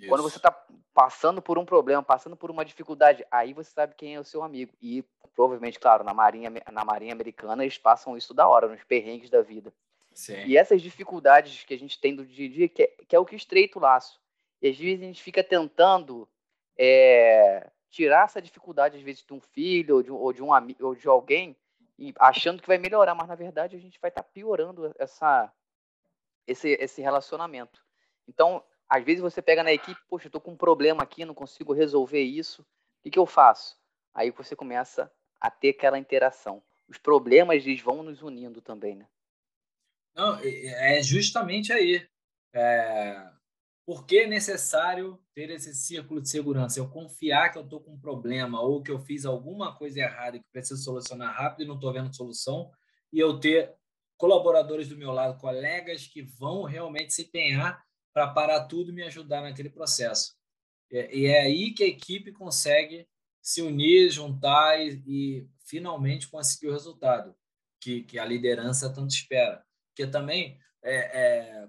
Isso. 0.00 0.08
Quando 0.08 0.22
você 0.22 0.38
está 0.38 0.50
passando 0.94 1.42
por 1.42 1.58
um 1.58 1.64
problema, 1.64 2.02
passando 2.02 2.34
por 2.34 2.50
uma 2.50 2.64
dificuldade, 2.64 3.24
aí 3.30 3.52
você 3.52 3.70
sabe 3.70 3.94
quem 3.94 4.14
é 4.14 4.20
o 4.20 4.24
seu 4.24 4.42
amigo. 4.42 4.72
E 4.80 5.04
provavelmente, 5.34 5.78
claro, 5.78 6.02
na 6.02 6.14
Marinha, 6.14 6.50
na 6.72 6.84
Marinha 6.84 7.12
Americana 7.12 7.62
eles 7.62 7.78
passam 7.78 8.16
isso 8.16 8.32
da 8.32 8.48
hora, 8.48 8.68
nos 8.68 8.82
perrengues 8.84 9.30
da 9.30 9.42
vida. 9.42 9.72
Sim. 10.12 10.44
E 10.46 10.56
essas 10.56 10.82
dificuldades 10.82 11.64
que 11.64 11.74
a 11.74 11.78
gente 11.78 12.00
tem 12.00 12.16
do 12.16 12.24
dia 12.24 12.48
a 12.48 12.50
dia, 12.50 12.68
que 12.68 12.82
é, 12.82 12.86
que 13.06 13.14
é 13.14 13.18
o 13.18 13.24
que 13.24 13.36
estreita 13.36 13.78
o 13.78 13.82
laço. 13.82 14.20
E 14.60 14.68
às 14.68 14.76
vezes 14.76 15.02
a 15.02 15.06
gente 15.06 15.22
fica 15.22 15.44
tentando 15.44 16.28
é, 16.76 17.70
tirar 17.90 18.24
essa 18.24 18.40
dificuldade, 18.40 18.96
às 18.96 19.02
vezes, 19.02 19.24
de 19.24 19.32
um 19.32 19.40
filho 19.40 19.96
ou 19.96 20.02
de, 20.02 20.10
ou 20.10 20.32
de 20.32 20.42
um 20.42 20.52
amigo 20.52 20.86
ou 20.86 20.94
de 20.94 21.06
alguém, 21.06 21.56
e 21.98 22.14
achando 22.18 22.62
que 22.62 22.68
vai 22.68 22.78
melhorar, 22.78 23.14
mas 23.14 23.28
na 23.28 23.34
verdade 23.34 23.76
a 23.76 23.78
gente 23.78 24.00
vai 24.00 24.08
estar 24.08 24.22
tá 24.22 24.28
piorando 24.32 24.94
essa, 24.98 25.52
esse, 26.46 26.70
esse 26.80 27.02
relacionamento. 27.02 27.84
Então, 28.26 28.64
às 28.90 29.04
vezes 29.04 29.22
você 29.22 29.40
pega 29.40 29.62
na 29.62 29.72
equipe, 29.72 30.00
poxa, 30.08 30.26
eu 30.26 30.32
tô 30.32 30.40
com 30.40 30.50
um 30.50 30.56
problema 30.56 31.04
aqui, 31.04 31.24
não 31.24 31.32
consigo 31.32 31.72
resolver 31.72 32.22
isso, 32.22 32.62
o 32.62 33.02
que, 33.04 33.10
que 33.10 33.18
eu 33.18 33.24
faço? 33.24 33.78
Aí 34.12 34.32
você 34.32 34.56
começa 34.56 35.10
a 35.40 35.48
ter 35.48 35.70
aquela 35.70 35.96
interação. 35.96 36.60
Os 36.88 36.98
problemas 36.98 37.64
eles 37.64 37.80
vão 37.80 38.02
nos 38.02 38.20
unindo 38.20 38.60
também, 38.60 38.96
né? 38.96 39.06
Não, 40.12 40.36
é 40.42 41.00
justamente 41.02 41.72
aí. 41.72 42.04
É... 42.52 43.30
Por 43.86 44.04
que 44.04 44.20
é 44.20 44.26
necessário 44.26 45.22
ter 45.32 45.50
esse 45.50 45.72
círculo 45.72 46.20
de 46.20 46.28
segurança? 46.28 46.80
Eu 46.80 46.90
confiar 46.90 47.50
que 47.50 47.58
eu 47.58 47.62
estou 47.62 47.80
com 47.80 47.92
um 47.92 48.00
problema 48.00 48.60
ou 48.60 48.82
que 48.82 48.90
eu 48.90 48.98
fiz 48.98 49.24
alguma 49.24 49.74
coisa 49.76 50.00
errada 50.00 50.38
que 50.38 50.44
preciso 50.52 50.82
solucionar 50.82 51.32
rápido 51.32 51.62
e 51.62 51.68
não 51.68 51.76
estou 51.76 51.92
vendo 51.92 52.14
solução, 52.14 52.70
e 53.12 53.20
eu 53.20 53.38
ter 53.38 53.72
colaboradores 54.16 54.88
do 54.88 54.96
meu 54.96 55.12
lado, 55.12 55.40
colegas 55.40 56.06
que 56.06 56.22
vão 56.22 56.64
realmente 56.64 57.14
se 57.14 57.22
empenhar 57.22 57.82
para 58.12 58.28
parar 58.28 58.64
tudo 58.66 58.90
e 58.90 58.94
me 58.94 59.02
ajudar 59.02 59.42
naquele 59.42 59.70
processo. 59.70 60.36
E 60.90 61.26
é 61.26 61.42
aí 61.42 61.72
que 61.72 61.84
a 61.84 61.86
equipe 61.86 62.32
consegue 62.32 63.06
se 63.40 63.62
unir, 63.62 64.10
juntar 64.10 64.80
e, 64.80 65.02
e 65.06 65.48
finalmente 65.64 66.28
conseguir 66.28 66.68
o 66.68 66.72
resultado 66.72 67.34
que, 67.80 68.02
que, 68.02 68.18
a 68.18 68.24
liderança 68.24 68.92
tanto 68.92 69.10
espera. 69.10 69.64
Porque 69.88 70.10
também 70.10 70.58
é, 70.82 70.96
é, 70.96 71.68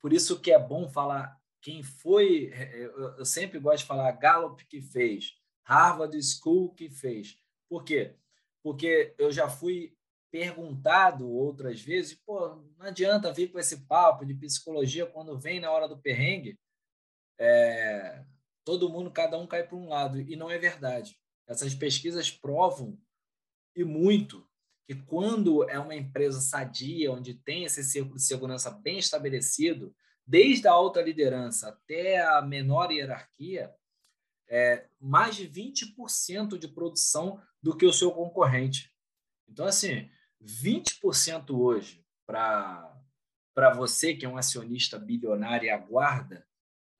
por 0.00 0.12
isso 0.12 0.40
que 0.40 0.52
é 0.52 0.58
bom 0.58 0.88
falar 0.88 1.36
quem 1.60 1.82
foi. 1.82 2.50
É, 2.52 2.76
eu, 2.76 3.16
eu 3.18 3.24
sempre 3.24 3.58
gosto 3.58 3.78
de 3.78 3.84
falar 3.86 4.12
Gallup 4.12 4.64
que 4.66 4.82
fez, 4.82 5.34
Harvard 5.64 6.16
School 6.22 6.74
que 6.74 6.90
fez. 6.90 7.38
Por 7.68 7.84
quê? 7.84 8.14
Porque 8.62 9.14
eu 9.18 9.32
já 9.32 9.48
fui 9.48 9.96
perguntado 10.32 11.30
outras 11.30 11.82
vezes, 11.82 12.14
pô, 12.14 12.56
não 12.78 12.86
adianta 12.86 13.32
vir 13.32 13.52
com 13.52 13.58
esse 13.58 13.86
papo 13.86 14.24
de 14.24 14.34
psicologia 14.34 15.04
quando 15.04 15.38
vem 15.38 15.60
na 15.60 15.70
hora 15.70 15.86
do 15.86 16.00
perrengue, 16.00 16.58
é, 17.38 18.24
todo 18.64 18.88
mundo, 18.88 19.10
cada 19.10 19.38
um 19.38 19.46
cai 19.46 19.62
para 19.62 19.76
um 19.76 19.88
lado. 19.88 20.18
E 20.18 20.34
não 20.34 20.50
é 20.50 20.58
verdade. 20.58 21.20
Essas 21.46 21.74
pesquisas 21.74 22.30
provam, 22.30 22.98
e 23.76 23.84
muito, 23.84 24.48
que 24.86 24.94
quando 24.94 25.68
é 25.68 25.78
uma 25.78 25.94
empresa 25.94 26.40
sadia, 26.40 27.12
onde 27.12 27.34
tem 27.34 27.64
esse 27.64 27.84
círculo 27.84 28.16
de 28.16 28.24
segurança 28.24 28.70
bem 28.70 28.98
estabelecido, 28.98 29.94
desde 30.26 30.66
a 30.66 30.72
alta 30.72 31.02
liderança 31.02 31.68
até 31.68 32.22
a 32.22 32.40
menor 32.40 32.90
hierarquia, 32.90 33.74
é 34.48 34.86
mais 34.98 35.36
de 35.36 35.46
20% 35.48 36.58
de 36.58 36.68
produção 36.68 37.40
do 37.62 37.76
que 37.76 37.84
o 37.84 37.92
seu 37.92 38.12
concorrente. 38.12 38.92
Então, 39.48 39.66
assim, 39.66 40.10
20% 40.44 41.50
hoje 41.50 42.04
para 42.26 42.94
você, 43.76 44.14
que 44.14 44.24
é 44.24 44.28
um 44.28 44.36
acionista 44.36 44.98
bilionário 44.98 45.66
e 45.66 45.70
aguarda 45.70 46.46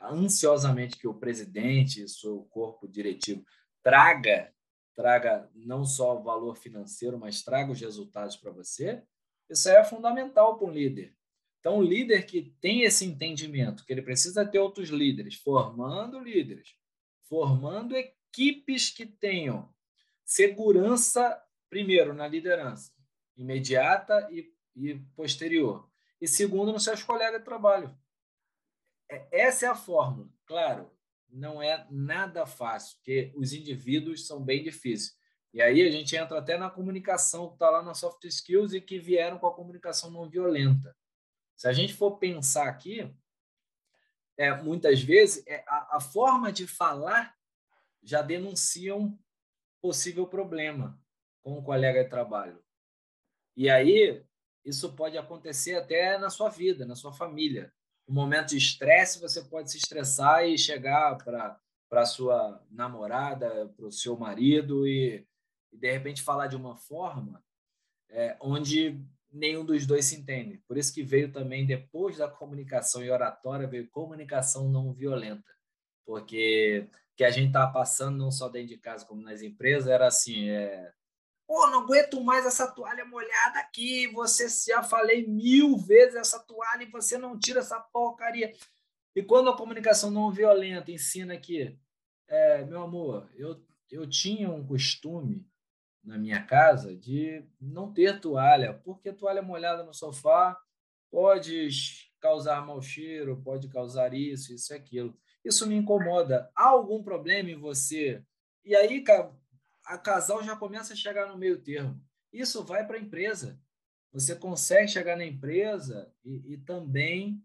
ansiosamente 0.00 0.96
que 0.96 1.06
o 1.06 1.14
presidente 1.14 2.02
e 2.02 2.08
seu 2.08 2.42
corpo 2.50 2.88
diretivo 2.88 3.44
traga 3.82 4.52
traga 4.94 5.50
não 5.54 5.84
só 5.84 6.18
o 6.18 6.22
valor 6.22 6.56
financeiro, 6.56 7.18
mas 7.18 7.42
traga 7.42 7.72
os 7.72 7.80
resultados 7.80 8.36
para 8.36 8.50
você, 8.50 9.02
isso 9.48 9.68
é 9.68 9.82
fundamental 9.84 10.58
para 10.58 10.68
um 10.68 10.70
líder. 10.70 11.14
Então, 11.60 11.78
um 11.78 11.82
líder 11.82 12.26
que 12.26 12.54
tem 12.60 12.82
esse 12.82 13.04
entendimento, 13.04 13.84
que 13.84 13.92
ele 13.92 14.02
precisa 14.02 14.44
ter 14.44 14.58
outros 14.58 14.88
líderes, 14.88 15.36
formando 15.36 16.18
líderes, 16.18 16.76
formando 17.28 17.96
equipes 17.96 18.90
que 18.90 19.06
tenham 19.06 19.72
segurança, 20.24 21.40
primeiro, 21.70 22.12
na 22.12 22.26
liderança, 22.26 22.92
imediata 23.36 24.28
e, 24.30 24.52
e 24.74 24.94
posterior. 25.14 25.88
E 26.20 26.28
segundo, 26.28 26.72
nos 26.72 26.84
seus 26.84 27.02
colegas 27.02 27.40
de 27.40 27.44
trabalho. 27.44 27.96
É, 29.10 29.26
essa 29.30 29.66
é 29.66 29.68
a 29.68 29.74
fórmula. 29.74 30.28
Claro, 30.46 30.90
não 31.28 31.62
é 31.62 31.86
nada 31.90 32.46
fácil, 32.46 32.96
porque 32.98 33.32
os 33.34 33.52
indivíduos 33.52 34.26
são 34.26 34.42
bem 34.42 34.62
difíceis. 34.62 35.16
E 35.52 35.60
aí 35.60 35.82
a 35.82 35.90
gente 35.90 36.16
entra 36.16 36.38
até 36.38 36.56
na 36.56 36.70
comunicação 36.70 37.48
que 37.48 37.54
está 37.54 37.68
lá 37.68 37.82
na 37.82 37.94
soft 37.94 38.24
skills 38.24 38.72
e 38.72 38.80
que 38.80 38.98
vieram 38.98 39.38
com 39.38 39.46
a 39.46 39.54
comunicação 39.54 40.10
não 40.10 40.28
violenta. 40.28 40.96
Se 41.56 41.68
a 41.68 41.72
gente 41.72 41.92
for 41.92 42.18
pensar 42.18 42.68
aqui, 42.68 43.14
é, 44.36 44.54
muitas 44.62 45.02
vezes 45.02 45.46
é, 45.46 45.62
a, 45.66 45.96
a 45.96 46.00
forma 46.00 46.50
de 46.50 46.66
falar 46.66 47.36
já 48.02 48.22
denuncia 48.22 48.96
um 48.96 49.18
possível 49.80 50.26
problema 50.26 50.98
com 51.42 51.58
o 51.58 51.62
colega 51.62 52.02
de 52.02 52.10
trabalho. 52.10 52.61
E 53.56 53.68
aí, 53.68 54.22
isso 54.64 54.92
pode 54.94 55.18
acontecer 55.18 55.76
até 55.76 56.18
na 56.18 56.30
sua 56.30 56.48
vida, 56.48 56.86
na 56.86 56.94
sua 56.94 57.12
família. 57.12 57.72
Um 58.08 58.14
momento 58.14 58.48
de 58.48 58.58
estresse, 58.58 59.20
você 59.20 59.42
pode 59.42 59.70
se 59.70 59.78
estressar 59.78 60.44
e 60.46 60.58
chegar 60.58 61.16
para 61.18 61.58
a 61.90 62.06
sua 62.06 62.64
namorada, 62.70 63.72
para 63.76 63.86
o 63.86 63.92
seu 63.92 64.16
marido 64.16 64.86
e, 64.86 65.26
e, 65.72 65.76
de 65.76 65.90
repente, 65.90 66.22
falar 66.22 66.46
de 66.46 66.56
uma 66.56 66.76
forma 66.76 67.42
é, 68.10 68.36
onde 68.40 69.00
nenhum 69.32 69.64
dos 69.64 69.86
dois 69.86 70.04
se 70.04 70.16
entende. 70.16 70.58
Por 70.68 70.76
isso 70.76 70.92
que 70.92 71.02
veio 71.02 71.32
também, 71.32 71.66
depois 71.66 72.18
da 72.18 72.28
comunicação 72.28 73.02
e 73.02 73.10
oratória, 73.10 73.66
veio 73.66 73.88
comunicação 73.90 74.68
não 74.68 74.92
violenta. 74.92 75.50
Porque 76.04 76.88
que 77.16 77.24
a 77.24 77.30
gente 77.30 77.48
estava 77.48 77.72
passando, 77.72 78.18
não 78.18 78.30
só 78.30 78.48
dentro 78.48 78.68
de 78.68 78.78
casa, 78.78 79.06
como 79.06 79.22
nas 79.22 79.42
empresas, 79.42 79.88
era 79.88 80.06
assim, 80.06 80.48
é, 80.48 80.92
Pô, 81.46 81.66
não 81.68 81.80
aguento 81.80 82.20
mais 82.22 82.46
essa 82.46 82.70
toalha 82.70 83.04
molhada 83.04 83.58
aqui. 83.58 84.06
Você 84.08 84.46
já 84.70 84.82
falei 84.82 85.26
mil 85.26 85.76
vezes 85.76 86.14
essa 86.14 86.38
toalha 86.38 86.82
e 86.84 86.90
você 86.90 87.18
não 87.18 87.38
tira 87.38 87.60
essa 87.60 87.80
porcaria. 87.80 88.52
E 89.14 89.22
quando 89.22 89.50
a 89.50 89.56
comunicação 89.56 90.10
não 90.10 90.30
violenta 90.30 90.90
ensina 90.90 91.36
que, 91.36 91.78
é, 92.28 92.64
meu 92.64 92.82
amor, 92.82 93.30
eu, 93.34 93.62
eu 93.90 94.08
tinha 94.08 94.50
um 94.50 94.66
costume 94.66 95.46
na 96.02 96.16
minha 96.18 96.42
casa 96.44 96.96
de 96.96 97.44
não 97.60 97.92
ter 97.92 98.20
toalha, 98.20 98.74
porque 98.84 99.12
toalha 99.12 99.42
molhada 99.42 99.84
no 99.84 99.94
sofá 99.94 100.58
pode 101.10 101.68
causar 102.18 102.64
mau 102.64 102.80
cheiro, 102.80 103.40
pode 103.42 103.68
causar 103.68 104.14
isso, 104.14 104.54
isso 104.54 104.72
e 104.72 104.76
aquilo. 104.76 105.16
Isso 105.44 105.66
me 105.66 105.74
incomoda. 105.74 106.50
Há 106.54 106.68
algum 106.68 107.02
problema 107.02 107.50
em 107.50 107.58
você? 107.58 108.22
E 108.64 108.74
aí, 108.74 109.02
cara, 109.02 109.32
a 109.84 109.98
casal 109.98 110.42
já 110.42 110.56
começa 110.56 110.92
a 110.92 110.96
chegar 110.96 111.26
no 111.26 111.36
meio 111.36 111.60
termo. 111.60 112.00
Isso 112.32 112.64
vai 112.64 112.86
para 112.86 112.96
a 112.96 113.00
empresa. 113.00 113.60
Você 114.12 114.34
consegue 114.34 114.88
chegar 114.88 115.16
na 115.16 115.24
empresa 115.24 116.12
e, 116.24 116.54
e 116.54 116.56
também, 116.58 117.42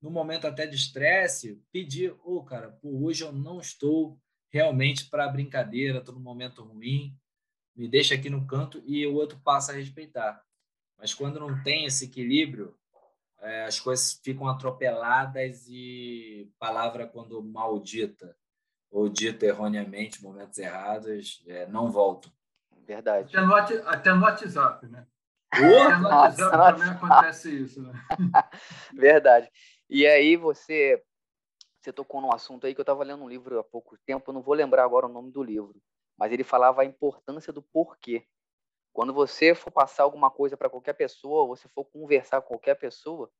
no 0.00 0.10
momento 0.10 0.46
até 0.46 0.66
de 0.66 0.76
estresse, 0.76 1.62
pedir: 1.70 2.12
Ô, 2.24 2.36
oh, 2.36 2.44
cara, 2.44 2.70
por 2.70 3.04
hoje 3.04 3.22
eu 3.22 3.32
não 3.32 3.60
estou 3.60 4.18
realmente 4.50 5.06
para 5.10 5.28
brincadeira, 5.28 5.98
estou 5.98 6.14
num 6.14 6.20
momento 6.20 6.62
ruim, 6.62 7.14
me 7.74 7.88
deixa 7.88 8.14
aqui 8.14 8.30
no 8.30 8.46
canto 8.46 8.82
e 8.86 9.06
o 9.06 9.14
outro 9.14 9.38
passa 9.40 9.72
a 9.72 9.74
respeitar. 9.74 10.42
Mas 10.98 11.12
quando 11.12 11.38
não 11.38 11.62
tem 11.62 11.84
esse 11.84 12.06
equilíbrio, 12.06 12.74
é, 13.40 13.64
as 13.64 13.78
coisas 13.78 14.18
ficam 14.24 14.48
atropeladas 14.48 15.66
e 15.68 16.50
palavra 16.58 17.06
quando 17.06 17.42
maldita 17.42 18.34
ou 18.90 19.08
dita 19.08 19.46
erroneamente, 19.46 20.22
momentos 20.22 20.58
errados, 20.58 21.42
é, 21.46 21.66
não 21.66 21.90
voltam. 21.90 22.30
Verdade. 22.86 23.36
Até 23.36 23.46
no, 23.46 23.54
até 23.88 24.14
no 24.14 24.22
WhatsApp, 24.22 24.86
né? 24.86 25.06
Até 25.50 25.98
no 25.98 26.08
WhatsApp 26.08 26.56
nossa, 26.56 26.72
também 26.72 26.88
acontece 26.88 27.62
isso, 27.62 27.82
né? 27.82 27.92
Verdade. 28.94 29.50
E 29.88 30.06
aí 30.06 30.36
você 30.36 31.02
você 31.80 31.92
tocou 31.92 32.20
num 32.20 32.32
assunto 32.32 32.66
aí 32.66 32.74
que 32.74 32.80
eu 32.80 32.82
estava 32.82 33.04
lendo 33.04 33.22
um 33.22 33.28
livro 33.28 33.60
há 33.60 33.64
pouco 33.64 33.96
tempo, 34.04 34.28
eu 34.28 34.34
não 34.34 34.42
vou 34.42 34.54
lembrar 34.54 34.82
agora 34.82 35.06
o 35.06 35.12
nome 35.12 35.30
do 35.30 35.40
livro, 35.40 35.80
mas 36.18 36.32
ele 36.32 36.42
falava 36.42 36.82
a 36.82 36.84
importância 36.84 37.52
do 37.52 37.62
porquê. 37.62 38.26
Quando 38.92 39.12
você 39.12 39.54
for 39.54 39.70
passar 39.70 40.02
alguma 40.02 40.28
coisa 40.28 40.56
para 40.56 40.68
qualquer 40.68 40.94
pessoa, 40.94 41.46
você 41.46 41.68
for 41.68 41.84
conversar 41.84 42.40
com 42.40 42.48
qualquer 42.48 42.74
pessoa, 42.74 43.30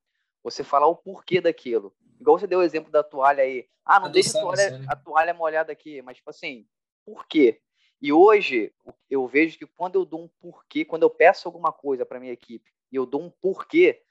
você 0.47 0.63
falar 0.63 0.87
o 0.87 0.95
porquê 0.95 1.41
daquilo. 1.41 1.93
Igual 2.21 2.39
você 2.39 2.47
deu 2.47 2.61
o 2.61 2.63
exemplo 2.63 2.89
da 2.89 3.03
toalha 3.03 3.43
aí. 3.43 3.69
Ah, 3.85 3.99
não 3.99 4.09
deixa 4.09 4.39
a 4.39 4.43
toalha, 4.43 4.85
a 4.89 4.97
toalha 4.97 5.35
molhada 5.35 5.73
aqui, 5.73 6.01
mas 6.03 6.19
tipo 6.19 6.31
assim, 6.31 6.65
por 7.05 7.27
quê? 7.27 7.61
E 8.01 8.13
hoje 8.13 8.73
eu 9.11 9.27
vejo 9.27 9.59
que 9.59 9.67
quando 9.67 9.97
eu 9.97 10.05
dou 10.05 10.23
um 10.23 10.29
porquê, 10.41 10.85
quando 10.85 11.03
eu 11.03 11.11
peço 11.11 11.49
alguma 11.49 11.73
coisa 11.73 12.07
para 12.07 12.21
minha 12.21 12.33
equipe 12.33 12.71
e 12.93 12.97
eu 12.97 13.05
dou 13.05 13.23
um 13.23 13.31
porquê, 13.31 14.05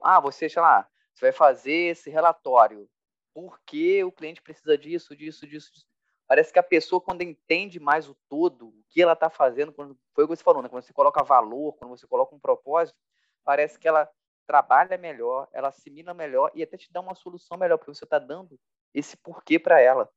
ah, 0.00 0.18
você, 0.20 0.48
sei 0.48 0.62
lá, 0.62 0.88
você 1.12 1.26
vai 1.26 1.32
fazer 1.32 1.90
esse 1.90 2.08
relatório 2.08 2.88
por 3.34 3.60
que 3.66 4.02
o 4.02 4.10
cliente 4.10 4.40
precisa 4.40 4.76
disso, 4.78 5.14
disso, 5.14 5.46
disso, 5.46 5.70
disso. 5.70 5.86
Parece 6.26 6.50
que 6.50 6.58
a 6.58 6.62
pessoa, 6.62 6.98
quando 6.98 7.20
entende 7.20 7.78
mais 7.78 8.08
o 8.08 8.16
todo, 8.26 8.68
o 8.68 8.84
que 8.88 9.02
ela 9.02 9.12
está 9.12 9.28
fazendo, 9.28 9.70
quando, 9.70 9.98
foi 10.14 10.24
o 10.24 10.28
que 10.28 10.34
você 10.34 10.42
falou, 10.42 10.62
né? 10.62 10.68
quando 10.70 10.82
você 10.82 10.94
coloca 10.94 11.22
valor, 11.22 11.74
quando 11.74 11.90
você 11.90 12.06
coloca 12.06 12.34
um 12.34 12.38
propósito, 12.38 12.98
parece 13.44 13.78
que 13.78 13.86
ela 13.86 14.08
trabalha 14.48 14.96
melhor, 14.96 15.46
ela 15.52 15.68
assimila 15.68 16.14
melhor 16.14 16.50
e 16.54 16.62
até 16.62 16.78
te 16.78 16.90
dá 16.90 17.02
uma 17.02 17.14
solução 17.14 17.58
melhor, 17.58 17.76
porque 17.76 17.94
você 17.94 18.04
está 18.04 18.18
dando 18.18 18.58
esse 18.94 19.14
porquê 19.14 19.58
para 19.58 19.78
ela. 19.78 20.10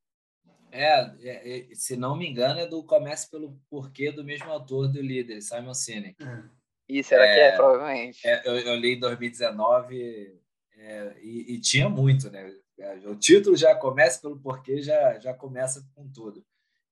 É, 0.71 1.01
é, 1.19 1.71
é, 1.71 1.75
se 1.75 1.97
não 1.97 2.15
me 2.15 2.29
engano, 2.29 2.61
é 2.61 2.65
do 2.65 2.81
Comece 2.81 3.29
pelo 3.29 3.59
Porquê 3.69 4.09
do 4.09 4.23
mesmo 4.23 4.49
autor 4.49 4.87
do 4.87 5.01
líder, 5.01 5.41
Simon 5.41 5.73
Sinek. 5.73 6.15
É. 6.23 6.43
Isso, 6.87 7.13
era 7.13 7.25
é, 7.25 7.33
que 7.33 7.39
é, 7.41 7.55
provavelmente. 7.57 8.25
É, 8.25 8.47
eu, 8.47 8.57
eu, 8.57 8.75
li 8.75 8.95
em 8.95 8.99
2019 8.99 10.39
é, 10.77 11.15
e, 11.21 11.55
e, 11.55 11.59
tinha 11.59 11.89
muito, 11.89 12.29
né? 12.29 12.55
O 13.05 13.15
título 13.15 13.55
já 13.55 13.75
começa 13.75 14.21
pelo 14.21 14.39
porquê, 14.39 14.81
já, 14.81 15.19
já 15.19 15.33
começa 15.33 15.85
com 15.93 16.09
tudo. 16.09 16.43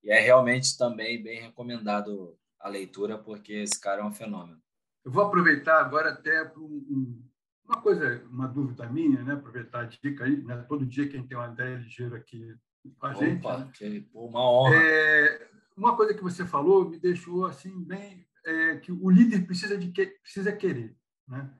E 0.04 0.12
é 0.12 0.20
realmente 0.20 0.78
também 0.78 1.24
bem 1.24 1.42
recomendado 1.42 2.38
a 2.60 2.68
leitura, 2.68 3.18
porque 3.18 3.54
esse 3.54 3.80
cara 3.80 4.02
é 4.02 4.06
um 4.06 4.12
fenômeno. 4.12 4.62
Eu 5.04 5.12
vou 5.12 5.24
aproveitar 5.24 5.80
agora 5.80 6.12
até 6.12 6.46
para 6.46 6.62
um, 6.62 7.24
uma 7.70 7.82
coisa, 7.82 8.24
uma 8.30 8.48
dúvida 8.48 8.90
minha, 8.90 9.24
né? 9.24 9.34
aproveitar 9.34 9.82
a 9.82 9.86
dica 9.86 10.26
aí, 10.26 10.44
né? 10.44 10.58
todo 10.68 10.86
dia 10.86 11.08
quem 11.08 11.26
tem 11.26 11.38
uma 11.38 11.52
ideia 11.52 11.78
ligeira 11.78 12.18
aqui 12.18 12.56
com 12.98 13.06
a 13.06 13.12
Opa, 13.12 13.26
gente. 13.26 13.48
Né? 13.48 13.72
Que, 13.74 14.10
uma 14.14 14.52
honra. 14.52 14.76
É, 14.76 15.50
uma 15.78 15.96
coisa 15.96 16.14
que 16.14 16.24
você 16.24 16.46
falou 16.46 16.90
me 16.90 17.00
deixou 17.00 17.46
assim 17.46 17.84
bem 17.84 18.28
é, 18.44 18.78
que 18.78 18.92
o 18.92 19.10
líder 19.10 19.46
precisa 19.46 19.78
de 19.78 19.92
que, 19.92 20.06
precisa 20.06 20.52
querer, 20.52 20.98
né? 21.28 21.54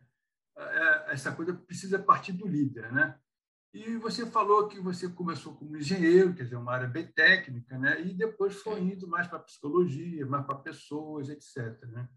É, 0.58 1.14
essa 1.14 1.32
coisa 1.32 1.54
precisa 1.54 2.00
partir 2.00 2.34
do 2.34 2.48
líder, 2.48 2.92
né? 2.92 3.18
E 3.72 3.98
você 3.98 4.26
falou 4.26 4.68
que 4.68 4.80
você 4.80 5.08
começou 5.08 5.54
como 5.54 5.78
engenheiro, 5.78 6.34
quer 6.34 6.44
dizer, 6.44 6.56
uma 6.56 6.74
área 6.74 6.88
bem 6.88 7.06
técnica, 7.06 7.78
né? 7.78 8.02
e 8.02 8.16
depois 8.16 8.56
foi 8.56 8.80
indo 8.82 9.08
mais 9.08 9.28
para 9.28 9.38
psicologia, 9.38 10.26
mais 10.26 10.44
para 10.44 10.56
pessoas, 10.56 11.30
etc. 11.30 11.80
Né? 11.86 12.10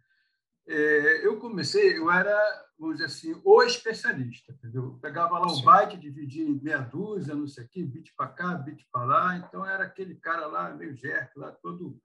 É, 0.67 1.27
eu 1.27 1.39
comecei, 1.39 1.99
eu 1.99 2.11
era, 2.11 2.39
vamos 2.79 2.97
dizer 2.97 3.07
assim, 3.07 3.41
o 3.45 3.63
especialista, 3.63 4.53
entendeu? 4.53 4.85
Eu 4.85 4.99
pegava 5.01 5.39
lá 5.39 5.47
o 5.47 5.57
Sim. 5.57 5.65
byte, 5.65 5.97
dividia 5.97 6.47
em 6.47 6.61
meia 6.61 6.79
dúzia, 6.79 7.35
não 7.35 7.47
sei 7.47 7.65
o 7.65 7.69
quê, 7.69 7.83
bit 7.85 8.15
para 8.17 8.29
cá, 8.29 8.55
bit 8.55 8.87
para 8.93 9.05
lá, 9.05 9.37
então 9.37 9.67
era 9.67 9.85
aquele 9.85 10.15
cara 10.15 10.47
lá, 10.47 10.73
meio 10.75 10.97
jerk, 10.97 11.37
lá 11.37 11.51
todo, 11.51 12.01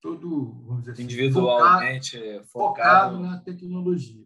todo 0.00 0.62
vamos 0.66 0.80
dizer 0.80 0.92
assim, 0.92 1.02
individualmente 1.02 2.18
focado, 2.46 3.16
focado 3.16 3.20
na 3.20 3.38
tecnologia. 3.40 4.24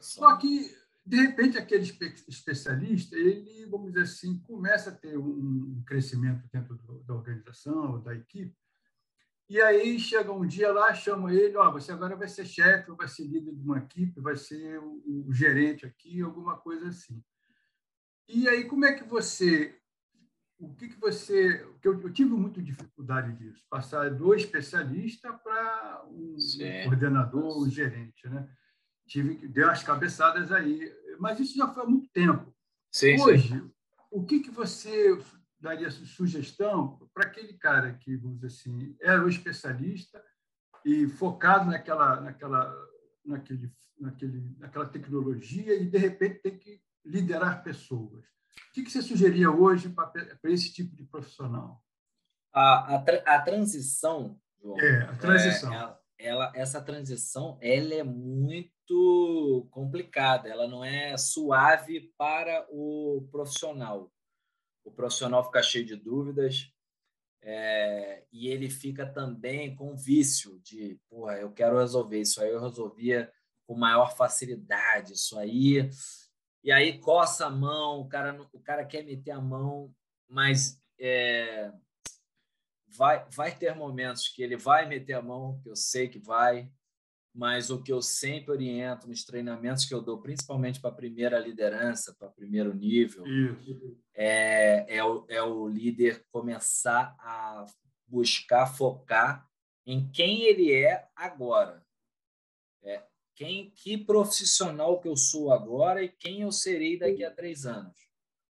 Só 0.00 0.36
que 0.36 0.70
de 1.06 1.16
repente, 1.16 1.58
aquele 1.58 1.82
especialista, 2.26 3.14
ele, 3.14 3.66
vamos 3.66 3.88
dizer 3.92 4.04
assim, 4.04 4.38
começa 4.38 4.88
a 4.88 4.94
ter 4.94 5.18
um 5.18 5.82
crescimento 5.86 6.48
dentro 6.50 6.76
da 7.06 7.14
organização, 7.14 8.00
da 8.00 8.14
equipe, 8.14 8.56
e 9.48 9.60
aí 9.60 9.98
chega 9.98 10.32
um 10.32 10.46
dia 10.46 10.72
lá, 10.72 10.94
chama 10.94 11.32
ele, 11.32 11.56
ó, 11.56 11.68
oh, 11.68 11.72
você 11.72 11.92
agora 11.92 12.16
vai 12.16 12.28
ser 12.28 12.46
chefe, 12.46 12.90
vai 12.92 13.06
ser 13.06 13.24
líder 13.24 13.54
de 13.54 13.62
uma 13.62 13.78
equipe, 13.78 14.20
vai 14.20 14.36
ser 14.36 14.78
o, 14.78 15.26
o 15.28 15.32
gerente 15.32 15.84
aqui, 15.84 16.22
alguma 16.22 16.56
coisa 16.56 16.88
assim. 16.88 17.22
E 18.28 18.48
aí 18.48 18.64
como 18.64 18.86
é 18.86 18.94
que 18.94 19.04
você, 19.04 19.78
o 20.58 20.74
que 20.74 20.88
que 20.88 20.98
você, 20.98 21.66
que 21.82 21.88
eu, 21.88 22.00
eu 22.00 22.12
tive 22.12 22.30
muita 22.30 22.62
dificuldade 22.62 23.34
disso, 23.34 23.62
passar 23.68 24.10
do 24.10 24.34
especialista 24.34 25.32
para 25.32 26.04
um, 26.08 26.36
coordenador, 26.84 27.62
um 27.62 27.68
gerente, 27.68 28.26
né? 28.28 28.48
tive 29.06 29.36
que 29.36 29.48
deu 29.48 29.70
as 29.70 29.82
cabeçadas 29.82 30.50
aí, 30.50 30.90
mas 31.18 31.38
isso 31.38 31.56
já 31.56 31.68
foi 31.68 31.82
há 31.82 31.86
muito 31.86 32.08
tempo. 32.10 32.54
Sim, 32.90 33.20
Hoje, 33.20 33.48
sim. 33.48 33.70
o 34.10 34.24
que 34.24 34.40
que 34.40 34.50
você 34.50 35.18
daria 35.64 35.90
sugestão 35.90 36.98
para 37.14 37.26
aquele 37.26 37.54
cara 37.54 37.94
que, 37.94 38.16
vamos 38.16 38.40
dizer 38.40 38.48
assim, 38.48 38.96
era 39.00 39.24
o 39.24 39.28
especialista 39.28 40.22
e 40.84 41.08
focado 41.08 41.70
naquela, 41.70 42.20
naquela, 42.20 42.76
naquele, 43.24 43.72
naquele, 43.98 44.56
naquela 44.58 44.86
tecnologia 44.86 45.74
e 45.74 45.86
de 45.86 45.96
repente 45.96 46.42
tem 46.42 46.58
que 46.58 46.82
liderar 47.04 47.64
pessoas. 47.64 48.24
O 48.68 48.72
que, 48.74 48.82
que 48.82 48.90
você 48.90 49.00
sugeria 49.00 49.50
hoje 49.50 49.88
para, 49.88 50.12
esse 50.44 50.70
tipo 50.70 50.94
de 50.94 51.04
profissional? 51.04 51.82
A, 52.52 52.96
a, 52.96 53.04
a 53.36 53.40
transição, 53.40 54.38
João, 54.62 54.78
é, 54.78 55.02
a 55.04 55.16
transição. 55.16 55.72
É, 55.72 55.98
ela, 56.18 56.52
essa 56.54 56.80
transição 56.80 57.58
ela 57.60 57.94
é 57.94 58.04
muito 58.04 59.66
complicada, 59.70 60.48
ela 60.48 60.68
não 60.68 60.84
é 60.84 61.16
suave 61.16 62.12
para 62.18 62.66
o 62.70 63.26
profissional. 63.32 64.13
O 64.84 64.90
profissional 64.90 65.44
fica 65.44 65.62
cheio 65.62 65.84
de 65.84 65.96
dúvidas 65.96 66.70
é, 67.42 68.24
e 68.32 68.48
ele 68.48 68.70
fica 68.70 69.04
também 69.04 69.74
com 69.74 69.96
vício 69.96 70.58
de, 70.60 70.98
porra, 71.08 71.36
eu 71.36 71.52
quero 71.52 71.78
resolver 71.78 72.20
isso 72.20 72.40
aí, 72.40 72.50
eu 72.50 72.60
resolvia 72.60 73.30
com 73.66 73.76
maior 73.76 74.16
facilidade, 74.16 75.12
isso 75.12 75.38
aí. 75.38 75.90
E 76.62 76.72
aí 76.72 76.98
coça 76.98 77.46
a 77.46 77.50
mão, 77.50 78.00
o 78.00 78.08
cara, 78.08 78.40
o 78.52 78.60
cara 78.60 78.84
quer 78.84 79.04
meter 79.04 79.32
a 79.32 79.40
mão, 79.40 79.94
mas 80.26 80.80
é, 80.98 81.70
vai, 82.88 83.26
vai 83.30 83.54
ter 83.54 83.74
momentos 83.74 84.28
que 84.28 84.42
ele 84.42 84.56
vai 84.56 84.86
meter 84.86 85.14
a 85.14 85.22
mão, 85.22 85.60
que 85.62 85.68
eu 85.68 85.76
sei 85.76 86.08
que 86.08 86.18
vai, 86.18 86.70
mas 87.34 87.68
o 87.68 87.82
que 87.82 87.92
eu 87.92 88.00
sempre 88.00 88.52
oriento 88.52 89.08
nos 89.08 89.24
treinamentos 89.24 89.84
que 89.84 89.92
eu 89.92 90.00
dou, 90.00 90.20
principalmente 90.20 90.80
para 90.80 90.90
a 90.90 90.94
primeira 90.94 91.36
liderança, 91.36 92.14
para 92.16 92.28
primeiro 92.28 92.72
nível, 92.72 93.26
é, 94.14 94.96
é, 94.96 95.04
o, 95.04 95.26
é 95.28 95.42
o 95.42 95.66
líder 95.66 96.24
começar 96.30 97.16
a 97.18 97.66
buscar 98.06 98.66
focar 98.66 99.48
em 99.84 100.08
quem 100.12 100.44
ele 100.44 100.72
é 100.72 101.08
agora. 101.16 101.84
É, 102.84 103.02
quem, 103.34 103.70
que 103.70 103.98
profissional 103.98 105.00
que 105.00 105.08
eu 105.08 105.16
sou 105.16 105.52
agora 105.52 106.04
e 106.04 106.08
quem 106.08 106.42
eu 106.42 106.52
serei 106.52 106.96
daqui 106.96 107.24
a 107.24 107.34
três 107.34 107.66
anos. 107.66 107.98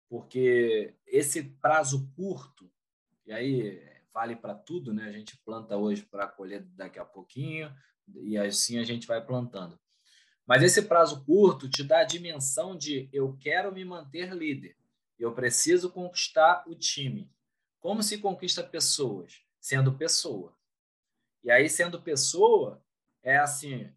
Porque 0.09 0.95
esse 1.05 1.43
prazo 1.43 2.11
curto, 2.15 2.67
e 3.27 3.31
aí 3.31 3.79
vale 4.11 4.35
para 4.35 4.55
tudo, 4.55 4.91
né? 4.91 5.05
A 5.05 5.11
gente 5.11 5.37
planta 5.45 5.77
hoje 5.77 6.01
para 6.01 6.27
colher 6.27 6.63
daqui 6.63 6.97
a 6.97 7.05
pouquinho 7.05 7.71
e 8.21 8.37
assim 8.37 8.77
a 8.79 8.83
gente 8.83 9.07
vai 9.07 9.23
plantando. 9.23 9.79
Mas 10.45 10.63
esse 10.63 10.81
prazo 10.83 11.23
curto 11.23 11.69
te 11.69 11.83
dá 11.83 11.99
a 11.99 12.05
dimensão 12.05 12.75
de 12.75 13.09
eu 13.13 13.37
quero 13.39 13.71
me 13.71 13.85
manter 13.85 14.33
líder, 14.33 14.75
eu 15.17 15.33
preciso 15.33 15.89
conquistar 15.91 16.63
o 16.67 16.75
time. 16.75 17.31
Como 17.79 18.03
se 18.03 18.17
conquista 18.17 18.63
pessoas? 18.63 19.41
Sendo 19.59 19.97
pessoa. 19.97 20.55
E 21.43 21.51
aí, 21.51 21.69
sendo 21.69 22.01
pessoa, 22.01 22.83
é 23.23 23.37
assim: 23.37 23.91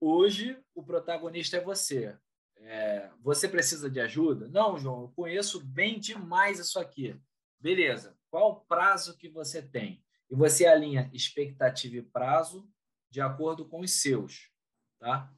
hoje 0.00 0.58
o 0.74 0.82
protagonista 0.82 1.56
é 1.56 1.60
você. 1.60 2.16
É, 2.56 3.10
você 3.20 3.48
precisa 3.48 3.90
de 3.90 4.00
ajuda? 4.00 4.48
Não, 4.48 4.78
João, 4.78 5.02
eu 5.02 5.08
conheço 5.08 5.64
bem 5.64 5.98
demais 5.98 6.58
isso 6.58 6.78
aqui. 6.78 7.18
Beleza. 7.60 8.16
Qual 8.30 8.50
o 8.50 8.60
prazo 8.60 9.16
que 9.16 9.28
você 9.28 9.62
tem? 9.62 10.02
E 10.30 10.34
você 10.34 10.66
alinha 10.66 11.10
expectativa 11.12 11.96
e 11.96 12.02
prazo 12.02 12.68
de 13.10 13.20
acordo 13.20 13.64
com 13.64 13.80
os 13.80 13.92
seus, 14.00 14.50
tá? 14.98 15.32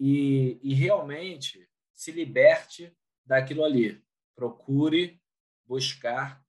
E, 0.00 0.58
e 0.62 0.74
realmente 0.74 1.68
se 1.92 2.12
liberte 2.12 2.96
daquilo 3.24 3.64
ali. 3.64 4.02
Procure 4.34 5.20
buscar 5.66 6.42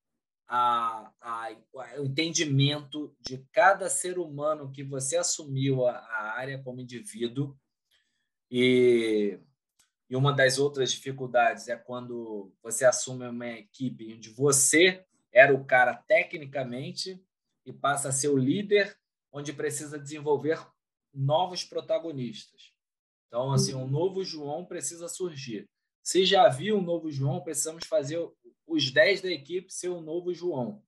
a, 0.47 1.11
a, 1.21 1.55
o 1.73 2.05
entendimento 2.05 3.15
de 3.19 3.45
cada 3.51 3.89
ser 3.89 4.17
humano 4.17 4.71
que 4.71 4.83
você 4.83 5.17
assumiu 5.17 5.85
a, 5.85 5.97
a 5.97 6.31
área 6.37 6.61
como 6.61 6.81
indivíduo. 6.81 7.57
E, 8.49 9.39
e 10.09 10.15
uma 10.15 10.33
das 10.33 10.57
outras 10.57 10.91
dificuldades 10.91 11.67
é 11.67 11.75
quando 11.75 12.51
você 12.63 12.83
assume 12.83 13.27
uma 13.27 13.47
equipe 13.47 14.15
onde 14.15 14.29
você 14.29 15.05
era 15.31 15.53
o 15.53 15.65
cara 15.65 15.93
tecnicamente 16.07 17.23
e 17.63 17.71
passa 17.71 18.09
a 18.09 18.11
ser 18.11 18.29
o 18.29 18.37
líder, 18.37 18.98
onde 19.31 19.53
precisa 19.53 19.99
desenvolver 19.99 20.59
novos 21.13 21.63
protagonistas. 21.63 22.73
Então, 23.27 23.51
assim, 23.51 23.75
um 23.75 23.87
novo 23.87 24.23
João 24.23 24.65
precisa 24.65 25.07
surgir. 25.07 25.69
Se 26.03 26.25
já 26.25 26.45
havia 26.45 26.75
um 26.75 26.81
novo 26.81 27.11
João, 27.11 27.41
precisamos 27.41 27.85
fazer 27.85 28.19
os 28.65 28.91
10 28.91 29.21
da 29.21 29.31
equipe 29.31 29.71
ser 29.71 29.89
o 29.89 30.01
novo 30.01 30.33
João, 30.33 30.83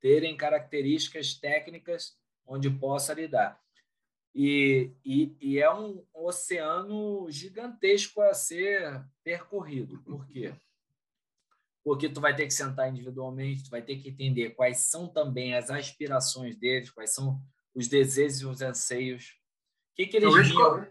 terem 0.00 0.36
características 0.36 1.34
técnicas 1.34 2.16
onde 2.46 2.70
possa 2.70 3.14
lidar. 3.14 3.60
E, 4.34 4.92
e, 5.02 5.34
e, 5.40 5.58
é 5.58 5.72
um 5.72 6.04
oceano 6.12 7.26
gigantesco 7.30 8.20
a 8.20 8.34
ser 8.34 9.02
percorrido. 9.24 10.02
Por 10.02 10.26
quê? 10.26 10.54
Porque 11.82 12.06
tu 12.08 12.20
vai 12.20 12.36
ter 12.36 12.44
que 12.44 12.52
sentar 12.52 12.90
individualmente, 12.90 13.64
tu 13.64 13.70
vai 13.70 13.80
ter 13.80 13.96
que 13.96 14.10
entender 14.10 14.50
quais 14.50 14.80
são 14.80 15.08
também 15.08 15.54
as 15.54 15.70
aspirações 15.70 16.54
deles, 16.54 16.90
quais 16.90 17.14
são 17.14 17.40
os 17.76 17.86
desejos 17.86 18.40
e 18.40 18.46
os 18.46 18.62
anseios. 18.62 19.36
O 19.92 19.96
que, 19.96 20.06
que 20.06 20.16
eles 20.16 20.48
viam? 20.48 20.86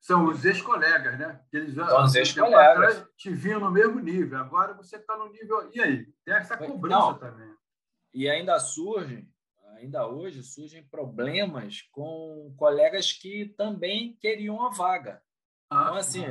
São 0.00 0.26
os 0.26 0.44
ex-colegas, 0.44 1.18
né? 1.18 1.40
Eles, 1.52 1.74
são 1.74 2.04
os 2.04 2.14
ex-colegas. 2.14 3.04
Te 3.16 3.30
viam 3.30 3.58
no 3.58 3.70
mesmo 3.70 3.98
nível, 3.98 4.38
agora 4.38 4.74
você 4.74 4.96
está 4.96 5.16
no 5.16 5.28
nível. 5.32 5.70
E 5.74 5.80
aí? 5.80 6.06
Tem 6.24 6.34
essa 6.34 6.56
cobrança 6.56 6.96
Não. 6.98 7.18
também. 7.18 7.52
E 8.14 8.28
ainda 8.28 8.58
surge, 8.60 9.28
ainda 9.76 10.06
hoje, 10.06 10.42
surgem 10.42 10.84
problemas 10.84 11.82
com 11.90 12.54
colegas 12.56 13.12
que 13.12 13.46
também 13.56 14.16
queriam 14.20 14.64
a 14.64 14.70
vaga. 14.70 15.22
Ah, 15.70 15.82
então, 15.82 15.94
assim, 15.96 16.24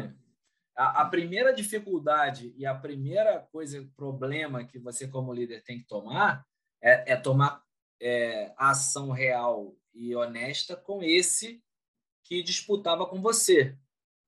a, 0.76 1.02
a, 1.02 1.06
primeira 1.06 1.54
dificuldade 1.54 2.54
e 2.58 2.66
a 2.66 2.74
primeira 2.74 3.40
coisa, 3.52 3.88
problema 3.96 4.64
que 4.64 4.80
você, 4.80 5.08
como 5.08 5.34
líder, 5.34 5.64
tem 5.64 5.80
que 5.80 5.88
tomar 5.88 6.46
é, 6.82 7.14
é 7.14 7.16
tomar 7.16 7.62
é, 8.02 8.54
ação 8.58 9.12
real 9.12 9.76
e 9.98 10.16
honesta 10.16 10.76
com 10.76 11.02
esse 11.02 11.62
que 12.24 12.44
disputava 12.44 13.06
com 13.06 13.22
você. 13.22 13.76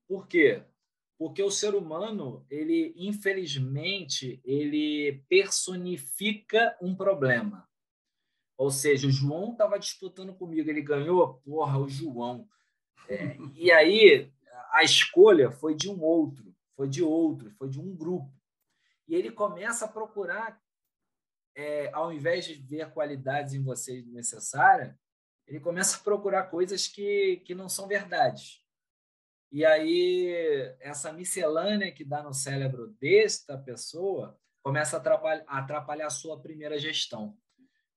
Por 0.08 0.28
quê? 0.28 0.64
Porque 1.18 1.44
o 1.44 1.52
ser 1.52 1.76
humano, 1.76 2.46
ele 2.50 2.94
infelizmente, 2.98 4.42
ele 4.44 5.24
personifica 5.30 6.78
um 6.82 6.96
problema. 6.96 7.70
Ou 8.58 8.72
seja, 8.72 9.08
o 9.08 9.12
João 9.12 9.52
estava 9.52 9.78
disputando 9.78 10.34
comigo, 10.34 10.70
ele 10.70 10.82
ganhou, 10.82 11.36
porra, 11.46 11.78
o 11.78 11.88
João. 11.88 12.48
É, 13.08 13.38
e 13.54 13.72
aí 13.72 14.32
a 14.72 14.84
escolha 14.84 15.52
foi 15.52 15.76
de 15.76 15.90
um 15.90 16.02
outro, 16.02 16.56
foi 16.76 16.90
de 16.90 17.04
outro, 17.04 17.52
foi 17.52 17.70
de 17.70 17.80
um 17.80 17.96
grupo. 17.96 18.34
E 19.08 19.16
ele 19.16 19.32
começa 19.32 19.86
a 19.86 19.90
procurar, 19.90 20.62
é, 21.56 21.92
ao 21.94 22.12
invés 22.14 22.46
de 22.46 22.54
ver 22.54 22.92
qualidades 22.92 23.54
em 23.54 23.64
você 23.64 24.04
necessárias, 24.04 24.96
ele 25.50 25.60
começa 25.60 25.98
a 25.98 26.04
procurar 26.04 26.44
coisas 26.44 26.88
que, 26.88 27.42
que 27.44 27.56
não 27.56 27.68
são 27.68 27.88
verdades. 27.88 28.64
E 29.52 29.66
aí, 29.66 30.32
essa 30.80 31.12
miscelânea 31.12 31.92
que 31.92 32.06
dá 32.06 32.22
no 32.22 32.34
cérebro 32.36 32.96
desta 33.02 33.58
pessoa 33.58 34.40
começa 34.62 34.98
a 34.98 35.00
atrapalhar, 35.00 35.44
a 35.48 35.58
atrapalhar 35.58 36.06
a 36.06 36.12
sua 36.12 36.40
primeira 36.40 36.78
gestão. 36.78 37.36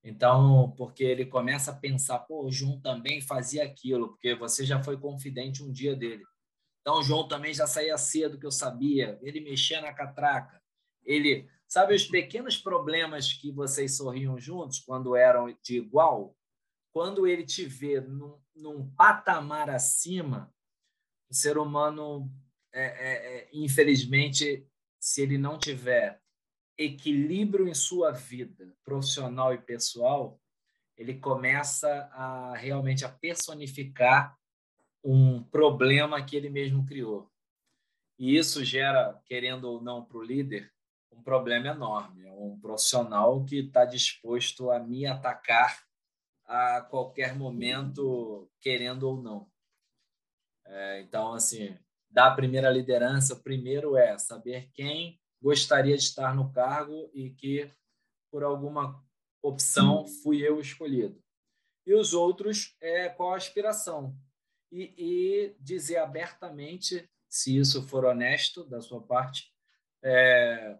Então, 0.03 0.75
porque 0.79 1.05
ele 1.05 1.27
começa 1.27 1.73
a 1.73 1.77
pensar, 1.77 2.21
pô, 2.21 2.47
o 2.47 2.51
João 2.51 2.81
também 2.81 3.21
fazia 3.21 3.65
aquilo, 3.65 4.09
porque 4.09 4.35
você 4.35 4.65
já 4.65 4.83
foi 4.83 4.99
confidente 4.99 5.63
um 5.63 5.71
dia 5.71 5.95
dele. 5.95 6.25
Então, 6.81 7.01
o 7.01 7.03
João 7.03 7.29
também 7.29 7.53
já 7.53 7.67
saía 7.67 7.99
cedo, 7.99 8.39
que 8.39 8.47
eu 8.47 8.51
sabia. 8.51 9.19
Ele 9.21 9.41
mexia 9.41 9.83
na 9.83 9.93
catraca. 9.93 10.61
Ele, 11.05 11.47
sabe 11.69 11.95
os 11.95 12.07
pequenos 12.07 12.57
problemas 12.57 13.35
que 13.35 13.53
vocês 13.53 13.95
sorriam 13.95 14.39
juntos 14.39 14.81
quando 14.81 15.15
eram 15.15 15.55
de 15.63 15.77
igual? 15.77 16.35
Quando 16.93 17.27
ele 17.27 17.45
te 17.45 17.65
vê 17.65 18.01
num, 18.01 18.39
num 18.55 18.89
patamar 18.95 19.71
acima, 19.71 20.53
o 21.31 21.35
ser 21.35 21.57
humano, 21.57 22.31
é, 22.73 22.85
é, 22.85 23.37
é, 23.39 23.49
infelizmente, 23.53 24.67
se 25.01 25.23
ele 25.23 25.39
não 25.39 25.59
tiver 25.59 26.21
equilíbrio 26.77 27.67
em 27.67 27.75
sua 27.75 28.13
vida 28.13 28.75
profissional 28.85 29.55
e 29.55 29.59
pessoal, 29.59 30.39
ele 30.97 31.19
começa 31.19 31.89
a 32.13 32.55
realmente 32.57 33.05
a 33.05 33.09
personificar 33.09 34.37
um 35.03 35.43
problema 35.43 36.23
que 36.23 36.37
ele 36.37 36.51
mesmo 36.51 36.87
criou. 36.87 37.31
E 38.19 38.37
isso 38.37 38.65
gera, 38.65 39.19
querendo 39.25 39.65
ou 39.65 39.83
não, 39.83 40.05
para 40.05 40.19
o 40.19 40.23
líder, 40.23 40.71
um 41.11 41.23
problema 41.23 41.69
enorme. 41.69 42.27
É 42.27 42.33
um 42.33 42.59
profissional 42.61 43.45
que 43.45 43.61
está 43.61 43.85
disposto 43.85 44.71
a 44.71 44.79
me 44.79 45.07
atacar 45.07 45.83
a 46.45 46.81
qualquer 46.83 47.35
momento, 47.35 48.51
querendo 48.61 49.05
ou 49.05 49.23
não. 49.23 49.51
É, 50.67 51.01
então, 51.03 51.35
assim, 51.35 51.77
da 52.11 52.31
primeira 52.31 52.71
liderança, 52.71 53.37
primeiro 53.37 53.97
é 53.97 54.19
saber 54.19 54.71
quem 54.73 55.21
gostaria 55.41 55.97
de 55.97 56.05
estar 56.05 56.35
no 56.35 56.53
cargo 56.53 57.11
e 57.13 57.31
que, 57.31 57.71
por 58.31 58.43
alguma 58.43 59.03
opção, 59.43 60.07
fui 60.07 60.47
eu 60.47 60.61
escolhido. 60.61 61.21
E 61.85 61.95
os 61.95 62.15
outros 62.15 62.77
é 62.81 63.09
qual 63.09 63.35
a 63.35 63.37
aspiração. 63.37 64.17
E, 64.71 64.95
e 64.97 65.57
dizer 65.59 65.99
abertamente, 65.99 67.09
se 67.29 67.57
isso 67.57 67.83
for 67.83 68.05
honesto 68.05 68.65
da 68.65 68.81
sua 68.81 69.03
parte, 69.03 69.53
é, 70.03 70.79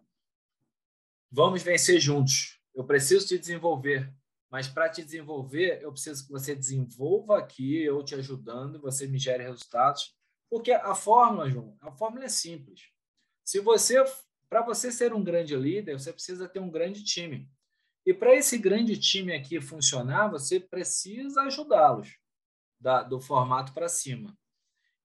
vamos 1.29 1.61
vencer 1.61 1.99
juntos. 1.99 2.59
Eu 2.73 2.85
preciso 2.85 3.27
te 3.27 3.37
desenvolver. 3.37 4.11
Mas 4.53 4.67
para 4.67 4.87
te 4.87 5.03
desenvolver, 5.03 5.81
eu 5.81 5.91
preciso 5.91 6.27
que 6.27 6.31
você 6.31 6.53
desenvolva 6.53 7.39
aqui, 7.39 7.81
eu 7.81 8.03
te 8.03 8.13
ajudando, 8.13 8.79
você 8.79 9.07
me 9.07 9.17
gere 9.17 9.41
resultados. 9.41 10.15
Porque 10.47 10.71
a 10.71 10.93
fórmula, 10.93 11.49
João, 11.49 11.75
a 11.81 11.91
fórmula 11.91 12.25
é 12.25 12.29
simples. 12.29 12.91
Se 13.43 13.59
você, 13.59 13.95
para 14.47 14.61
você 14.61 14.91
ser 14.91 15.11
um 15.11 15.23
grande 15.23 15.55
líder, 15.55 15.97
você 15.97 16.13
precisa 16.13 16.47
ter 16.47 16.59
um 16.59 16.69
grande 16.69 17.03
time. 17.03 17.49
E 18.05 18.13
para 18.13 18.35
esse 18.35 18.59
grande 18.59 18.95
time 18.95 19.33
aqui 19.33 19.59
funcionar, 19.59 20.27
você 20.27 20.59
precisa 20.59 21.41
ajudá-los 21.41 22.19
do 23.09 23.19
formato 23.19 23.73
para 23.73 23.89
cima. 23.89 24.37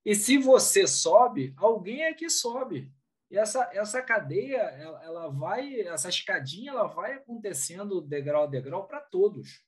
E 0.04 0.14
se 0.14 0.36
você 0.36 0.86
sobe, 0.86 1.54
alguém 1.56 2.14
que 2.14 2.28
sobe. 2.28 2.92
E 3.30 3.36
essa, 3.36 3.68
essa 3.72 4.02
cadeia, 4.02 4.58
ela, 4.58 5.04
ela 5.04 5.28
vai, 5.28 5.80
essa 5.82 6.08
escadinha, 6.08 6.70
ela 6.70 6.86
vai 6.86 7.14
acontecendo 7.14 8.00
degrau 8.00 8.44
a 8.44 8.46
degrau 8.46 8.86
para 8.86 9.00
todos. 9.00 9.62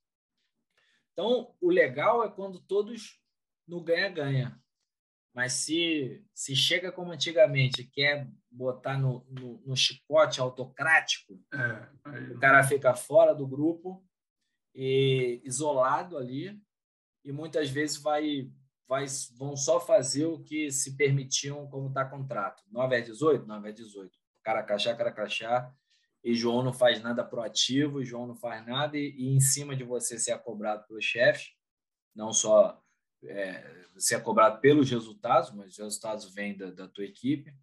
Então, 1.12 1.54
o 1.60 1.68
legal 1.68 2.24
é 2.24 2.30
quando 2.30 2.60
todos 2.60 3.20
no 3.68 3.82
ganha-ganha. 3.82 4.58
Mas 5.34 5.52
se, 5.52 6.24
se 6.34 6.56
chega 6.56 6.90
como 6.90 7.12
antigamente, 7.12 7.84
quer 7.84 8.28
botar 8.50 8.98
no, 8.98 9.24
no, 9.28 9.62
no 9.64 9.76
chicote 9.76 10.40
autocrático, 10.40 11.40
é, 11.52 12.32
o 12.32 12.38
cara 12.38 12.64
fica 12.64 12.94
fora 12.94 13.32
do 13.34 13.46
grupo 13.46 14.04
e 14.74 15.40
isolado 15.44 16.16
ali 16.16 16.60
e 17.24 17.32
muitas 17.32 17.70
vezes 17.70 17.96
vai 17.96 18.50
vão 19.36 19.56
só 19.56 19.78
fazer 19.78 20.26
o 20.26 20.40
que 20.40 20.70
se 20.70 20.96
permitiam 20.96 21.66
como 21.68 21.88
está 21.88 22.04
contrato. 22.04 22.62
9 22.70 22.96
é 22.96 23.00
18? 23.00 23.46
9 23.46 23.68
é 23.68 23.72
18. 23.72 24.18
Caracachá, 24.42 24.94
caracachá. 24.94 25.72
E 26.22 26.34
João 26.34 26.62
não 26.62 26.72
faz 26.72 27.00
nada 27.00 27.24
proativo, 27.24 28.04
João 28.04 28.26
não 28.26 28.34
faz 28.34 28.66
nada, 28.66 28.98
e, 28.98 29.14
e 29.16 29.34
em 29.34 29.40
cima 29.40 29.74
de 29.74 29.84
você 29.84 30.18
ser 30.18 30.36
cobrado 30.40 30.86
pelos 30.86 31.04
chefes, 31.04 31.52
não 32.14 32.30
só 32.30 32.82
é, 33.24 33.86
ser 33.96 34.22
cobrado 34.22 34.60
pelos 34.60 34.90
resultados, 34.90 35.50
mas 35.52 35.70
os 35.72 35.78
resultados 35.78 36.34
vêm 36.34 36.56
da, 36.56 36.70
da 36.70 36.88
tua 36.88 37.04
equipe. 37.04 37.54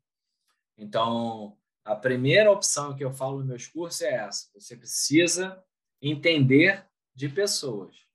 Então, 0.75 1.55
a 1.83 1.95
primeira 1.95 2.51
opção 2.51 2.95
que 2.95 3.03
eu 3.03 3.13
falo 3.13 3.39
nos 3.39 3.47
meus 3.47 3.67
cursos 3.67 4.01
é 4.01 4.15
essa: 4.15 4.49
você 4.53 4.75
precisa 4.75 5.63
entender 6.01 6.87
de 7.13 7.29
pessoas. 7.29 8.06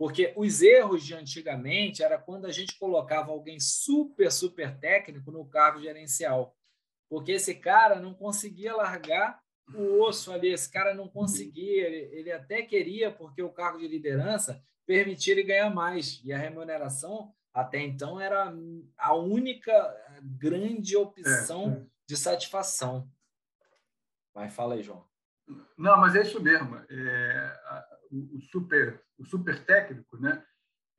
Porque 0.00 0.32
os 0.34 0.62
erros 0.62 1.04
de 1.04 1.12
antigamente 1.12 2.02
era 2.02 2.16
quando 2.16 2.46
a 2.46 2.50
gente 2.50 2.78
colocava 2.78 3.32
alguém 3.32 3.60
super, 3.60 4.32
super 4.32 4.74
técnico 4.78 5.30
no 5.30 5.44
cargo 5.44 5.78
gerencial. 5.78 6.56
Porque 7.06 7.32
esse 7.32 7.56
cara 7.56 8.00
não 8.00 8.14
conseguia 8.14 8.74
largar 8.74 9.38
o 9.74 10.00
osso 10.00 10.32
ali, 10.32 10.48
esse 10.48 10.72
cara 10.72 10.94
não 10.94 11.06
conseguia, 11.06 11.86
ele, 11.86 12.18
ele 12.18 12.32
até 12.32 12.62
queria, 12.62 13.10
porque 13.10 13.42
o 13.42 13.52
cargo 13.52 13.78
de 13.78 13.86
liderança 13.86 14.64
permitia 14.86 15.34
ele 15.34 15.42
ganhar 15.42 15.68
mais. 15.68 16.22
E 16.24 16.32
a 16.32 16.38
remuneração, 16.38 17.34
até 17.52 17.82
então, 17.82 18.18
era 18.18 18.50
a 18.96 19.14
única 19.14 19.70
grande 20.22 20.96
opção 20.96 21.72
é, 21.72 21.76
é. 21.76 21.86
de 22.06 22.16
satisfação. 22.16 23.06
Mas 24.34 24.54
fala 24.54 24.76
aí, 24.76 24.82
João. 24.82 25.04
Não, 25.76 25.98
mas 25.98 26.16
é 26.16 26.22
isso 26.22 26.42
mesmo. 26.42 26.74
É, 26.88 27.60
o, 28.10 28.40
super, 28.50 29.04
o 29.20 29.24
super 29.24 29.64
técnico, 29.64 30.16
né? 30.16 30.42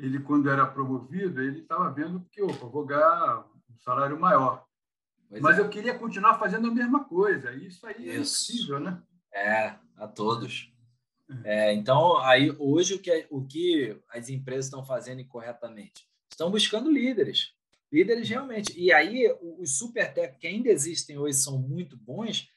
ele, 0.01 0.19
quando 0.19 0.49
era 0.49 0.65
promovido, 0.65 1.41
ele 1.41 1.59
estava 1.59 1.89
vendo 1.91 2.25
que, 2.31 2.41
opa, 2.41 2.65
vou 2.65 2.85
ganhar 2.85 3.45
um 3.69 3.79
salário 3.79 4.19
maior. 4.19 4.65
Pois 5.29 5.41
mas 5.41 5.57
é. 5.57 5.61
eu 5.61 5.69
queria 5.69 5.97
continuar 5.97 6.39
fazendo 6.39 6.67
a 6.67 6.73
mesma 6.73 7.03
coisa. 7.03 7.53
Isso 7.53 7.85
aí 7.85 8.09
é 8.09 8.15
isso. 8.15 8.15
é 8.15 8.17
possível, 8.17 8.79
né? 8.79 9.01
É, 9.33 9.75
a 9.95 10.07
todos. 10.07 10.73
É, 11.45 11.73
então, 11.73 12.17
aí 12.17 12.53
hoje 12.59 12.95
o 12.95 12.99
que, 12.99 13.27
o 13.29 13.45
que 13.45 13.97
as 14.09 14.27
empresas 14.27 14.65
estão 14.65 14.83
fazendo 14.83 15.21
incorretamente? 15.21 16.09
Estão 16.29 16.51
buscando 16.51 16.91
líderes. 16.91 17.53
Líderes 17.91 18.27
realmente. 18.27 18.77
E 18.77 18.91
aí, 18.91 19.33
os 19.59 19.77
super 19.77 20.13
tech 20.13 20.37
que 20.37 20.47
ainda 20.47 20.69
existem 20.69 21.17
hoje 21.17 21.37
são 21.37 21.57
muito 21.57 21.95
bons, 21.95 22.49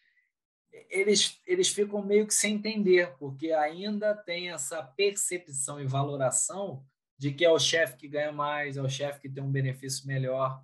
eles, 0.94 1.40
eles 1.44 1.68
ficam 1.68 2.00
meio 2.00 2.26
que 2.26 2.32
sem 2.32 2.54
entender, 2.54 3.16
porque 3.18 3.50
ainda 3.50 4.14
tem 4.14 4.50
essa 4.50 4.80
percepção 4.82 5.80
e 5.80 5.86
valoração 5.86 6.84
de 7.18 7.32
que 7.32 7.44
é 7.44 7.50
o 7.50 7.58
chefe 7.58 7.96
que 7.96 8.08
ganha 8.08 8.30
mais, 8.30 8.76
é 8.76 8.82
o 8.82 8.88
chefe 8.88 9.20
que 9.20 9.28
tem 9.28 9.42
um 9.42 9.50
benefício 9.50 10.06
melhor, 10.06 10.62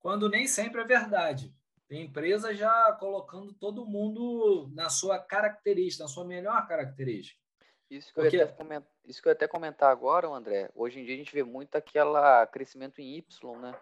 quando 0.00 0.30
nem 0.30 0.46
sempre 0.46 0.80
é 0.80 0.84
verdade. 0.84 1.54
Tem 1.86 2.04
empresa 2.04 2.54
já 2.54 2.92
colocando 2.98 3.52
todo 3.52 3.84
mundo 3.84 4.70
na 4.72 4.88
sua 4.88 5.18
característica, 5.18 6.04
na 6.04 6.08
sua 6.08 6.24
melhor 6.24 6.66
característica. 6.66 7.38
Isso 7.90 8.08
que, 8.08 8.14
Porque... 8.14 8.36
eu 8.36 8.40
ia 8.40 8.44
até 8.44 8.54
comentar, 8.54 8.90
isso 9.04 9.20
que 9.20 9.28
eu 9.28 9.30
ia 9.30 9.34
até 9.34 9.48
comentar 9.48 9.90
agora, 9.90 10.28
André. 10.28 10.70
Hoje 10.74 11.00
em 11.00 11.04
dia 11.04 11.14
a 11.14 11.18
gente 11.18 11.34
vê 11.34 11.42
muito 11.42 11.74
aquela 11.76 12.46
crescimento 12.46 13.00
em 13.00 13.16
Y, 13.16 13.58
né? 13.58 13.74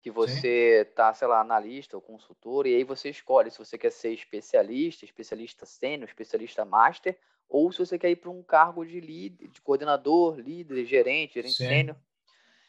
Que 0.00 0.10
você 0.10 0.84
Sim. 0.86 0.94
tá, 0.94 1.12
sei 1.12 1.26
lá, 1.26 1.40
analista 1.40 1.96
ou 1.96 2.00
consultor, 2.00 2.66
e 2.66 2.74
aí 2.74 2.84
você 2.84 3.10
escolhe 3.10 3.50
se 3.50 3.58
você 3.58 3.76
quer 3.76 3.90
ser 3.90 4.12
especialista, 4.12 5.04
especialista 5.04 5.66
sênior, 5.66 6.08
especialista 6.08 6.64
master, 6.64 7.18
ou 7.48 7.72
se 7.72 7.78
você 7.78 7.98
quer 7.98 8.10
ir 8.10 8.16
para 8.16 8.30
um 8.30 8.42
cargo 8.42 8.84
de 8.84 9.00
líder, 9.00 9.48
de 9.48 9.60
coordenador, 9.60 10.38
líder, 10.38 10.84
gerente, 10.84 11.34
gerente 11.34 11.56
sênior. 11.56 11.96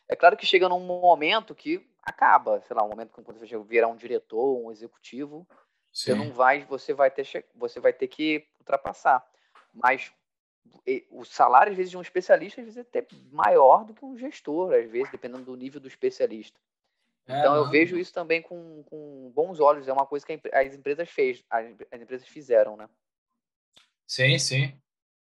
É 0.07 0.15
claro 0.15 0.36
que 0.36 0.45
chega 0.45 0.67
num 0.67 0.80
momento 0.80 1.53
que 1.53 1.88
acaba, 2.01 2.61
sei 2.61 2.75
lá, 2.75 2.84
um 2.84 2.89
momento 2.89 3.11
quando 3.11 3.38
você 3.38 3.57
virar 3.59 3.88
um 3.88 3.95
diretor, 3.95 4.57
um 4.57 4.71
executivo, 4.71 5.47
Sim. 5.93 6.11
você 6.11 6.15
não 6.15 6.32
vai, 6.32 6.65
você 6.65 6.93
vai 6.93 7.11
ter, 7.11 7.45
você 7.53 7.80
vai 7.80 7.93
ter 7.93 8.07
que 8.07 8.47
ultrapassar. 8.59 9.23
Mas 9.71 10.11
o 11.11 11.23
salário, 11.23 11.71
às 11.71 11.77
vezes, 11.77 11.91
de 11.91 11.97
um 11.97 12.01
especialista, 12.01 12.61
às 12.61 12.65
vezes, 12.65 12.77
é 12.77 12.82
até 12.82 13.05
maior 13.32 13.86
do 13.86 13.93
que 13.93 14.03
um 14.03 14.17
gestor, 14.17 14.73
às 14.73 14.89
vezes, 14.89 15.11
dependendo 15.11 15.43
do 15.43 15.55
nível 15.55 15.80
do 15.80 15.88
especialista. 15.88 16.59
É, 17.30 17.39
então, 17.39 17.55
eu 17.55 17.69
vejo 17.69 17.95
isso 17.95 18.11
também 18.11 18.41
com, 18.41 18.84
com 18.84 19.32
bons 19.36 19.59
olhos. 19.59 19.88
É 19.88 19.93
uma 19.93 20.07
coisa 20.07 20.25
que 20.25 20.39
as 20.51 20.73
empresas 20.73 21.07
fez, 21.09 21.43
as 21.47 22.01
empresas 22.01 22.27
fizeram, 22.27 22.75
né? 22.75 22.89
Sim, 24.07 24.39
sim. 24.39 24.73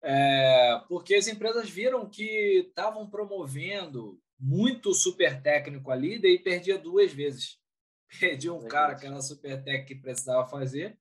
É, 0.00 0.80
porque 0.88 1.16
as 1.16 1.26
empresas 1.26 1.68
viram 1.68 2.08
que 2.08 2.64
estavam 2.68 3.10
promovendo 3.10 4.22
muito 4.38 4.94
super 4.94 5.42
técnico 5.42 5.90
ali, 5.90 6.18
daí 6.18 6.38
perdia 6.38 6.78
duas 6.78 7.12
vezes. 7.12 7.58
Perdia 8.18 8.52
um 8.52 8.66
cara 8.66 8.96
que 8.96 9.06
era 9.06 9.20
super 9.20 9.62
técnico 9.62 9.86
que 9.86 9.94
precisava 9.94 10.48
fazer, 10.48 10.98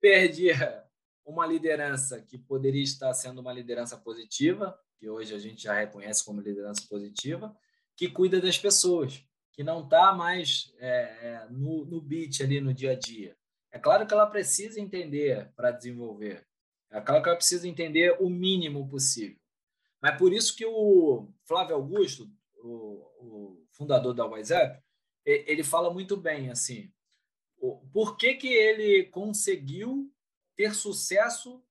perdia 0.00 0.86
uma 1.22 1.46
liderança 1.46 2.22
que 2.22 2.38
poderia 2.38 2.82
estar 2.82 3.12
sendo 3.12 3.42
uma 3.42 3.52
liderança 3.52 3.96
positiva, 3.98 4.78
que 4.98 5.06
hoje 5.06 5.34
a 5.34 5.38
gente 5.38 5.64
já 5.64 5.74
reconhece 5.74 6.24
como 6.24 6.40
liderança 6.40 6.86
positiva, 6.88 7.54
que 7.94 8.08
cuida 8.08 8.40
das 8.40 8.56
pessoas, 8.56 9.22
que 9.56 9.64
não 9.64 9.84
está 9.84 10.12
mais 10.12 10.72
é, 10.78 10.88
é, 10.90 11.46
no, 11.50 11.86
no 11.86 12.00
beat 12.00 12.42
ali 12.42 12.60
no 12.60 12.74
dia 12.74 12.92
a 12.92 12.94
dia. 12.94 13.34
É 13.72 13.78
claro 13.78 14.06
que 14.06 14.12
ela 14.12 14.26
precisa 14.26 14.78
entender 14.78 15.50
para 15.56 15.70
desenvolver, 15.70 16.46
é 16.90 17.00
claro 17.00 17.22
que 17.22 17.28
ela 17.28 17.36
precisa 17.36 17.66
entender 17.66 18.16
o 18.20 18.28
mínimo 18.28 18.88
possível. 18.88 19.38
Mas 20.00 20.16
por 20.18 20.32
isso 20.32 20.54
que 20.54 20.64
o 20.64 21.28
Flávio 21.44 21.74
Augusto, 21.74 22.30
o, 22.58 23.02
o 23.18 23.66
fundador 23.72 24.14
da 24.14 24.26
WhatsApp, 24.26 24.80
ele 25.24 25.64
fala 25.64 25.92
muito 25.92 26.16
bem 26.16 26.50
assim, 26.50 26.92
por 27.92 28.16
que, 28.16 28.34
que 28.34 28.48
ele 28.48 29.04
conseguiu 29.04 30.12
ter 30.54 30.74
sucesso 30.74 31.62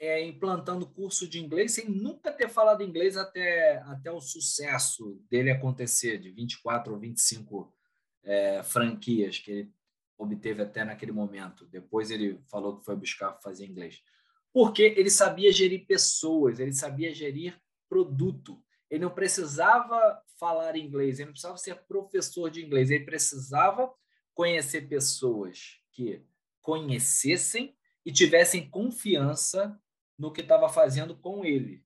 é, 0.00 0.24
implantando 0.24 0.88
curso 0.88 1.28
de 1.28 1.38
inglês 1.38 1.72
sem 1.72 1.86
nunca 1.86 2.32
ter 2.32 2.48
falado 2.48 2.82
inglês 2.82 3.18
até, 3.18 3.76
até 3.82 4.10
o 4.10 4.18
sucesso 4.18 5.22
dele 5.30 5.50
acontecer, 5.50 6.18
de 6.18 6.30
24 6.30 6.94
ou 6.94 6.98
25 6.98 7.70
é, 8.24 8.62
franquias 8.62 9.38
que 9.38 9.50
ele 9.50 9.72
obteve 10.16 10.62
até 10.62 10.84
naquele 10.84 11.12
momento. 11.12 11.66
Depois 11.66 12.10
ele 12.10 12.40
falou 12.50 12.78
que 12.78 12.84
foi 12.84 12.96
buscar 12.96 13.38
fazer 13.42 13.66
inglês. 13.66 14.02
Porque 14.52 14.82
ele 14.82 15.10
sabia 15.10 15.52
gerir 15.52 15.86
pessoas, 15.86 16.58
ele 16.58 16.72
sabia 16.72 17.14
gerir 17.14 17.60
produto. 17.86 18.62
Ele 18.88 19.04
não 19.04 19.10
precisava 19.10 20.20
falar 20.38 20.76
inglês, 20.76 21.18
ele 21.18 21.26
não 21.26 21.32
precisava 21.32 21.58
ser 21.58 21.74
professor 21.86 22.50
de 22.50 22.64
inglês, 22.64 22.90
ele 22.90 23.04
precisava 23.04 23.92
conhecer 24.34 24.88
pessoas 24.88 25.78
que 25.92 26.24
conhecessem 26.62 27.76
e 28.04 28.10
tivessem 28.10 28.68
confiança 28.68 29.78
no 30.20 30.30
que 30.30 30.42
estava 30.42 30.68
fazendo 30.68 31.16
com 31.16 31.46
ele. 31.46 31.82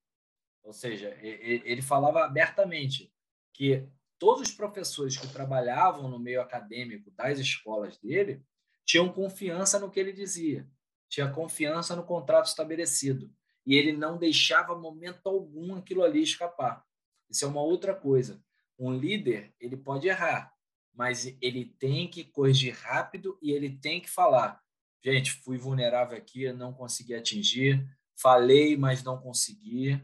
Ou 0.64 0.72
seja, 0.72 1.16
ele 1.22 1.80
falava 1.80 2.24
abertamente 2.24 3.14
que 3.52 3.86
todos 4.18 4.48
os 4.48 4.50
professores 4.50 5.16
que 5.16 5.28
trabalhavam 5.28 6.08
no 6.08 6.18
meio 6.18 6.40
acadêmico 6.40 7.12
das 7.12 7.38
escolas 7.38 7.96
dele 7.96 8.44
tinham 8.84 9.12
confiança 9.12 9.78
no 9.78 9.88
que 9.88 10.00
ele 10.00 10.12
dizia, 10.12 10.68
tinha 11.08 11.30
confiança 11.30 11.94
no 11.94 12.02
contrato 12.02 12.46
estabelecido 12.46 13.32
e 13.64 13.76
ele 13.76 13.92
não 13.92 14.18
deixava 14.18 14.76
momento 14.76 15.28
algum 15.28 15.76
aquilo 15.76 16.02
ali 16.02 16.20
escapar. 16.20 16.84
Isso 17.30 17.44
é 17.44 17.48
uma 17.48 17.62
outra 17.62 17.94
coisa. 17.94 18.42
Um 18.76 18.92
líder 18.92 19.54
ele 19.60 19.76
pode 19.76 20.08
errar, 20.08 20.52
mas 20.92 21.26
ele 21.40 21.66
tem 21.78 22.10
que 22.10 22.24
corrigir 22.24 22.74
rápido 22.74 23.38
e 23.40 23.52
ele 23.52 23.78
tem 23.78 24.00
que 24.00 24.10
falar 24.10 24.60
gente, 25.04 25.32
fui 25.32 25.58
vulnerável 25.58 26.16
aqui, 26.16 26.50
não 26.52 26.72
consegui 26.72 27.14
atingir, 27.14 27.86
falei, 28.16 28.76
mas 28.76 29.02
não 29.02 29.20
consegui. 29.20 30.02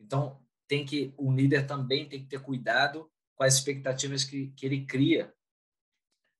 Então, 0.00 0.42
tem 0.66 0.84
que 0.84 1.12
o 1.16 1.32
líder 1.32 1.66
também 1.66 2.08
tem 2.08 2.22
que 2.22 2.28
ter 2.28 2.42
cuidado 2.42 3.10
com 3.34 3.44
as 3.44 3.54
expectativas 3.54 4.24
que, 4.24 4.48
que 4.48 4.66
ele 4.66 4.84
cria 4.84 5.34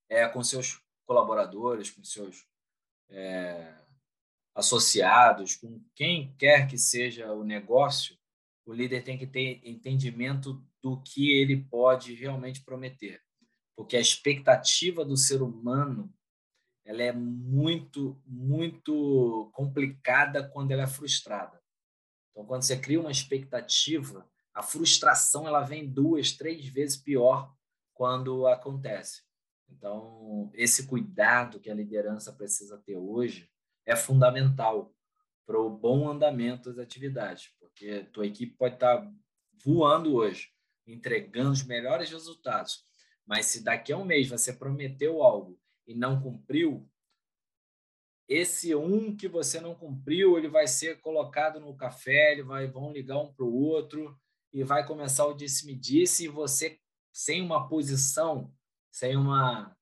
é, 0.09 0.27
com 0.29 0.43
seus 0.43 0.81
colaboradores, 1.07 1.91
com 1.91 2.05
seus 2.05 2.47
é, 3.09 3.75
associados, 4.55 5.57
com 5.57 5.83
quem 5.95 6.35
quer 6.37 6.67
que 6.67 6.77
seja 6.77 7.33
o 7.33 7.45
negócio, 7.45 8.19
o 8.67 8.73
líder 8.73 9.03
tem 9.03 9.17
que 9.17 9.27
ter 9.27 9.61
entendimento 9.65 10.63
do 10.83 11.01
que 11.03 11.33
ele 11.33 11.65
pode 11.65 12.15
realmente 12.15 12.63
prometer. 12.63 13.23
Porque 13.77 13.97
a 13.97 14.01
expectativa 14.01 15.05
do 15.05 15.17
ser 15.17 15.41
humano 15.41 16.13
ela 16.89 17.03
é 17.03 17.13
muito, 17.13 18.19
muito 18.25 19.51
complicada 19.53 20.49
quando 20.49 20.71
ela 20.71 20.85
é 20.85 20.87
frustrada. 20.87 21.63
Então, 22.31 22.47
quando 22.47 22.63
você 22.63 22.79
cria 22.79 22.99
uma 22.99 23.11
expectativa, 23.11 24.27
a 24.55 24.63
frustração 24.63 25.47
ela 25.47 25.61
vem 25.61 25.87
duas, 25.87 26.33
três 26.33 26.67
vezes 26.67 26.97
pior 26.97 27.55
quando 27.93 28.47
acontece. 28.47 29.21
Então, 29.69 30.51
esse 30.55 30.87
cuidado 30.87 31.61
que 31.61 31.71
a 31.71 31.75
liderança 31.75 32.33
precisa 32.33 32.79
ter 32.79 32.97
hoje 32.97 33.51
é 33.85 33.95
fundamental 33.95 34.91
para 35.45 35.61
o 35.61 35.69
bom 35.69 36.09
andamento 36.09 36.71
das 36.71 36.79
atividades, 36.79 37.51
porque 37.61 38.05
tua 38.15 38.27
equipe 38.27 38.57
pode 38.57 38.77
estar 38.77 39.07
voando 39.63 40.15
hoje, 40.15 40.49
entregando 40.87 41.51
os 41.51 41.63
melhores 41.63 42.11
resultados, 42.11 42.83
mas 43.27 43.45
se 43.45 43.63
daqui 43.63 43.93
a 43.93 43.99
um 43.99 44.07
mês 44.07 44.27
você 44.27 44.55
prometeu 44.55 45.23
algo 45.23 45.61
e 45.89 45.95
não 45.95 46.21
cumpriu, 46.21 46.89
esse 48.29 48.75
um 48.75 49.17
que 49.17 49.27
você 49.27 49.59
não 49.59 49.75
cumpriu, 49.75 50.37
ele 50.37 50.49
vai 50.49 50.67
ser 50.67 51.01
colocado 51.01 51.59
no 51.59 51.75
café, 51.75 52.33
ele 52.33 52.43
vai, 52.43 52.67
vão 52.67 52.93
ligar 52.93 53.19
um 53.19 53.33
para 53.33 53.45
o 53.45 53.55
outro 53.55 54.17
e 54.53 54.63
vai 54.63 54.87
começar 54.87 55.27
o 55.27 55.33
disse-me-disse 55.33 56.27
e 56.27 56.29
você, 56.29 56.79
sem 57.11 57.41
uma 57.41 57.67
posição, 57.67 58.53
sem 58.93 59.17
uma, 59.17 59.75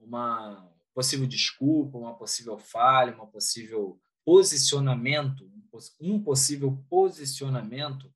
uma 0.00 0.68
possível 0.92 1.26
desculpa, 1.26 1.96
uma 1.96 2.14
possível 2.14 2.58
falha, 2.58 3.14
uma 3.14 3.26
possível 3.26 4.00
posicionamento, 4.24 5.48
um 6.00 6.22
possível 6.22 6.84
posicionamento, 6.88 8.12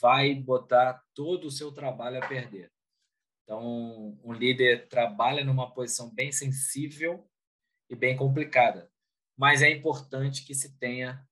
vai 0.00 0.34
botar 0.34 1.02
todo 1.14 1.46
o 1.46 1.50
seu 1.50 1.72
trabalho 1.72 2.22
a 2.22 2.28
perder. 2.28 2.71
Então, 3.42 4.18
um 4.22 4.32
líder 4.32 4.88
trabalha 4.88 5.44
numa 5.44 5.72
posição 5.72 6.12
bem 6.14 6.30
sensível 6.30 7.28
e 7.90 7.96
bem 7.96 8.16
complicada, 8.16 8.90
mas 9.36 9.62
é 9.62 9.70
importante 9.70 10.44
que 10.44 10.54
se 10.54 10.78
tenha 10.78 11.26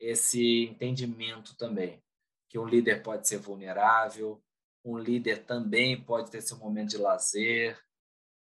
esse 0.00 0.64
entendimento 0.64 1.56
também, 1.56 2.02
que 2.48 2.58
um 2.58 2.66
líder 2.66 3.02
pode 3.02 3.28
ser 3.28 3.38
vulnerável, 3.38 4.42
um 4.84 4.98
líder 4.98 5.44
também 5.44 6.00
pode 6.00 6.30
ter 6.30 6.42
seu 6.42 6.58
momento 6.58 6.90
de 6.90 6.98
lazer. 6.98 7.78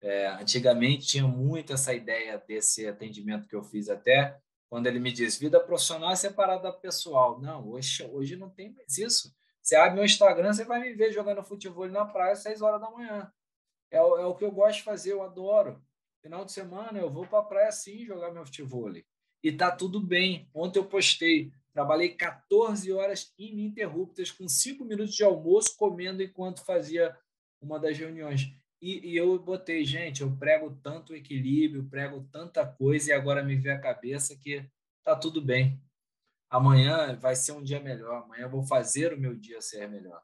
É, 0.02 0.28
antigamente 0.28 1.08
tinha 1.08 1.28
muito 1.28 1.74
essa 1.74 1.94
ideia 1.94 2.38
desse 2.38 2.88
atendimento 2.88 3.48
que 3.48 3.56
eu 3.56 3.64
fiz 3.64 3.90
até 3.90 4.40
quando 4.70 4.88
ele 4.88 5.00
me 5.00 5.12
diz 5.12 5.38
vida 5.38 5.60
profissional 5.60 6.12
é 6.12 6.16
separada 6.16 6.64
da 6.64 6.74
pessoal. 6.74 7.40
Não, 7.40 7.68
hoje, 7.70 8.04
hoje 8.12 8.36
não 8.36 8.50
tem 8.50 8.72
mais 8.74 8.98
isso. 8.98 9.34
Você 9.68 9.76
abre 9.76 9.96
meu 9.96 10.06
Instagram, 10.06 10.54
você 10.54 10.64
vai 10.64 10.80
me 10.80 10.94
ver 10.94 11.12
jogando 11.12 11.44
futebol 11.44 11.90
na 11.90 12.06
praia 12.06 12.32
às 12.32 12.40
6 12.40 12.62
horas 12.62 12.80
da 12.80 12.90
manhã. 12.90 13.30
É, 13.92 13.98
é 13.98 14.02
o 14.02 14.34
que 14.34 14.46
eu 14.46 14.52
gosto 14.52 14.78
de 14.78 14.84
fazer, 14.84 15.12
eu 15.12 15.22
adoro. 15.22 15.84
Final 16.22 16.46
de 16.46 16.54
semana 16.54 16.98
eu 16.98 17.12
vou 17.12 17.28
para 17.28 17.40
a 17.40 17.44
praia 17.44 17.70
sim 17.74 18.06
jogar 18.06 18.32
meu 18.32 18.46
futebol. 18.46 18.90
E 19.44 19.52
tá 19.52 19.70
tudo 19.70 20.00
bem. 20.00 20.50
Ontem 20.54 20.80
eu 20.80 20.86
postei, 20.86 21.52
trabalhei 21.74 22.16
14 22.16 22.90
horas 22.94 23.34
ininterruptas, 23.38 24.32
com 24.32 24.48
5 24.48 24.86
minutos 24.86 25.14
de 25.14 25.26
almoço, 25.26 25.76
comendo 25.76 26.24
enquanto 26.24 26.64
fazia 26.64 27.14
uma 27.62 27.78
das 27.78 27.98
reuniões. 27.98 28.50
E, 28.82 29.06
e, 29.06 29.18
eu 29.18 29.38
botei, 29.38 29.84
gente, 29.84 30.22
eu 30.22 30.34
prego 30.38 30.80
tanto 30.82 31.14
equilíbrio, 31.14 31.90
prego 31.90 32.26
tanta 32.32 32.66
coisa, 32.66 33.10
e 33.10 33.14
agora 33.14 33.44
me 33.44 33.58
vê 33.58 33.72
a 33.72 33.82
cabeça 33.82 34.34
que 34.38 34.66
tá 35.04 35.14
tudo 35.14 35.42
bem. 35.42 35.78
Amanhã 36.50 37.16
vai 37.18 37.36
ser 37.36 37.52
um 37.52 37.64
dia 37.64 37.80
melhor, 37.80 38.24
amanhã 38.24 38.44
eu 38.44 38.50
vou 38.50 38.64
fazer 38.64 39.14
o 39.14 39.20
meu 39.20 39.36
dia 39.36 39.62
ser 39.62 39.88
melhor. 39.90 40.22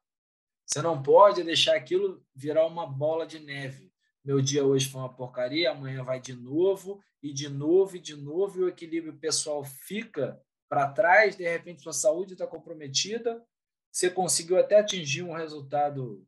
Você 0.65 0.82
não 0.82 1.03
pode 1.03 1.43
deixar 1.43 1.76
aquilo 1.76 2.26
virar 2.34 2.65
uma 2.65 2.88
bola 2.88 3.28
de 3.28 3.39
neve. 3.39 3.91
Meu 4.24 4.41
dia 4.41 4.63
hoje 4.63 4.89
foi 4.89 5.01
uma 5.01 5.13
porcaria, 5.13 5.71
amanhã 5.71 6.03
vai 6.03 6.19
de 6.19 6.34
novo, 6.34 7.03
e 7.21 7.34
de 7.34 7.49
novo, 7.49 7.97
e 7.97 7.99
de 7.99 8.15
novo, 8.15 8.59
e 8.59 8.63
o 8.63 8.69
equilíbrio 8.69 9.17
pessoal 9.17 9.63
fica 9.65 10.41
para 10.69 10.89
trás, 10.89 11.36
de 11.36 11.43
repente 11.43 11.84
sua 11.84 11.93
saúde 11.93 12.34
está 12.34 12.47
comprometida, 12.47 13.45
você 13.91 14.09
conseguiu 14.09 14.57
até 14.57 14.80
atingir 14.80 15.21
um 15.24 15.34
resultado 15.34 16.26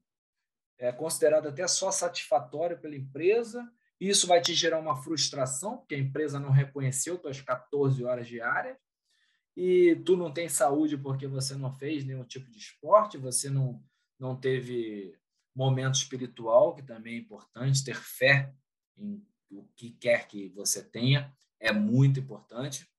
é 0.78 0.92
considerado 0.92 1.48
até 1.48 1.68
só 1.68 1.90
satisfatório 1.90 2.78
pela 2.80 2.96
empresa. 2.96 3.66
Isso 4.00 4.28
vai 4.28 4.42
te 4.42 4.54
gerar 4.54 4.80
uma 4.80 5.02
frustração, 5.02 5.78
porque 5.78 5.96
a 5.96 6.00
empresa 6.00 6.40
não 6.40 6.52
reconheceu 6.52 7.18
tuas 7.18 7.40
14 7.40 8.04
horas 8.04 8.28
diárias. 8.28 8.78
E 9.56 9.96
tu 10.06 10.18
não 10.18 10.32
tem 10.32 10.50
saúde 10.50 10.98
porque 10.98 11.28
você 11.28 11.56
não 11.56 11.72
fez 11.72 12.04
nenhum 12.04 12.26
tipo 12.26 12.50
de 12.52 12.58
esporte, 12.58 13.18
você 13.18 13.50
não, 13.50 13.82
não 14.20 14.36
teve 14.36 15.18
momento 15.56 15.96
espiritual, 15.96 16.76
que 16.76 16.84
também 16.84 17.16
é 17.16 17.20
importante, 17.20 17.84
ter 17.84 17.96
fé 17.96 18.54
em 18.98 19.26
o 19.50 19.64
que 19.76 19.92
quer 19.92 20.28
que 20.28 20.50
você 20.50 20.84
tenha, 20.84 21.34
é 21.60 21.72
muito 21.72 22.20
importante. 22.20 22.90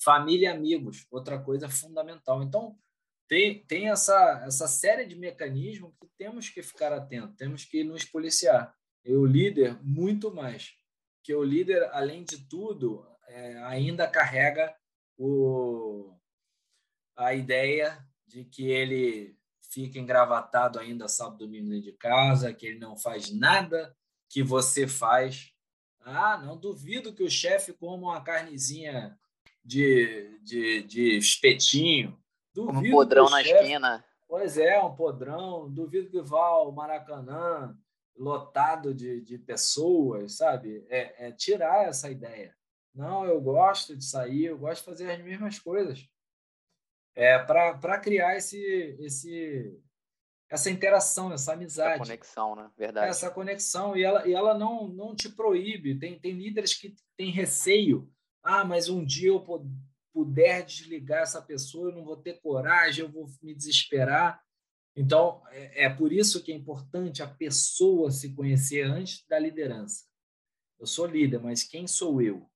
Família 0.00 0.48
e 0.48 0.52
amigos, 0.52 1.06
outra 1.10 1.38
coisa 1.38 1.68
fundamental. 1.68 2.42
Então, 2.42 2.78
tem, 3.26 3.64
tem 3.64 3.90
essa, 3.90 4.42
essa 4.46 4.68
série 4.68 5.04
de 5.04 5.16
mecanismos 5.16 5.92
que 6.00 6.06
temos 6.16 6.48
que 6.48 6.62
ficar 6.62 6.92
atentos, 6.92 7.36
temos 7.36 7.64
que 7.64 7.82
nos 7.82 8.04
policiar. 8.04 8.74
E 9.04 9.12
o 9.12 9.26
líder, 9.26 9.82
muito 9.82 10.32
mais. 10.32 10.74
Que 11.22 11.34
o 11.34 11.42
líder, 11.42 11.88
além 11.92 12.24
de 12.24 12.46
tudo, 12.48 13.04
é, 13.26 13.58
ainda 13.64 14.06
carrega 14.06 14.74
o, 15.18 16.14
a 17.16 17.34
ideia 17.34 18.02
de 18.26 18.44
que 18.44 18.70
ele 18.70 19.36
fica 19.60 19.98
engravatado 19.98 20.78
ainda 20.78 21.08
sábado, 21.08 21.38
domingo 21.38 21.68
dentro 21.68 21.84
de 21.84 21.92
casa, 21.92 22.54
que 22.54 22.66
ele 22.66 22.78
não 22.78 22.96
faz 22.96 23.30
nada 23.30 23.94
que 24.28 24.42
você 24.42 24.86
faz. 24.86 25.52
Ah, 26.00 26.38
não 26.38 26.56
duvido 26.56 27.12
que 27.12 27.22
o 27.22 27.30
chefe 27.30 27.72
coma 27.72 28.12
uma 28.12 28.22
carnezinha 28.22 29.18
de, 29.62 30.38
de, 30.42 30.82
de 30.84 31.16
espetinho, 31.18 32.18
Duvido 32.58 32.88
um 32.88 32.90
podrão 32.90 33.30
na 33.30 33.42
chefe... 33.42 33.62
esquina. 33.62 34.04
Pois 34.26 34.58
é, 34.58 34.82
um 34.82 34.94
podrão. 34.94 35.70
Duvido 35.70 36.10
que 36.10 36.20
vá 36.20 36.44
ao 36.44 36.72
Maracanã 36.72 37.76
lotado 38.16 38.92
de, 38.92 39.20
de 39.20 39.38
pessoas, 39.38 40.32
sabe? 40.32 40.84
É, 40.88 41.28
é 41.28 41.32
tirar 41.32 41.86
essa 41.86 42.10
ideia. 42.10 42.56
Não, 42.98 43.24
eu 43.24 43.40
gosto 43.40 43.96
de 43.96 44.04
sair, 44.04 44.46
eu 44.46 44.58
gosto 44.58 44.80
de 44.80 44.86
fazer 44.86 45.08
as 45.08 45.22
mesmas 45.22 45.56
coisas. 45.56 46.04
É 47.14 47.38
para 47.38 48.00
criar 48.00 48.36
esse, 48.36 48.58
esse, 48.98 49.80
essa 50.50 50.68
interação, 50.68 51.32
essa 51.32 51.52
amizade. 51.52 51.92
Essa 51.92 51.98
conexão, 52.04 52.56
né? 52.56 52.68
Verdade. 52.76 53.08
Essa 53.08 53.30
conexão. 53.30 53.96
E 53.96 54.02
ela, 54.02 54.26
e 54.26 54.34
ela 54.34 54.58
não, 54.58 54.88
não 54.88 55.14
te 55.14 55.28
proíbe. 55.28 55.96
Tem, 55.96 56.18
tem 56.18 56.32
líderes 56.32 56.74
que 56.74 56.96
têm 57.16 57.30
receio. 57.30 58.12
Ah, 58.42 58.64
mas 58.64 58.88
um 58.88 59.04
dia 59.04 59.28
eu 59.28 59.46
puder 60.12 60.64
desligar 60.64 61.22
essa 61.22 61.40
pessoa, 61.40 61.90
eu 61.90 61.94
não 61.94 62.04
vou 62.04 62.16
ter 62.16 62.40
coragem, 62.40 63.04
eu 63.04 63.12
vou 63.12 63.28
me 63.40 63.54
desesperar. 63.54 64.42
Então, 64.96 65.40
é, 65.52 65.84
é 65.84 65.88
por 65.88 66.12
isso 66.12 66.42
que 66.42 66.50
é 66.50 66.56
importante 66.56 67.22
a 67.22 67.28
pessoa 67.28 68.10
se 68.10 68.34
conhecer 68.34 68.82
antes 68.82 69.24
da 69.28 69.38
liderança. 69.38 70.04
Eu 70.80 70.86
sou 70.86 71.06
líder, 71.06 71.38
mas 71.38 71.62
quem 71.62 71.86
sou 71.86 72.20
eu? 72.20 72.50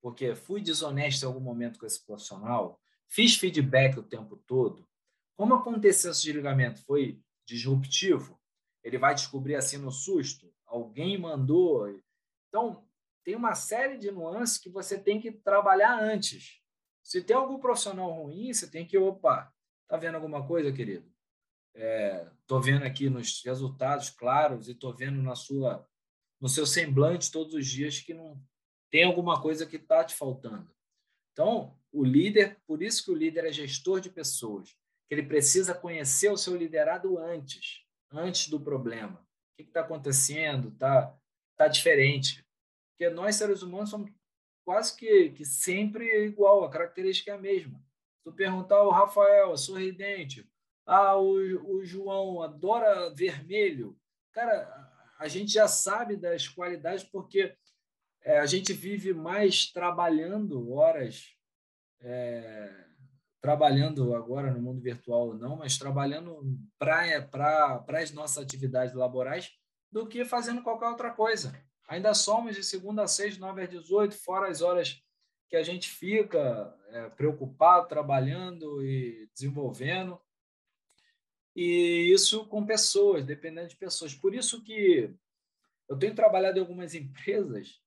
Porque 0.00 0.34
fui 0.34 0.60
desonesto 0.60 1.22
em 1.22 1.26
algum 1.26 1.40
momento 1.40 1.78
com 1.78 1.86
esse 1.86 2.04
profissional, 2.04 2.80
fiz 3.08 3.36
feedback 3.36 3.98
o 3.98 4.02
tempo 4.02 4.36
todo. 4.46 4.88
Como 5.36 5.54
aconteceu 5.54 6.10
esse 6.10 6.22
desligamento? 6.22 6.82
Foi 6.84 7.20
disruptivo? 7.46 8.40
Ele 8.82 8.98
vai 8.98 9.14
descobrir 9.14 9.56
assim 9.56 9.76
no 9.76 9.90
susto? 9.90 10.52
Alguém 10.66 11.18
mandou? 11.18 11.88
Então, 12.48 12.86
tem 13.24 13.34
uma 13.34 13.54
série 13.54 13.98
de 13.98 14.10
nuances 14.10 14.58
que 14.58 14.70
você 14.70 14.98
tem 14.98 15.20
que 15.20 15.32
trabalhar 15.32 16.00
antes. 16.00 16.60
Se 17.02 17.22
tem 17.22 17.36
algum 17.36 17.58
profissional 17.58 18.10
ruim, 18.10 18.52
você 18.52 18.70
tem 18.70 18.86
que, 18.86 18.96
opa, 18.96 19.52
tá 19.88 19.96
vendo 19.96 20.14
alguma 20.14 20.46
coisa, 20.46 20.72
querido? 20.72 21.10
É, 21.74 22.28
tô 22.46 22.60
vendo 22.60 22.84
aqui 22.84 23.08
nos 23.08 23.42
resultados 23.44 24.10
claros 24.10 24.68
e 24.68 24.74
tô 24.74 24.92
vendo 24.92 25.22
na 25.22 25.34
sua 25.34 25.86
no 26.40 26.48
seu 26.48 26.66
semblante 26.66 27.30
todos 27.30 27.54
os 27.54 27.66
dias 27.66 28.00
que 28.00 28.14
não 28.14 28.42
tem 28.90 29.04
alguma 29.04 29.40
coisa 29.40 29.66
que 29.66 29.76
está 29.76 30.04
te 30.04 30.14
faltando. 30.14 30.70
Então, 31.32 31.76
o 31.92 32.04
líder, 32.04 32.58
por 32.66 32.82
isso 32.82 33.04
que 33.04 33.10
o 33.10 33.16
líder 33.16 33.46
é 33.46 33.52
gestor 33.52 34.00
de 34.00 34.10
pessoas, 34.10 34.76
que 35.08 35.14
ele 35.14 35.22
precisa 35.22 35.74
conhecer 35.74 36.30
o 36.30 36.36
seu 36.36 36.56
liderado 36.56 37.18
antes, 37.18 37.84
antes 38.10 38.48
do 38.48 38.60
problema. 38.60 39.20
O 39.20 39.62
que 39.62 39.68
está 39.68 39.80
acontecendo? 39.80 40.68
Está 40.68 41.16
tá 41.56 41.68
diferente. 41.68 42.44
Porque 42.92 43.12
nós, 43.12 43.36
seres 43.36 43.62
humanos, 43.62 43.90
somos 43.90 44.10
quase 44.64 44.96
que, 44.96 45.30
que 45.30 45.44
sempre 45.44 46.24
igual, 46.24 46.64
a 46.64 46.70
característica 46.70 47.30
é 47.30 47.34
a 47.34 47.38
mesma. 47.38 47.82
Tu 48.24 48.32
perguntar 48.32 48.82
o 48.82 48.90
Rafael, 48.90 49.56
sorridente, 49.56 50.48
ah, 50.86 51.16
o, 51.16 51.76
o 51.76 51.84
João 51.84 52.42
adora 52.42 53.10
vermelho, 53.14 53.96
cara, 54.32 54.90
a 55.18 55.28
gente 55.28 55.52
já 55.52 55.66
sabe 55.66 56.16
das 56.16 56.48
qualidades 56.48 57.04
porque 57.04 57.56
é, 58.22 58.38
a 58.38 58.46
gente 58.46 58.72
vive 58.72 59.14
mais 59.14 59.70
trabalhando 59.70 60.72
horas, 60.72 61.34
é, 62.00 62.86
trabalhando 63.40 64.14
agora 64.14 64.52
no 64.52 64.60
mundo 64.60 64.80
virtual 64.80 65.28
ou 65.28 65.34
não, 65.34 65.56
mas 65.56 65.78
trabalhando 65.78 66.38
para 66.78 67.84
as 68.00 68.10
nossas 68.12 68.44
atividades 68.44 68.94
laborais 68.94 69.50
do 69.90 70.06
que 70.06 70.24
fazendo 70.24 70.62
qualquer 70.62 70.88
outra 70.88 71.10
coisa. 71.10 71.52
Ainda 71.88 72.14
somos 72.14 72.54
de 72.54 72.62
segunda 72.62 73.02
a 73.02 73.08
seis, 73.08 73.38
nove 73.38 73.62
às 73.62 73.70
18, 73.70 74.14
fora 74.14 74.48
as 74.48 74.60
horas 74.60 75.02
que 75.48 75.56
a 75.56 75.62
gente 75.62 75.88
fica 75.88 76.72
é, 76.90 77.08
preocupado, 77.10 77.88
trabalhando 77.88 78.84
e 78.84 79.28
desenvolvendo. 79.34 80.20
E 81.56 82.12
isso 82.12 82.46
com 82.46 82.64
pessoas, 82.64 83.24
dependendo 83.24 83.68
de 83.68 83.76
pessoas. 83.76 84.14
Por 84.14 84.34
isso 84.34 84.62
que 84.62 85.12
eu 85.88 85.98
tenho 85.98 86.14
trabalhado 86.14 86.58
em 86.58 86.60
algumas 86.60 86.94
empresas 86.94 87.80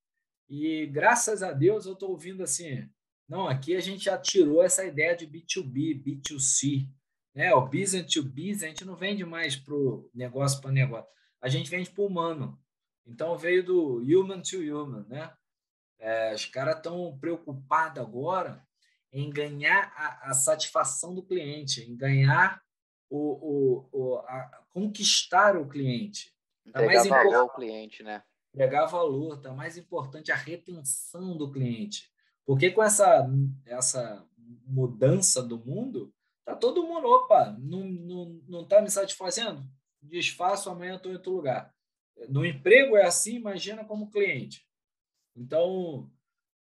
e, 0.54 0.86
graças 0.86 1.42
a 1.42 1.52
Deus, 1.52 1.86
eu 1.86 1.94
estou 1.94 2.12
ouvindo 2.12 2.44
assim, 2.44 2.88
não, 3.28 3.48
aqui 3.48 3.76
a 3.76 3.80
gente 3.80 4.04
já 4.04 4.18
tirou 4.18 4.62
essa 4.62 4.86
ideia 4.86 5.16
de 5.16 5.26
B2B, 5.26 6.04
B2C. 6.04 6.88
Né? 7.34 7.52
O 7.56 7.66
business 7.66 8.14
to 8.14 8.24
business, 8.24 8.62
a 8.62 8.68
gente 8.68 8.86
não 8.86 8.96
vende 8.96 9.26
mais 9.26 9.56
para 9.56 9.74
o 9.74 10.08
negócio 10.14 10.62
para 10.62 10.72
negócio. 10.72 11.10
A 11.42 11.50
gente 11.50 11.70
vende 11.70 11.90
para 11.90 12.04
o 12.04 12.08
humano. 12.08 12.62
Então 13.06 13.36
veio 13.36 13.66
do 13.66 13.98
human 13.98 14.42
to 14.42 14.58
human, 14.58 15.06
né? 15.10 15.34
É, 16.00 16.34
os 16.34 16.46
caras 16.46 16.78
estão 16.78 17.18
preocupados 17.18 18.02
agora 18.02 18.64
em 19.12 19.30
ganhar 19.32 19.92
a, 19.96 20.30
a, 20.30 20.34
satisfação 20.34 21.16
do 21.16 21.24
cliente, 21.24 21.82
em 21.82 21.96
ganhar 21.96 22.62
o, 23.10 23.18
o, 23.18 23.90
o 23.92 24.18
a, 24.20 24.64
conquistar 24.70 25.58
o 25.58 25.68
cliente. 25.68 26.34
Tá 26.72 26.84
mais 26.84 27.08
valor 27.08 27.36
ao 27.36 27.50
cliente, 27.50 28.04
né? 28.04 28.24
Entregar 28.54 28.86
valor, 28.86 29.42
tá 29.42 29.52
mais 29.52 29.78
importante 29.78 30.32
a 30.32 30.36
retenção 30.36 31.36
do 31.36 31.52
cliente. 31.52 32.12
Porque 32.46 32.70
com 32.70 32.84
essa, 32.84 33.28
essa 33.66 34.28
mudança 34.66 35.42
do 35.42 35.58
mundo, 35.58 36.14
tá 36.46 36.56
todo 36.56 36.84
mundo, 36.84 37.08
opa, 37.08 37.56
não, 37.60 37.84
não, 37.86 38.42
não 38.48 38.68
tá 38.68 38.82
me 38.82 38.90
satisfazendo? 38.90 39.64
Desfaço, 40.02 40.70
amanhã 40.70 40.98
estou 40.98 41.12
em 41.12 41.16
outro 41.16 41.32
lugar. 41.32 41.74
No 42.30 42.46
emprego 42.46 42.96
é 42.96 43.06
assim, 43.06 43.36
imagina 43.36 43.84
como 43.84 44.12
cliente. 44.12 44.68
Então, 45.36 46.12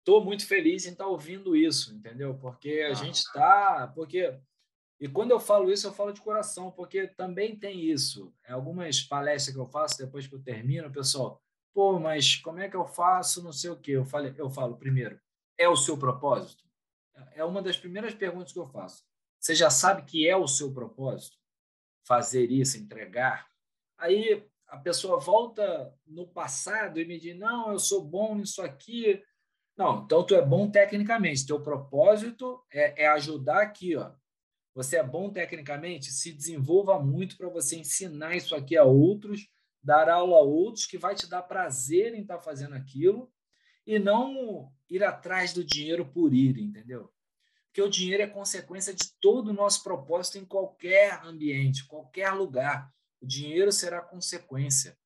estou 0.00 0.24
muito 0.24 0.46
feliz 0.46 0.84
em 0.84 0.92
estar 0.92 1.04
tá 1.04 1.10
ouvindo 1.10 1.54
isso, 1.54 1.94
entendeu? 1.94 2.36
Porque 2.38 2.82
a 2.88 2.90
ah. 2.90 2.94
gente 2.94 3.16
está. 3.16 3.86
Porque 3.94 4.36
e 5.00 5.06
quando 5.06 5.30
eu 5.30 5.38
falo 5.38 5.70
isso, 5.70 5.86
eu 5.86 5.92
falo 5.92 6.12
de 6.12 6.20
coração, 6.20 6.72
porque 6.72 7.06
também 7.06 7.56
tem 7.56 7.84
isso. 7.84 8.34
Em 8.48 8.52
algumas 8.52 9.00
palestras 9.00 9.54
que 9.54 9.60
eu 9.60 9.66
faço, 9.66 9.98
depois 9.98 10.26
que 10.26 10.34
eu 10.34 10.42
termino, 10.42 10.90
pessoal, 10.90 11.40
pô, 11.72 11.98
mas 11.98 12.36
como 12.36 12.60
é 12.60 12.68
que 12.68 12.76
eu 12.76 12.86
faço? 12.86 13.42
Não 13.42 13.52
sei 13.52 13.70
o 13.70 13.76
quê. 13.76 13.92
Eu, 13.92 14.04
falei, 14.04 14.34
eu 14.36 14.50
falo, 14.50 14.76
primeiro, 14.76 15.20
é 15.56 15.68
o 15.68 15.76
seu 15.76 15.96
propósito? 15.96 16.64
É 17.34 17.44
uma 17.44 17.62
das 17.62 17.76
primeiras 17.76 18.14
perguntas 18.14 18.52
que 18.52 18.58
eu 18.58 18.66
faço. 18.66 19.04
Você 19.40 19.54
já 19.54 19.70
sabe 19.70 20.02
que 20.02 20.28
é 20.28 20.36
o 20.36 20.46
seu 20.46 20.72
propósito? 20.72 21.36
Fazer 22.04 22.50
isso, 22.50 22.78
entregar? 22.78 23.48
Aí 23.96 24.46
a 24.68 24.76
pessoa 24.76 25.18
volta 25.18 25.94
no 26.06 26.26
passado 26.26 27.00
e 27.00 27.04
me 27.04 27.18
diz: 27.18 27.36
não, 27.36 27.72
eu 27.72 27.78
sou 27.78 28.04
bom 28.04 28.34
nisso 28.34 28.62
aqui. 28.62 29.22
Não, 29.76 30.04
então 30.04 30.24
tu 30.24 30.34
é 30.34 30.44
bom 30.44 30.70
tecnicamente. 30.70 31.46
Teu 31.46 31.62
propósito 31.62 32.64
é, 32.72 33.04
é 33.04 33.08
ajudar 33.08 33.62
aqui, 33.62 33.96
ó. 33.96 34.12
Você 34.74 34.96
é 34.96 35.02
bom 35.02 35.30
tecnicamente, 35.30 36.12
se 36.12 36.32
desenvolva 36.32 37.00
muito 37.00 37.36
para 37.36 37.48
você 37.48 37.76
ensinar 37.76 38.36
isso 38.36 38.54
aqui 38.54 38.76
a 38.76 38.84
outros, 38.84 39.48
dar 39.82 40.08
aula 40.08 40.36
a 40.36 40.42
outros 40.42 40.86
que 40.86 40.98
vai 40.98 41.14
te 41.14 41.28
dar 41.28 41.42
prazer 41.42 42.14
em 42.14 42.22
estar 42.22 42.36
tá 42.36 42.42
fazendo 42.42 42.74
aquilo 42.74 43.32
e 43.86 43.98
não 43.98 44.72
ir 44.90 45.02
atrás 45.02 45.52
do 45.52 45.64
dinheiro 45.64 46.06
por 46.06 46.34
ir, 46.34 46.58
entendeu? 46.58 47.12
Porque 47.66 47.82
o 47.82 47.88
dinheiro 47.88 48.22
é 48.22 48.26
consequência 48.26 48.92
de 48.92 49.12
todo 49.20 49.48
o 49.48 49.52
nosso 49.52 49.82
propósito 49.82 50.38
em 50.38 50.44
qualquer 50.44 51.20
ambiente, 51.24 51.86
qualquer 51.86 52.30
lugar. 52.32 52.92
O 53.20 53.26
dinheiro 53.26 53.70
será 53.70 54.00
consequência. 54.00 54.98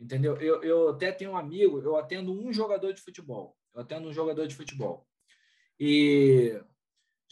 Entendeu? 0.00 0.36
Eu, 0.40 0.62
eu 0.62 0.88
até 0.88 1.12
tenho 1.12 1.32
um 1.32 1.36
amigo, 1.36 1.80
eu 1.80 1.96
atendo 1.96 2.32
um 2.32 2.52
jogador 2.52 2.92
de 2.92 3.00
futebol. 3.00 3.56
Eu 3.74 3.82
atendo 3.82 4.08
um 4.08 4.12
jogador 4.12 4.46
de 4.48 4.54
futebol. 4.54 5.06
E 5.78 6.60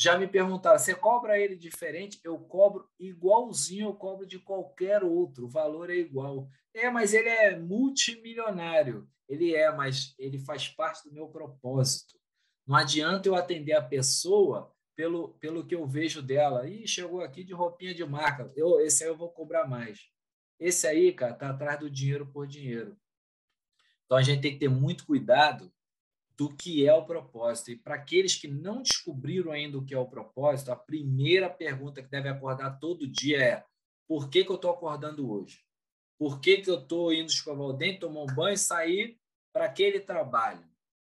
já 0.00 0.16
me 0.16 0.26
perguntaram, 0.26 0.78
você 0.78 0.94
cobra 0.94 1.38
ele 1.38 1.54
diferente? 1.54 2.18
Eu 2.24 2.38
cobro 2.38 2.88
igualzinho 2.98 3.88
eu 3.88 3.94
cobro 3.94 4.26
de 4.26 4.38
qualquer 4.38 5.04
outro. 5.04 5.44
O 5.44 5.50
valor 5.50 5.90
é 5.90 5.94
igual. 5.94 6.48
É, 6.72 6.88
mas 6.88 7.12
ele 7.12 7.28
é 7.28 7.54
multimilionário. 7.58 9.06
Ele 9.28 9.54
é, 9.54 9.70
mas 9.70 10.14
ele 10.18 10.38
faz 10.38 10.66
parte 10.68 11.06
do 11.06 11.12
meu 11.12 11.28
propósito. 11.28 12.18
Não 12.66 12.76
adianta 12.76 13.28
eu 13.28 13.34
atender 13.34 13.74
a 13.74 13.82
pessoa 13.82 14.74
pelo, 14.96 15.34
pelo 15.34 15.66
que 15.66 15.74
eu 15.74 15.86
vejo 15.86 16.22
dela. 16.22 16.66
Ih, 16.66 16.88
chegou 16.88 17.20
aqui 17.20 17.44
de 17.44 17.52
roupinha 17.52 17.92
de 17.92 18.02
marca. 18.06 18.50
Eu, 18.56 18.80
esse 18.80 19.04
aí 19.04 19.10
eu 19.10 19.18
vou 19.18 19.30
cobrar 19.30 19.68
mais. 19.68 20.08
Esse 20.58 20.86
aí, 20.86 21.12
cara, 21.12 21.34
tá 21.34 21.50
atrás 21.50 21.78
do 21.78 21.90
dinheiro 21.90 22.26
por 22.26 22.46
dinheiro. 22.46 22.96
Então 24.06 24.16
a 24.16 24.22
gente 24.22 24.40
tem 24.40 24.54
que 24.54 24.60
ter 24.60 24.70
muito 24.70 25.04
cuidado 25.04 25.70
do 26.40 26.48
que 26.48 26.88
é 26.88 26.94
o 26.94 27.04
propósito. 27.04 27.70
E 27.70 27.76
para 27.76 27.96
aqueles 27.96 28.34
que 28.34 28.48
não 28.48 28.80
descobriram 28.80 29.52
ainda 29.52 29.76
o 29.76 29.84
que 29.84 29.92
é 29.92 29.98
o 29.98 30.08
propósito, 30.08 30.72
a 30.72 30.76
primeira 30.76 31.50
pergunta 31.50 32.02
que 32.02 32.08
deve 32.08 32.30
acordar 32.30 32.78
todo 32.78 33.06
dia 33.06 33.42
é: 33.42 33.64
por 34.08 34.30
que, 34.30 34.42
que 34.42 34.50
eu 34.50 34.56
estou 34.56 34.70
acordando 34.70 35.30
hoje? 35.30 35.62
Por 36.18 36.40
que, 36.40 36.62
que 36.62 36.70
eu 36.70 36.78
estou 36.78 37.12
indo 37.12 37.28
escovar 37.28 37.66
o 37.66 37.74
dente, 37.74 38.00
tomar 38.00 38.22
um 38.22 38.34
banho 38.34 38.54
e 38.54 38.58
sair 38.58 39.20
para 39.52 39.66
aquele 39.66 40.00
trabalho? 40.00 40.66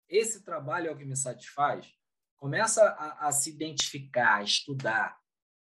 Esse 0.09 0.43
trabalho 0.43 0.87
é 0.87 0.91
o 0.91 0.97
que 0.97 1.05
me 1.05 1.15
satisfaz? 1.15 1.93
Começa 2.35 2.83
a, 2.83 3.27
a 3.27 3.31
se 3.31 3.51
identificar, 3.51 4.37
a 4.37 4.43
estudar, 4.43 5.19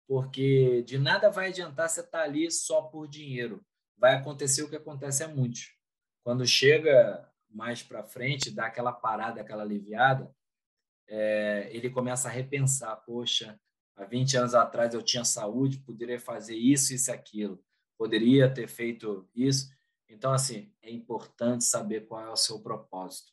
porque 0.08 0.82
de 0.88 0.98
nada 0.98 1.30
vai 1.30 1.50
adiantar 1.50 1.88
você 1.88 2.00
estar 2.00 2.18
tá 2.18 2.24
ali 2.24 2.50
só 2.50 2.82
por 2.82 3.08
dinheiro. 3.08 3.64
Vai 3.96 4.16
acontecer 4.16 4.64
o 4.64 4.70
que 4.70 4.76
acontece 4.76 5.24
a 5.24 5.28
muitos. 5.28 5.78
Quando 6.24 6.48
chega 6.48 7.32
mais 7.56 7.82
para 7.82 8.04
frente, 8.04 8.52
dá 8.52 8.66
aquela 8.66 8.92
parada, 8.92 9.40
aquela 9.40 9.64
aliviada, 9.64 10.30
é, 11.08 11.70
ele 11.72 11.90
começa 11.90 12.28
a 12.28 12.32
repensar: 12.32 12.96
poxa, 12.98 13.60
há 13.96 14.04
20 14.04 14.38
anos 14.38 14.54
atrás 14.54 14.94
eu 14.94 15.02
tinha 15.02 15.24
saúde, 15.24 15.80
poderia 15.80 16.20
fazer 16.20 16.56
isso, 16.56 16.94
isso, 16.94 17.12
aquilo, 17.12 17.64
poderia 17.98 18.54
ter 18.54 18.68
feito 18.68 19.28
isso. 19.34 19.74
Então, 20.10 20.34
assim, 20.34 20.72
é 20.82 20.92
importante 20.92 21.64
saber 21.64 22.08
qual 22.08 22.24
é 22.24 22.30
o 22.30 22.36
seu 22.36 22.62
propósito. 22.62 23.32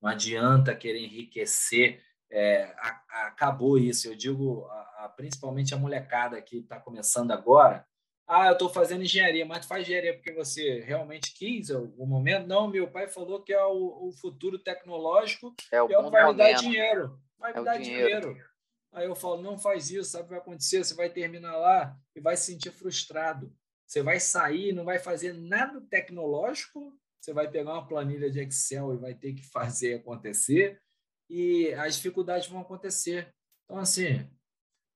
Não 0.00 0.10
adianta 0.10 0.76
querer 0.76 1.00
enriquecer 1.00 2.02
é, 2.30 2.64
a, 2.78 3.02
a, 3.08 3.26
acabou 3.28 3.78
isso. 3.78 4.08
Eu 4.08 4.14
digo, 4.14 4.66
a, 4.66 5.12
principalmente 5.16 5.74
a 5.74 5.78
molecada 5.78 6.40
que 6.42 6.58
está 6.58 6.78
começando 6.78 7.30
agora. 7.30 7.86
Ah, 8.26 8.46
eu 8.46 8.52
estou 8.54 8.70
fazendo 8.70 9.02
engenharia, 9.02 9.44
mas 9.44 9.60
tu 9.60 9.68
faz 9.68 9.82
engenharia 9.82 10.14
porque 10.14 10.32
você 10.32 10.80
realmente 10.80 11.34
quis 11.34 11.68
o 11.70 12.06
momento? 12.06 12.46
Não, 12.46 12.68
meu 12.68 12.90
pai 12.90 13.06
falou 13.06 13.42
que 13.42 13.52
é 13.52 13.64
o, 13.64 14.08
o 14.08 14.12
futuro 14.12 14.58
tecnológico 14.58 15.54
é 15.70 15.82
o 15.82 15.90
e 15.90 15.92
é 15.92 15.98
o 15.98 16.04
que 16.04 16.10
vai 16.10 16.26
me 16.26 16.38
dar 16.38 16.52
dinheiro. 16.52 17.20
Vai 17.38 17.52
me 17.52 17.60
é 17.60 17.62
dar 17.62 17.78
dinheiro. 17.78 18.28
dinheiro. 18.28 18.54
Aí 18.92 19.06
eu 19.06 19.14
falo, 19.14 19.42
não 19.42 19.58
faz 19.58 19.90
isso, 19.90 20.10
sabe 20.10 20.22
o 20.22 20.26
que 20.26 20.30
vai 20.30 20.38
acontecer? 20.38 20.84
Você 20.84 20.94
vai 20.94 21.10
terminar 21.10 21.56
lá 21.56 21.96
e 22.14 22.20
vai 22.20 22.36
se 22.36 22.52
sentir 22.52 22.70
frustrado. 22.70 23.52
Você 23.86 24.02
vai 24.02 24.18
sair, 24.18 24.72
não 24.72 24.84
vai 24.84 24.98
fazer 24.98 25.34
nada 25.34 25.80
tecnológico, 25.90 26.96
você 27.20 27.32
vai 27.32 27.50
pegar 27.50 27.72
uma 27.72 27.86
planilha 27.86 28.30
de 28.30 28.40
Excel 28.40 28.94
e 28.94 28.98
vai 28.98 29.14
ter 29.14 29.34
que 29.34 29.44
fazer 29.50 29.94
acontecer, 29.94 30.80
e 31.28 31.72
as 31.74 31.96
dificuldades 31.96 32.48
vão 32.48 32.60
acontecer. 32.60 33.34
Então, 33.64 33.78
assim, 33.78 34.28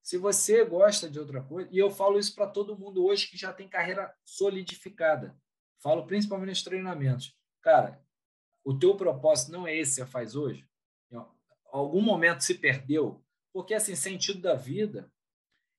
se 0.09 0.17
você 0.17 0.65
gosta 0.65 1.07
de 1.07 1.21
outra 1.21 1.43
coisa, 1.43 1.69
e 1.71 1.77
eu 1.77 1.91
falo 1.91 2.19
isso 2.19 2.35
para 2.35 2.47
todo 2.47 2.79
mundo 2.79 3.05
hoje 3.05 3.29
que 3.29 3.37
já 3.37 3.53
tem 3.53 3.69
carreira 3.69 4.11
solidificada, 4.25 5.39
falo 5.83 6.07
principalmente 6.07 6.49
nos 6.49 6.63
treinamentos. 6.63 7.37
Cara, 7.61 8.03
o 8.65 8.79
teu 8.79 8.97
propósito 8.97 9.53
não 9.53 9.67
é 9.67 9.77
esse 9.77 10.01
que 10.01 10.07
você 10.07 10.11
faz 10.11 10.35
hoje? 10.35 10.67
Em 11.13 11.19
algum 11.71 12.01
momento 12.01 12.41
se 12.41 12.55
perdeu, 12.55 13.23
porque 13.53 13.75
assim, 13.75 13.95
sentido 13.95 14.41
da 14.41 14.55
vida, 14.55 15.13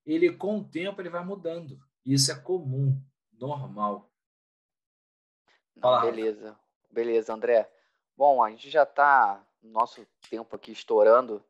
ele 0.06 0.32
com 0.32 0.60
o 0.60 0.64
tempo 0.64 1.02
ele 1.02 1.10
vai 1.10 1.26
mudando. 1.26 1.80
Isso 2.06 2.32
é 2.32 2.40
comum, 2.40 3.04
normal. 3.34 4.14
Não, 5.76 6.02
beleza. 6.02 6.56
Beleza, 6.92 7.34
André. 7.34 7.68
Bom, 8.16 8.44
a 8.44 8.52
gente 8.52 8.70
já 8.70 8.84
está 8.84 9.44
nosso 9.60 10.06
tempo 10.30 10.56
aqui 10.56 10.72
estourando. 10.72 11.44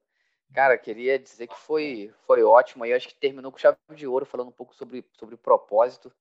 Cara, 0.54 0.78
queria 0.78 1.20
dizer 1.20 1.48
que 1.48 1.58
foi, 1.58 2.12
foi 2.26 2.44
ótimo. 2.44 2.84
Aí 2.84 2.94
acho 2.94 3.08
que 3.08 3.16
terminou 3.16 3.52
com 3.52 3.58
chave 3.58 3.78
de 3.94 4.08
ouro, 4.08 4.26
falando 4.26 4.50
um 4.50 4.54
pouco 4.54 4.74
sobre, 4.74 5.06
sobre 5.18 5.38
propósito. 5.38 6.12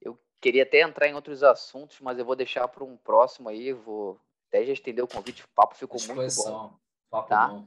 Eu 0.00 0.18
queria 0.40 0.62
até 0.62 0.80
entrar 0.80 1.08
em 1.08 1.14
outros 1.14 1.42
assuntos, 1.42 2.00
mas 2.00 2.18
eu 2.18 2.24
vou 2.24 2.36
deixar 2.36 2.68
para 2.68 2.84
um 2.84 2.96
próximo 2.96 3.48
aí. 3.48 3.72
Vou 3.72 4.20
até 4.48 4.64
já 4.64 4.72
estender 4.72 5.04
o 5.04 5.08
convite. 5.08 5.44
O 5.44 5.48
papo 5.54 5.74
ficou 5.74 6.00
muito 6.00 6.36
bom. 6.36 6.74
Papo 7.10 7.28
tá? 7.28 7.48
bom. 7.48 7.66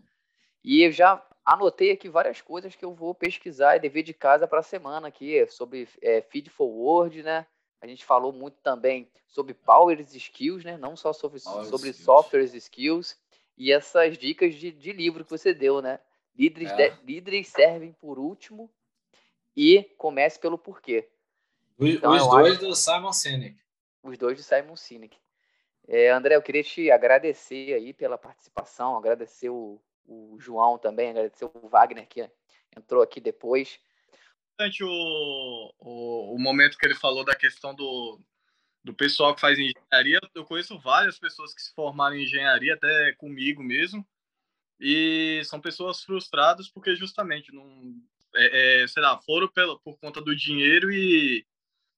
E 0.63 0.83
eu 0.83 0.91
já 0.91 1.23
anotei 1.43 1.91
aqui 1.91 2.09
várias 2.09 2.41
coisas 2.41 2.75
que 2.75 2.83
eu 2.83 2.93
vou 2.93 3.13
pesquisar 3.13 3.75
e 3.75 3.79
dever 3.79 4.01
de 4.01 4.13
casa 4.13 4.47
para 4.47 4.59
a 4.59 4.63
semana 4.63 5.09
aqui, 5.09 5.45
sobre 5.47 5.87
é, 6.01 6.21
feed 6.21 6.49
forward, 6.49 7.21
né? 7.21 7.45
A 7.81 7.87
gente 7.87 8.03
falou 8.03 8.33
muito 8.33 8.57
também 8.63 9.11
sobre 9.27 9.53
powers 9.53 10.15
skills, 10.15 10.63
né? 10.63 10.75
Não 10.77 10.95
só 10.95 11.13
sobre, 11.13 11.39
sobre 11.39 11.93
softwares 11.93 12.53
skills 12.55 13.15
e 13.57 13.71
essas 13.71 14.17
dicas 14.17 14.55
de, 14.55 14.71
de 14.71 14.91
livro 14.91 15.23
que 15.23 15.29
você 15.29 15.53
deu, 15.53 15.81
né? 15.81 15.99
Líderes, 16.37 16.71
é. 16.71 16.89
de, 16.89 17.05
líderes 17.05 17.47
servem 17.47 17.93
por 17.93 18.19
último 18.19 18.71
e 19.55 19.83
comece 19.97 20.39
pelo 20.39 20.57
porquê. 20.57 21.09
Então, 21.79 22.13
os 22.13 22.27
dois 22.27 22.53
acho... 22.53 22.65
do 22.65 22.75
Simon 22.75 23.13
Sinek. 23.13 23.57
Os 24.03 24.17
dois 24.17 24.37
do 24.37 24.43
Simon 24.43 24.75
Sinek. 24.75 25.17
É, 25.87 26.09
André, 26.09 26.35
eu 26.35 26.41
queria 26.41 26.63
te 26.63 26.89
agradecer 26.89 27.73
aí 27.73 27.93
pela 27.93 28.17
participação, 28.17 28.97
agradecer 28.97 29.49
o, 29.49 29.79
o 30.05 30.37
João 30.39 30.77
também, 30.77 31.09
agradecer 31.09 31.45
o 31.45 31.69
Wagner 31.69 32.07
que 32.07 32.29
entrou 32.75 33.01
aqui 33.01 33.19
depois. 33.19 33.79
O, 34.81 35.73
o, 35.79 36.35
o 36.35 36.39
momento 36.39 36.77
que 36.77 36.85
ele 36.85 36.95
falou 36.95 37.23
da 37.25 37.35
questão 37.35 37.75
do, 37.75 38.19
do 38.83 38.93
pessoal 38.93 39.35
que 39.35 39.41
faz 39.41 39.57
engenharia. 39.59 40.19
Eu 40.33 40.45
conheço 40.45 40.79
várias 40.79 41.19
pessoas 41.19 41.53
que 41.53 41.61
se 41.61 41.73
formaram 41.73 42.15
em 42.15 42.23
engenharia, 42.23 42.75
até 42.75 43.13
comigo 43.13 43.61
mesmo, 43.61 44.07
e 44.79 45.41
são 45.45 45.59
pessoas 45.59 46.01
frustradas 46.01 46.69
porque 46.69 46.95
justamente 46.95 47.53
não, 47.53 47.95
é, 48.35 48.83
é, 48.83 48.87
sei 48.87 49.01
lá, 49.01 49.19
foram 49.21 49.47
pela, 49.47 49.79
por 49.79 49.97
conta 49.97 50.21
do 50.21 50.35
dinheiro 50.35 50.91
e, 50.91 51.45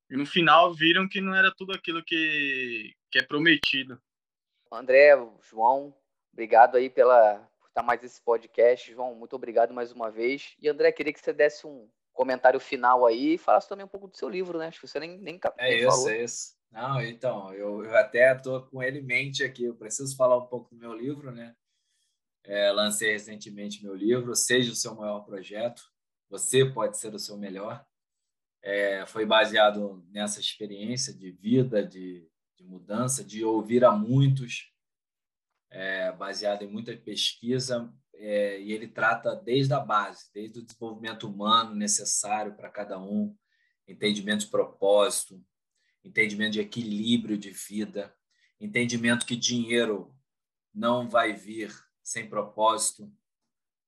e, 0.10 0.18
no 0.18 0.26
final 0.26 0.74
viram 0.74 1.08
que 1.08 1.20
não 1.20 1.36
era 1.36 1.54
tudo 1.56 1.74
aquilo 1.74 2.04
que, 2.04 2.94
que 3.12 3.20
é 3.20 3.24
prometido. 3.24 4.00
André, 4.72 5.12
João, 5.50 5.96
obrigado 6.32 6.76
aí 6.76 6.90
pela 6.90 7.40
por 7.60 7.68
estar 7.68 7.84
mais 7.84 8.04
esse 8.04 8.22
podcast. 8.22 8.92
João, 8.92 9.16
muito 9.16 9.36
obrigado 9.36 9.74
mais 9.74 9.92
uma 9.92 10.12
vez. 10.12 10.56
E 10.60 10.70
André, 10.70 10.92
queria 10.92 11.14
que 11.14 11.20
você 11.20 11.34
desse 11.34 11.66
um 11.66 11.90
comentário 12.14 12.60
final 12.60 13.06
aí 13.06 13.36
e 13.36 13.38
falasse 13.38 13.70
também 13.70 13.86
um 13.86 13.90
pouco 13.90 14.08
do 14.08 14.18
seu 14.18 14.28
livro, 14.28 14.58
né? 14.58 14.68
Acho 14.68 14.82
que 14.82 14.88
você 14.88 15.00
nem, 15.00 15.18
nem, 15.18 15.40
é 15.58 15.70
nem 15.70 15.78
isso, 15.80 15.90
falou. 15.90 16.10
É 16.10 16.24
isso, 16.24 16.58
não, 16.72 17.02
então, 17.02 17.54
eu, 17.54 17.84
eu 17.86 17.96
até 17.96 18.36
estou 18.36 18.62
com 18.64 18.84
ele 18.84 19.00
em 19.00 19.04
mente 19.04 19.44
aqui. 19.44 19.64
Eu 19.64 19.76
preciso 19.76 20.16
falar 20.16 20.38
um 20.38 20.48
pouco 20.48 20.70
do 20.70 20.80
meu 20.80 20.94
livro, 20.94 21.32
né? 21.32 21.56
É, 22.48 22.72
lancei 22.72 23.12
recentemente 23.12 23.84
meu 23.84 23.94
livro, 23.94 24.34
Seja 24.34 24.72
o 24.72 24.76
Seu 24.76 24.96
Maior 24.96 25.20
Projeto. 25.26 25.84
Você 26.30 26.64
pode 26.64 26.98
ser 26.98 27.14
o 27.14 27.20
seu 27.20 27.38
melhor. 27.38 27.86
É, 28.64 29.06
foi 29.06 29.26
baseado 29.26 30.02
nessa 30.10 30.40
experiência 30.40 31.14
de 31.14 31.30
vida, 31.30 31.86
de, 31.86 32.26
de 32.56 32.64
mudança, 32.64 33.22
de 33.22 33.44
ouvir 33.44 33.84
a 33.84 33.92
muitos, 33.92 34.72
é, 35.70 36.10
baseado 36.14 36.62
em 36.62 36.72
muita 36.72 36.96
pesquisa. 36.96 37.94
É, 38.14 38.62
e 38.62 38.72
ele 38.72 38.88
trata 38.88 39.36
desde 39.36 39.74
a 39.74 39.82
base, 39.82 40.32
desde 40.34 40.60
o 40.60 40.66
desenvolvimento 40.66 41.28
humano 41.28 41.76
necessário 41.76 42.56
para 42.56 42.70
cada 42.70 42.98
um, 42.98 43.36
entendimento 43.86 44.46
de 44.46 44.52
propósito, 44.52 45.44
entendimento 46.02 46.54
de 46.54 46.62
equilíbrio 46.62 47.38
de 47.38 47.52
vida, 47.52 48.16
entendimento 48.58 49.26
que 49.26 49.36
dinheiro 49.36 50.16
não 50.74 51.10
vai 51.10 51.34
vir 51.34 51.87
sem 52.08 52.30
propósito. 52.30 53.12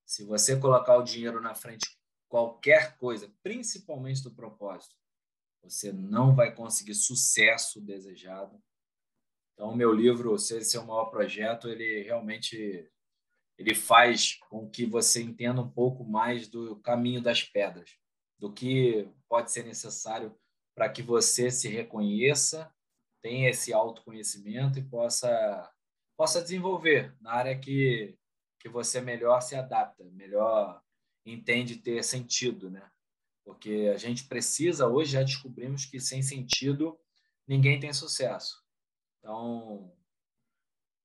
Se 0.05 0.25
você 0.25 0.59
colocar 0.59 0.97
o 0.97 1.03
dinheiro 1.03 1.39
na 1.39 1.55
frente 1.55 1.97
qualquer 2.27 2.97
coisa, 2.97 3.33
principalmente 3.41 4.21
do 4.21 4.35
propósito, 4.35 4.93
você 5.63 5.93
não 5.93 6.35
vai 6.35 6.53
conseguir 6.53 6.95
sucesso 6.95 7.79
desejado. 7.79 8.61
Então, 9.53 9.69
o 9.69 9.75
meu 9.75 9.93
livro, 9.93 10.37
Se 10.37 10.77
é 10.77 10.81
Maior 10.81 11.05
Projeto, 11.05 11.69
ele 11.69 12.03
realmente 12.03 12.91
ele 13.57 13.73
faz 13.73 14.35
com 14.49 14.69
que 14.69 14.85
você 14.85 15.21
entenda 15.21 15.61
um 15.61 15.69
pouco 15.69 16.03
mais 16.03 16.47
do 16.49 16.77
caminho 16.81 17.21
das 17.21 17.43
pedras, 17.43 17.97
do 18.37 18.51
que 18.51 19.09
pode 19.29 19.49
ser 19.49 19.63
necessário 19.63 20.37
para 20.75 20.89
que 20.89 21.01
você 21.01 21.49
se 21.49 21.69
reconheça, 21.69 22.73
tenha 23.21 23.49
esse 23.49 23.71
autoconhecimento 23.71 24.77
e 24.77 24.83
possa 24.83 25.73
possa 26.19 26.41
desenvolver 26.41 27.15
na 27.21 27.31
área 27.31 27.57
que 27.57 28.13
que 28.59 28.67
você 28.67 28.99
melhor 28.99 29.39
se 29.39 29.55
adapta, 29.55 30.03
melhor 30.11 30.83
entende 31.25 31.77
ter 31.77 32.03
sentido, 32.03 32.69
né? 32.69 32.91
Porque 33.45 33.89
a 33.93 33.95
gente 33.95 34.25
precisa, 34.25 34.85
hoje 34.85 35.13
já 35.13 35.23
descobrimos 35.23 35.85
que 35.85 35.97
sem 35.97 36.21
sentido 36.21 36.99
ninguém 37.47 37.79
tem 37.79 37.93
sucesso. 37.93 38.61
Então, 39.17 39.93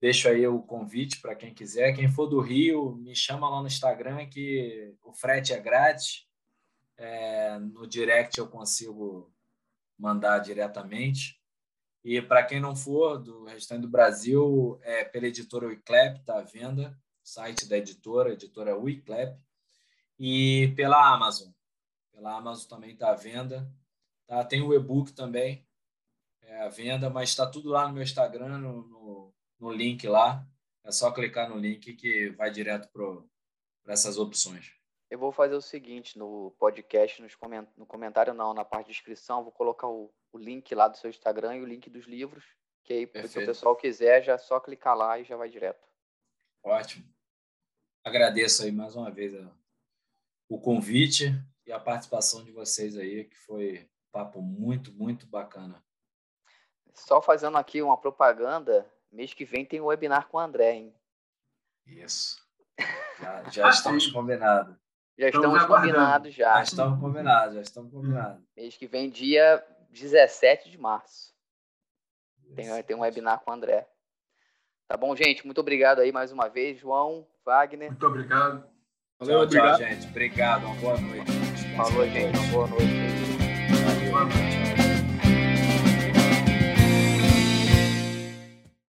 deixo 0.01 0.29
aí 0.29 0.45
o 0.49 0.61
convite 0.61 1.21
para 1.21 1.37
quem 1.37 1.55
quiser. 1.55 1.93
Quem 1.95 2.11
for 2.11 2.27
do 2.27 2.41
Rio, 2.41 2.97
me 2.97 3.15
chama 3.15 3.49
lá 3.49 3.61
no 3.61 3.69
Instagram 3.69 4.27
que 4.27 4.97
o 5.01 5.13
frete 5.13 5.53
é 5.53 5.61
grátis. 5.61 6.27
É, 6.97 7.57
no 7.61 7.87
direct 7.87 8.37
eu 8.37 8.49
consigo 8.49 9.33
mandar 9.97 10.41
diretamente. 10.41 11.41
E 12.05 12.21
para 12.21 12.45
quem 12.45 12.61
não 12.61 12.77
for 12.77 13.17
do 13.17 13.45
restante 13.45 13.81
do 13.81 13.89
Brasil, 13.89 14.79
é 14.83 15.05
pela 15.05 15.27
editora 15.27 15.67
Wiclap, 15.67 16.19
está 16.19 16.39
à 16.39 16.43
venda, 16.43 16.95
site 17.23 17.67
da 17.67 17.79
editora, 17.79 18.35
editora 18.35 18.77
Wiclap, 18.77 19.41
e 20.19 20.75
pela 20.77 21.15
Amazon. 21.15 21.51
Pela 22.13 22.37
Amazon 22.37 22.69
também 22.69 22.93
está 22.93 23.11
à 23.11 23.15
venda. 23.15 23.67
Tá? 24.27 24.45
Tem 24.45 24.61
o 24.61 24.75
e-book 24.75 25.13
também 25.13 25.67
é, 26.43 26.61
à 26.63 26.69
venda, 26.69 27.09
mas 27.09 27.31
está 27.31 27.47
tudo 27.47 27.71
lá 27.71 27.89
no 27.89 27.95
meu 27.95 28.03
Instagram, 28.03 28.59
no, 28.59 28.83
no, 28.83 29.35
no, 29.59 29.73
link 29.73 30.07
lá. 30.07 30.47
É 30.85 30.93
só 30.93 31.11
clicar 31.11 31.49
no 31.49 31.57
link 31.57 31.95
que 31.95 32.29
vai 32.31 32.51
direto 32.51 32.87
para 32.93 33.93
essas 33.93 34.19
opções. 34.19 34.75
Eu 35.11 35.19
vou 35.19 35.33
fazer 35.33 35.55
o 35.55 35.63
seguinte, 35.63 36.19
no 36.19 36.51
podcast, 36.59 37.23
nos 37.23 37.35
coment... 37.35 37.67
no 37.79 37.87
comentário 37.87 38.35
não, 38.35 38.53
na 38.53 38.65
parte 38.65 38.87
de 38.87 38.93
inscrição, 38.93 39.43
vou 39.43 39.53
colocar 39.53 39.89
o, 39.89 40.13
o 40.35 40.39
link 40.39 40.75
lá 40.75 40.89
do 40.89 40.97
seu 40.97 41.09
Instagram 41.09 41.57
e 41.57 41.63
o 41.63 41.67
link 41.67 41.89
dos 41.89 42.07
livros, 42.07 42.45
que 42.83 42.93
aí, 42.93 43.07
Perfeito. 43.07 43.33
se 43.33 43.39
o 43.39 43.47
pessoal 43.47 43.77
quiser, 43.77 44.23
já 44.23 44.35
é 44.35 44.39
só 44.39 44.59
clicar 44.59 44.97
lá 44.97 45.19
e 45.19 45.25
já 45.25 45.37
vai 45.37 45.49
direto. 45.49 45.87
Ótimo. 46.63 47.05
Agradeço 48.05 48.65
aí 48.65 48.73
mais 48.73 48.97
uma 48.97 49.11
vez 49.11 49.33
o 50.49 50.61
convite 50.61 51.33
e 51.65 51.73
a 51.73 51.79
participação 51.79 52.45
de 52.45 52.51
vocês 52.51 52.97
aí, 52.97 53.25
que 53.25 53.37
foi 53.37 53.85
um 53.85 54.13
papo 54.13 54.43
muito, 54.43 54.93
muito 54.93 55.27
bacana. 55.27 55.83
Só 56.93 57.23
fazendo 57.23 57.57
aqui 57.57 57.81
uma 57.81 57.97
propaganda, 57.97 58.91
mês 59.11 59.33
que 59.33 59.45
vem 59.45 59.65
tem 59.65 59.81
um 59.81 59.87
webinar 59.87 60.29
com 60.29 60.37
o 60.37 60.41
André, 60.41 60.73
hein? 60.75 60.95
Isso. 61.87 62.45
Já, 63.21 63.51
já 63.51 63.69
estamos 63.71 64.07
combinados. 64.09 64.77
Já 65.17 65.29
estamos, 65.29 65.63
estamos 65.63 65.81
combinados 65.81 66.35
já. 66.35 66.55
Já 66.55 66.63
estamos 66.63 67.01
combinados, 67.01 67.55
já 67.55 67.61
estamos 67.61 67.93
combinados. 67.93 68.45
Mês 68.57 68.77
que 68.77 68.87
vem, 68.87 69.09
dia 69.09 69.65
17 69.95 70.71
de 70.71 70.79
março. 70.79 71.33
Tem, 72.55 72.83
tem 72.83 72.97
um 72.97 73.01
webinar 73.01 73.41
com 73.41 73.51
o 73.51 73.55
André. 73.55 73.87
Tá 74.87 74.97
bom, 74.97 75.17
gente? 75.17 75.45
Muito 75.45 75.61
obrigado 75.61 76.01
aí 76.01 76.13
mais 76.13 76.31
uma 76.31 76.49
vez, 76.49 76.79
João, 76.79 77.27
Wagner. 77.45 77.91
Muito 77.91 78.07
obrigado. 78.07 78.65
Valeu, 79.19 79.35
tchau, 79.37 79.45
obrigado. 79.45 79.79
Tchau, 79.79 79.89
gente. 79.89 80.07
Obrigado. 80.09 80.67
Uma 80.67 80.75
boa 80.77 81.01
noite. 81.01 81.33
Falou, 81.77 82.07
gente. 82.07 82.39
Uma 82.39 82.49
boa 82.53 82.67
noite. 82.69 82.85
Valeu. 83.85 84.11
Boa 84.11 84.25
noite. 84.25 84.54